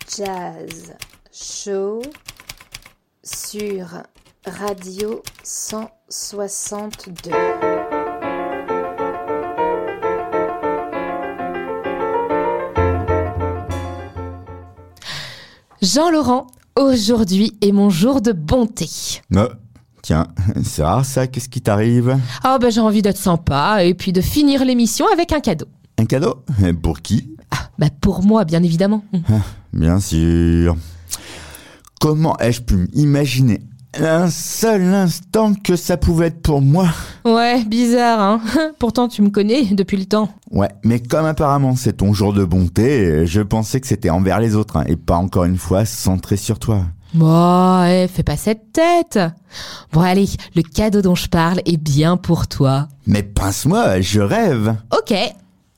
jazz 0.07 0.91
show 1.31 2.01
sur 3.21 4.07
Radio 4.47 5.21
162. 5.43 7.76
Jean-Laurent, 15.81 16.47
aujourd'hui 16.75 17.55
est 17.61 17.71
mon 17.71 17.89
jour 17.89 18.21
de 18.21 18.31
bonté. 18.31 18.89
Euh, 19.35 19.47
tiens, 20.01 20.27
c'est 20.63 20.83
rare 20.83 21.05
ça, 21.05 21.27
qu'est-ce 21.27 21.49
qui 21.49 21.61
t'arrive? 21.61 22.17
Ah 22.43 22.57
bah 22.59 22.69
j'ai 22.71 22.81
envie 22.81 23.01
d'être 23.03 23.17
sympa 23.17 23.83
et 23.83 23.93
puis 23.93 24.11
de 24.11 24.21
finir 24.21 24.65
l'émission 24.65 25.05
avec 25.13 25.31
un 25.33 25.39
cadeau. 25.39 25.67
Un 25.99 26.05
cadeau? 26.05 26.43
Pour 26.81 27.01
qui? 27.01 27.29
Bah 27.77 27.87
pour 28.01 28.23
moi 28.23 28.43
bien 28.43 28.63
évidemment. 28.63 29.03
Bien 29.71 29.99
sûr. 29.99 30.75
Comment 31.99 32.37
ai-je 32.39 32.61
pu 32.61 32.89
imaginer 32.93 33.61
un 33.99 34.29
seul 34.29 34.83
instant 34.93 35.53
que 35.53 35.75
ça 35.75 35.97
pouvait 35.97 36.27
être 36.27 36.41
pour 36.41 36.61
moi 36.61 36.87
Ouais, 37.25 37.63
bizarre 37.65 38.19
hein. 38.19 38.41
Pourtant 38.79 39.07
tu 39.07 39.21
me 39.21 39.29
connais 39.29 39.65
depuis 39.65 39.97
le 39.97 40.05
temps. 40.05 40.29
Ouais, 40.51 40.69
mais 40.83 40.99
comme 40.99 41.25
apparemment 41.25 41.75
c'est 41.75 41.93
ton 41.97 42.13
jour 42.13 42.33
de 42.33 42.43
bonté, 42.43 43.25
je 43.25 43.41
pensais 43.41 43.79
que 43.79 43.87
c'était 43.87 44.09
envers 44.09 44.39
les 44.39 44.55
autres 44.55 44.77
hein, 44.77 44.83
et 44.87 44.95
pas 44.95 45.15
encore 45.17 45.45
une 45.45 45.57
fois 45.57 45.85
centré 45.85 46.37
sur 46.37 46.59
toi. 46.59 46.83
Bon, 47.13 47.83
eh, 47.85 48.07
fais 48.07 48.23
pas 48.23 48.35
cette 48.37 48.73
tête. 48.73 49.17
Bon, 49.93 50.01
allez, 50.01 50.27
le 50.55 50.61
cadeau 50.61 51.01
dont 51.01 51.15
je 51.15 51.29
parle 51.29 51.61
est 51.65 51.77
bien 51.81 52.17
pour 52.17 52.47
toi. 52.47 52.89
Mais 53.07 53.23
pince-moi, 53.23 54.01
je 54.01 54.19
rêve. 54.19 54.75
Ok. 54.91 55.15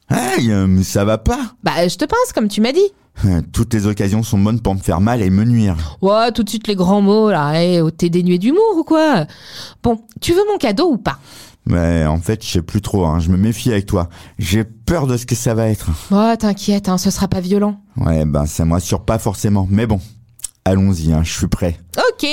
Hey, 0.09 0.51
euh, 0.51 0.67
mais 0.67 0.83
ça 0.83 1.05
va 1.05 1.17
pas. 1.17 1.39
Bah, 1.63 1.87
je 1.87 1.95
te 1.95 2.05
pince 2.05 2.33
comme 2.33 2.47
tu 2.47 2.61
m'as 2.61 2.71
dit. 2.71 2.79
Euh, 3.25 3.41
Toutes 3.51 3.73
les 3.73 3.85
occasions 3.85 4.23
sont 4.23 4.37
bonnes 4.39 4.61
pour 4.61 4.73
me 4.75 4.79
faire 4.79 5.01
mal 5.01 5.21
et 5.21 5.29
me 5.29 5.43
nuire. 5.43 5.75
Ouais, 6.01 6.31
tout 6.31 6.43
de 6.43 6.49
suite 6.49 6.67
les 6.67 6.75
grands 6.75 7.01
mots, 7.01 7.29
là. 7.29 7.61
Eh, 7.61 7.81
oh, 7.81 7.91
t'es 7.91 8.09
dénué 8.09 8.37
d'humour 8.37 8.75
ou 8.77 8.83
quoi? 8.83 9.25
Bon, 9.83 9.99
tu 10.21 10.33
veux 10.33 10.43
mon 10.51 10.57
cadeau 10.57 10.91
ou 10.93 10.97
pas? 10.97 11.19
Mais 11.65 12.05
en 12.05 12.17
fait, 12.19 12.43
je 12.43 12.49
sais 12.49 12.61
plus 12.61 12.81
trop, 12.81 13.05
hein. 13.05 13.19
je 13.19 13.29
me 13.29 13.37
méfie 13.37 13.71
avec 13.71 13.85
toi. 13.85 14.09
J'ai 14.39 14.63
peur 14.63 15.05
de 15.05 15.17
ce 15.17 15.25
que 15.25 15.35
ça 15.35 15.53
va 15.53 15.67
être. 15.67 15.89
Oh, 16.11 16.33
t'inquiète, 16.39 16.89
hein, 16.89 16.97
ce 16.97 17.11
sera 17.11 17.27
pas 17.27 17.41
violent. 17.41 17.79
Ouais, 17.97 18.25
ben 18.25 18.45
ça 18.47 18.65
me 18.65 18.73
rassure 18.73 19.01
pas 19.05 19.19
forcément. 19.19 19.67
Mais 19.69 19.85
bon, 19.85 19.99
allons-y, 20.65 21.13
hein, 21.13 21.21
je 21.23 21.31
suis 21.31 21.47
prêt. 21.47 21.77
Ok. 21.97 22.27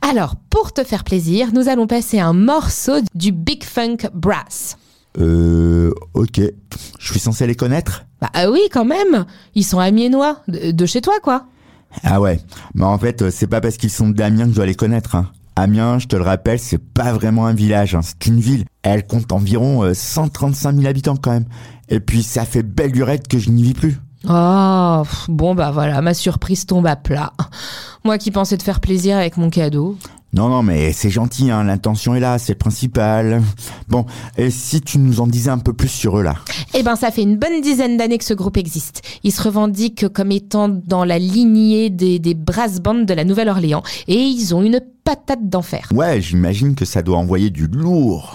Alors, 0.00 0.34
pour 0.50 0.72
te 0.72 0.82
faire 0.82 1.04
plaisir, 1.04 1.48
nous 1.52 1.68
allons 1.68 1.86
passer 1.86 2.18
un 2.18 2.32
morceau 2.32 2.94
du 3.14 3.30
Big 3.30 3.62
Funk 3.62 3.98
Brass. 4.14 4.76
Euh, 5.18 5.92
ok. 6.14 6.40
Je 6.98 7.10
suis 7.10 7.20
censé 7.20 7.46
les 7.46 7.54
connaître? 7.54 8.06
Bah 8.20 8.30
ah 8.34 8.50
oui, 8.50 8.60
quand 8.72 8.84
même. 8.84 9.24
Ils 9.54 9.64
sont 9.64 9.78
amiénois, 9.78 10.38
de, 10.48 10.70
de 10.70 10.86
chez 10.86 11.00
toi, 11.00 11.14
quoi. 11.22 11.46
Ah 12.02 12.20
ouais. 12.20 12.40
Mais 12.74 12.84
en 12.84 12.98
fait, 12.98 13.22
euh, 13.22 13.30
c'est 13.30 13.46
pas 13.46 13.60
parce 13.60 13.76
qu'ils 13.76 13.90
sont 13.90 14.08
d'Amiens 14.08 14.44
que 14.44 14.50
je 14.50 14.56
dois 14.56 14.66
les 14.66 14.74
connaître. 14.74 15.14
Hein. 15.14 15.30
Amiens, 15.56 15.98
je 15.98 16.06
te 16.06 16.16
le 16.16 16.22
rappelle, 16.22 16.58
c'est 16.58 16.78
pas 16.78 17.12
vraiment 17.12 17.46
un 17.46 17.52
village, 17.52 17.94
hein, 17.94 18.00
c'est 18.02 18.26
une 18.26 18.40
ville. 18.40 18.64
Elle 18.82 19.06
compte 19.06 19.32
environ 19.32 19.84
euh, 19.84 19.92
135 19.92 20.76
000 20.76 20.86
habitants 20.86 21.16
quand 21.16 21.32
même. 21.32 21.44
Et 21.90 22.00
puis 22.00 22.22
ça 22.22 22.46
fait 22.46 22.62
belle 22.62 22.92
lurette 22.92 23.28
que 23.28 23.38
je 23.38 23.50
n'y 23.50 23.62
vis 23.62 23.74
plus. 23.74 24.00
Oh, 24.28 25.02
bon 25.28 25.54
bah 25.54 25.72
voilà, 25.72 26.00
ma 26.00 26.14
surprise 26.14 26.64
tombe 26.64 26.86
à 26.86 26.96
plat. 26.96 27.32
Moi 28.04 28.18
qui 28.18 28.30
pensais 28.30 28.56
te 28.56 28.62
faire 28.62 28.80
plaisir 28.80 29.16
avec 29.16 29.36
mon 29.36 29.50
cadeau. 29.50 29.98
Non, 30.34 30.48
non, 30.48 30.62
mais 30.62 30.92
c'est 30.92 31.10
gentil, 31.10 31.50
hein, 31.50 31.64
l'intention 31.64 32.14
est 32.14 32.20
là, 32.20 32.38
c'est 32.38 32.54
le 32.54 32.58
principal. 32.58 33.42
Bon, 33.88 34.06
et 34.38 34.50
si 34.50 34.80
tu 34.80 34.98
nous 34.98 35.20
en 35.20 35.26
disais 35.26 35.50
un 35.50 35.58
peu 35.58 35.74
plus 35.74 35.88
sur 35.90 36.18
eux 36.18 36.22
là? 36.22 36.36
Eh 36.72 36.82
ben, 36.82 36.96
ça 36.96 37.10
fait 37.10 37.22
une 37.22 37.36
bonne 37.36 37.60
dizaine 37.60 37.98
d'années 37.98 38.16
que 38.16 38.24
ce 38.24 38.32
groupe 38.32 38.56
existe. 38.56 39.02
Il 39.24 39.32
se 39.32 39.42
revendique 39.42 40.08
comme 40.08 40.32
étant 40.32 40.70
dans 40.70 41.04
la 41.04 41.18
lignée 41.18 41.90
des, 41.90 42.18
des 42.18 42.32
brass 42.34 42.80
bands 42.80 43.04
de 43.04 43.12
la 43.12 43.24
Nouvelle-Orléans. 43.24 43.82
Et 44.08 44.16
ils 44.16 44.54
ont 44.54 44.62
une 44.62 44.80
patate 45.04 45.50
d'enfer. 45.50 45.88
Ouais, 45.92 46.22
j'imagine 46.22 46.74
que 46.74 46.86
ça 46.86 47.02
doit 47.02 47.18
envoyer 47.18 47.50
du 47.50 47.66
lourd. 47.66 48.34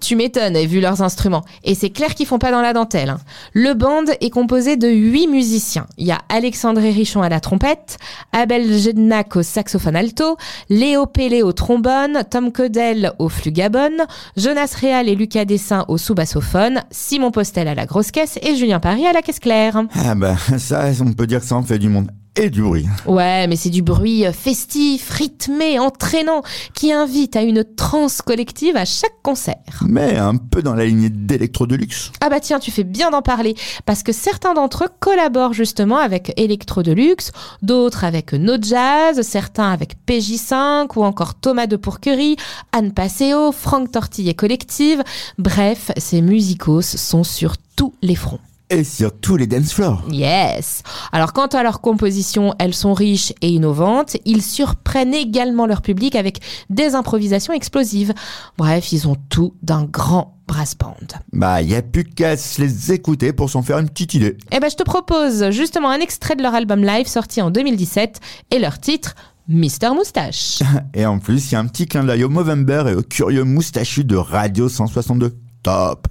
Tu 0.00 0.16
m'étonnes, 0.16 0.56
vu 0.66 0.80
leurs 0.80 1.02
instruments. 1.02 1.44
Et 1.64 1.74
c'est 1.74 1.90
clair 1.90 2.14
qu'ils 2.14 2.26
font 2.26 2.38
pas 2.38 2.50
dans 2.52 2.62
la 2.62 2.72
dentelle. 2.72 3.10
hein. 3.10 3.18
Le 3.52 3.74
band 3.74 4.04
est 4.20 4.30
composé 4.30 4.76
de 4.76 4.88
huit 4.88 5.26
musiciens. 5.26 5.86
Il 5.98 6.06
y 6.06 6.12
a 6.12 6.18
Alexandre 6.28 6.80
Richoun 6.80 7.22
à 7.24 7.28
la 7.28 7.40
trompette, 7.40 7.98
Abel 8.32 8.72
Jednak 8.78 9.34
au 9.36 9.42
saxophone 9.42 9.96
alto, 9.96 10.36
Léo 10.68 11.06
Pellé 11.06 11.42
au 11.42 11.52
trombone, 11.52 12.22
Tom 12.30 12.52
Codel 12.52 13.12
au 13.18 13.28
flugabone, 13.28 14.06
Jonas 14.36 14.74
Réal 14.80 15.08
et 15.08 15.14
Lucas 15.14 15.44
Dessin 15.44 15.84
au 15.88 15.98
sous-bassophone, 15.98 16.82
Simon 16.90 17.30
Postel 17.30 17.68
à 17.68 17.74
la 17.74 17.84
grosse 17.86 18.10
caisse 18.10 18.38
et 18.42 18.56
Julien 18.56 18.80
Paris 18.80 19.06
à 19.06 19.12
la 19.12 19.22
caisse 19.22 19.40
claire. 19.40 19.82
Ah 19.94 20.14
bah 20.14 20.36
ça, 20.58 20.90
on 21.04 21.12
peut 21.12 21.26
dire 21.26 21.40
que 21.40 21.46
ça 21.46 21.56
en 21.56 21.62
fait 21.62 21.78
du 21.78 21.88
monde. 21.88 22.10
Et 22.36 22.48
du 22.48 22.62
bruit. 22.62 22.86
Ouais, 23.06 23.48
mais 23.48 23.56
c'est 23.56 23.70
du 23.70 23.82
bruit 23.82 24.24
euh, 24.24 24.32
festif, 24.32 25.10
rythmé, 25.10 25.80
entraînant, 25.80 26.42
qui 26.74 26.92
invite 26.92 27.34
à 27.34 27.42
une 27.42 27.64
transe 27.64 28.22
collective 28.22 28.76
à 28.76 28.84
chaque 28.84 29.20
concert. 29.22 29.82
Mais 29.88 30.16
un 30.16 30.36
peu 30.36 30.62
dans 30.62 30.74
la 30.74 30.84
lignée 30.84 31.10
d'Electro 31.10 31.66
Deluxe. 31.66 32.12
Ah 32.20 32.28
bah 32.28 32.38
tiens, 32.38 32.60
tu 32.60 32.70
fais 32.70 32.84
bien 32.84 33.10
d'en 33.10 33.20
parler, 33.20 33.56
parce 33.84 34.04
que 34.04 34.12
certains 34.12 34.54
d'entre 34.54 34.84
eux 34.84 34.90
collaborent 35.00 35.54
justement 35.54 35.98
avec 35.98 36.32
Electro 36.36 36.84
Deluxe, 36.84 37.32
d'autres 37.62 38.04
avec 38.04 38.32
No 38.32 38.54
Jazz, 38.60 39.20
certains 39.22 39.72
avec 39.72 39.96
PJ5 40.06 40.86
ou 40.96 41.02
encore 41.02 41.34
Thomas 41.34 41.66
de 41.66 41.76
Pourquerie, 41.76 42.36
Anne 42.70 42.92
Passeo, 42.92 43.50
Franck 43.50 43.90
Tortillé 43.90 44.34
Collective. 44.34 45.02
Bref, 45.38 45.90
ces 45.96 46.22
musicos 46.22 46.96
sont 46.96 47.24
sur 47.24 47.56
tous 47.74 47.92
les 48.02 48.14
fronts. 48.14 48.40
Et 48.70 48.84
sur 48.84 49.12
tous 49.12 49.36
les 49.36 49.48
dance 49.48 49.72
floors. 49.72 50.02
Yes. 50.10 50.84
Alors 51.10 51.32
quant 51.32 51.48
à 51.48 51.64
leurs 51.64 51.80
compositions, 51.80 52.54
elles 52.60 52.72
sont 52.72 52.94
riches 52.94 53.32
et 53.42 53.48
innovantes. 53.48 54.16
Ils 54.24 54.42
surprennent 54.42 55.12
également 55.12 55.66
leur 55.66 55.82
public 55.82 56.14
avec 56.14 56.38
des 56.70 56.94
improvisations 56.94 57.52
explosives. 57.52 58.14
Bref, 58.58 58.92
ils 58.92 59.08
ont 59.08 59.16
tout 59.28 59.54
d'un 59.62 59.84
grand 59.84 60.38
brass 60.46 60.76
band. 60.78 60.94
Bah, 61.32 61.62
y 61.62 61.74
a 61.74 61.82
plus 61.82 62.04
qu'à 62.04 62.36
se 62.36 62.60
les 62.60 62.92
écouter 62.92 63.32
pour 63.32 63.50
s'en 63.50 63.62
faire 63.62 63.78
une 63.78 63.88
petite 63.88 64.14
idée. 64.14 64.36
Eh 64.52 64.60
ben, 64.60 64.70
je 64.70 64.76
te 64.76 64.84
propose 64.84 65.50
justement 65.50 65.90
un 65.90 65.98
extrait 65.98 66.36
de 66.36 66.42
leur 66.42 66.54
album 66.54 66.84
live 66.84 67.08
sorti 67.08 67.42
en 67.42 67.50
2017 67.50 68.20
et 68.52 68.60
leur 68.60 68.78
titre 68.78 69.16
Mister 69.48 69.88
Moustache. 69.88 70.60
Et 70.94 71.04
en 71.06 71.18
plus, 71.18 71.50
il 71.50 71.54
y 71.54 71.56
a 71.56 71.58
un 71.58 71.66
petit 71.66 71.86
clin 71.86 72.04
d'œil 72.04 72.22
au 72.22 72.28
Movember 72.28 72.84
et 72.88 72.94
au 72.94 73.02
curieux 73.02 73.42
moustachu 73.42 74.04
de 74.04 74.14
Radio 74.14 74.68
162. 74.68 75.36
Top. 75.62 76.06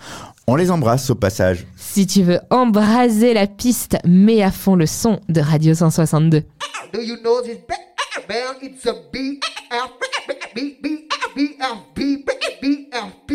On 0.48 0.56
les 0.56 0.72
embrasse 0.72 1.10
au 1.10 1.16
passage. 1.16 1.66
Si 1.76 2.08
tu 2.08 2.24
veux 2.24 2.40
embraser 2.50 3.34
la 3.34 3.48
piste, 3.48 3.98
mets 4.06 4.42
à 4.42 4.52
fond 4.52 4.76
le 4.76 4.86
son 4.86 5.20
de 5.30 5.42
Radio 5.42 5.74
162. 5.74 6.44
Do 6.94 7.02
you 7.02 7.18
know 7.22 7.42
this 7.42 7.58
ba- 7.68 7.76
band? 8.28 8.60
It's 8.62 8.86
a 8.86 8.94
B 8.94 9.40
F 9.72 9.92
B 10.56 10.60
B 10.82 11.08
B 11.36 11.40
F 11.60 11.78
B 11.96 12.24
B 12.62 12.90
F 12.92 13.14
B. 13.28 13.34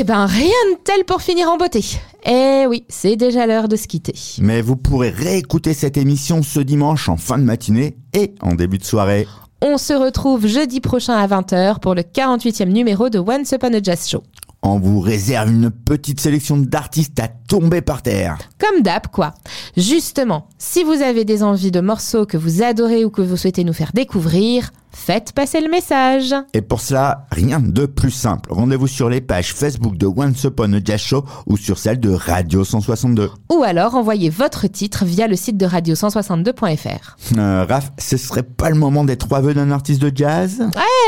eh 0.00 0.04
ben 0.04 0.24
rien 0.24 0.46
de 0.72 0.78
tel 0.82 1.04
pour 1.04 1.20
finir 1.20 1.48
en 1.50 1.58
beauté. 1.58 1.84
Eh 2.24 2.64
oui, 2.66 2.84
c'est 2.88 3.16
déjà 3.16 3.46
l'heure 3.46 3.68
de 3.68 3.76
se 3.76 3.86
quitter. 3.86 4.14
Mais 4.40 4.62
vous 4.62 4.76
pourrez 4.76 5.10
réécouter 5.10 5.74
cette 5.74 5.98
émission 5.98 6.42
ce 6.42 6.60
dimanche 6.60 7.10
en 7.10 7.18
fin 7.18 7.36
de 7.36 7.42
matinée 7.42 7.98
et 8.14 8.34
en 8.40 8.54
début 8.54 8.78
de 8.78 8.84
soirée. 8.84 9.28
On 9.60 9.76
se 9.76 9.92
retrouve 9.92 10.46
jeudi 10.46 10.80
prochain 10.80 11.12
à 11.12 11.26
20h 11.26 11.80
pour 11.80 11.94
le 11.94 12.00
48e 12.00 12.70
numéro 12.70 13.10
de 13.10 13.18
Once 13.18 13.52
Upon 13.52 13.74
a 13.74 13.82
Jazz 13.82 14.08
Show. 14.08 14.22
On 14.62 14.78
vous 14.78 15.00
réserve 15.00 15.50
une 15.50 15.70
petite 15.70 16.20
sélection 16.20 16.56
d'artistes 16.56 17.20
à 17.20 17.28
tomber 17.28 17.82
par 17.82 18.00
terre. 18.00 18.38
Comme 18.58 18.80
d'hab, 18.80 19.06
quoi. 19.08 19.34
Justement, 19.76 20.48
si 20.56 20.82
vous 20.82 21.02
avez 21.02 21.26
des 21.26 21.42
envies 21.42 21.72
de 21.72 21.80
morceaux 21.80 22.24
que 22.24 22.38
vous 22.38 22.62
adorez 22.62 23.04
ou 23.04 23.10
que 23.10 23.20
vous 23.20 23.36
souhaitez 23.36 23.64
nous 23.64 23.74
faire 23.74 23.92
découvrir, 23.92 24.70
faites 24.92 25.32
passer 25.32 25.60
le 25.60 25.68
message. 25.70 26.34
Et 26.54 26.62
pour 26.62 26.80
cela, 26.80 27.26
rien 27.30 27.60
de 27.60 27.86
plus 27.86 28.10
simple. 28.10 28.52
Rendez-vous 28.52 28.86
sur 28.88 29.08
les 29.08 29.20
pages 29.20 29.52
Facebook 29.54 29.96
de 29.96 30.06
Once 30.06 30.44
Upon 30.44 30.72
a 30.72 30.78
Jazz 30.84 31.00
Show 31.00 31.24
ou 31.46 31.56
sur 31.56 31.78
celle 31.78 32.00
de 32.00 32.10
Radio 32.10 32.64
162. 32.64 33.30
Ou 33.52 33.62
alors 33.62 33.94
envoyez 33.94 34.30
votre 34.30 34.66
titre 34.66 35.04
via 35.04 35.26
le 35.26 35.36
site 35.36 35.56
de 35.56 35.66
radio162.fr. 35.66 37.16
Euh, 37.38 37.64
Raph, 37.68 37.92
ce 37.98 38.16
serait 38.16 38.42
pas 38.42 38.70
le 38.70 38.76
moment 38.76 39.04
des 39.04 39.16
trois 39.16 39.40
vœux 39.40 39.54
d'un 39.54 39.70
artiste 39.70 40.00
de 40.02 40.12
jazz? 40.14 40.62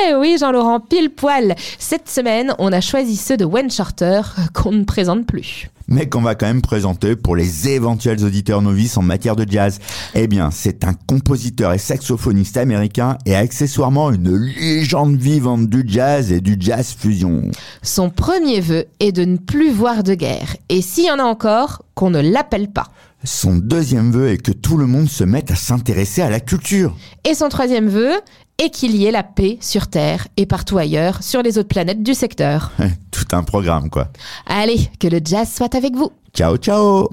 Eh 0.08 0.14
oui, 0.14 0.36
Jean-Laurent, 0.38 0.80
pile 0.80 1.10
poil. 1.10 1.54
Cette 1.78 2.08
semaine, 2.08 2.54
on 2.58 2.72
a 2.72 2.80
choisi 2.80 3.16
ceux 3.16 3.36
de 3.36 3.44
Wayne 3.44 3.70
Shorter 3.70 4.22
euh, 4.38 4.42
qu'on 4.54 4.72
ne 4.72 4.84
présente 4.84 5.26
plus. 5.26 5.70
Mais 5.92 6.08
qu'on 6.08 6.22
va 6.22 6.34
quand 6.34 6.46
même 6.46 6.62
présenter 6.62 7.16
pour 7.16 7.36
les 7.36 7.68
éventuels 7.68 8.24
auditeurs 8.24 8.62
novices 8.62 8.96
en 8.96 9.02
matière 9.02 9.36
de 9.36 9.46
jazz. 9.48 9.78
Eh 10.14 10.26
bien, 10.26 10.50
c'est 10.50 10.84
un 10.84 10.94
compositeur 10.94 11.72
et 11.74 11.78
saxophoniste 11.78 12.56
américain 12.56 13.18
et 13.26 13.36
accessoirement 13.36 14.10
une 14.10 14.34
légende 14.34 15.16
vivante 15.16 15.66
du 15.68 15.84
jazz 15.86 16.32
et 16.32 16.40
du 16.40 16.56
jazz 16.58 16.96
fusion. 16.98 17.42
Son 17.82 18.08
premier 18.08 18.60
vœu 18.60 18.86
est 19.00 19.12
de 19.12 19.24
ne 19.24 19.36
plus 19.36 19.70
voir 19.70 20.02
de 20.02 20.14
guerre. 20.14 20.56
Et 20.70 20.80
s'il 20.80 21.04
y 21.04 21.10
en 21.10 21.18
a 21.18 21.24
encore, 21.24 21.82
qu'on 21.94 22.10
ne 22.10 22.20
l'appelle 22.20 22.68
pas. 22.68 22.88
Son 23.24 23.54
deuxième 23.54 24.10
vœu 24.10 24.30
est 24.30 24.38
que 24.38 24.50
tout 24.50 24.76
le 24.76 24.86
monde 24.86 25.08
se 25.08 25.22
mette 25.22 25.52
à 25.52 25.54
s'intéresser 25.54 26.22
à 26.22 26.30
la 26.30 26.40
culture. 26.40 26.96
Et 27.28 27.34
son 27.34 27.48
troisième 27.48 27.88
vœu 27.88 28.14
est 28.58 28.70
qu'il 28.70 28.96
y 28.96 29.06
ait 29.06 29.10
la 29.10 29.22
paix 29.22 29.58
sur 29.60 29.88
Terre 29.88 30.28
et 30.36 30.46
partout 30.46 30.78
ailleurs 30.78 31.22
sur 31.22 31.42
les 31.42 31.58
autres 31.58 31.68
planètes 31.68 32.02
du 32.02 32.14
secteur. 32.14 32.72
Tout 33.10 33.26
un 33.32 33.42
programme, 33.42 33.90
quoi. 33.90 34.08
Allez, 34.46 34.88
que 34.98 35.08
le 35.08 35.20
jazz 35.24 35.50
soit 35.52 35.74
avec 35.74 35.94
vous. 35.94 36.12
Ciao, 36.34 36.56
ciao 36.56 37.08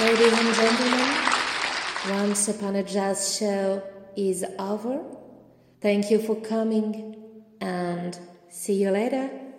Ladies 0.00 0.32
and 0.32 0.54
gentlemen, 0.54 1.30
Once 2.08 2.48
Upon 2.48 2.74
a 2.76 2.82
Jazz 2.82 3.36
show 3.36 3.82
is 4.16 4.44
over. 4.58 5.19
Thank 5.80 6.10
you 6.10 6.18
for 6.18 6.36
coming 6.36 7.42
and 7.60 8.18
see 8.50 8.74
you 8.74 8.90
later. 8.90 9.49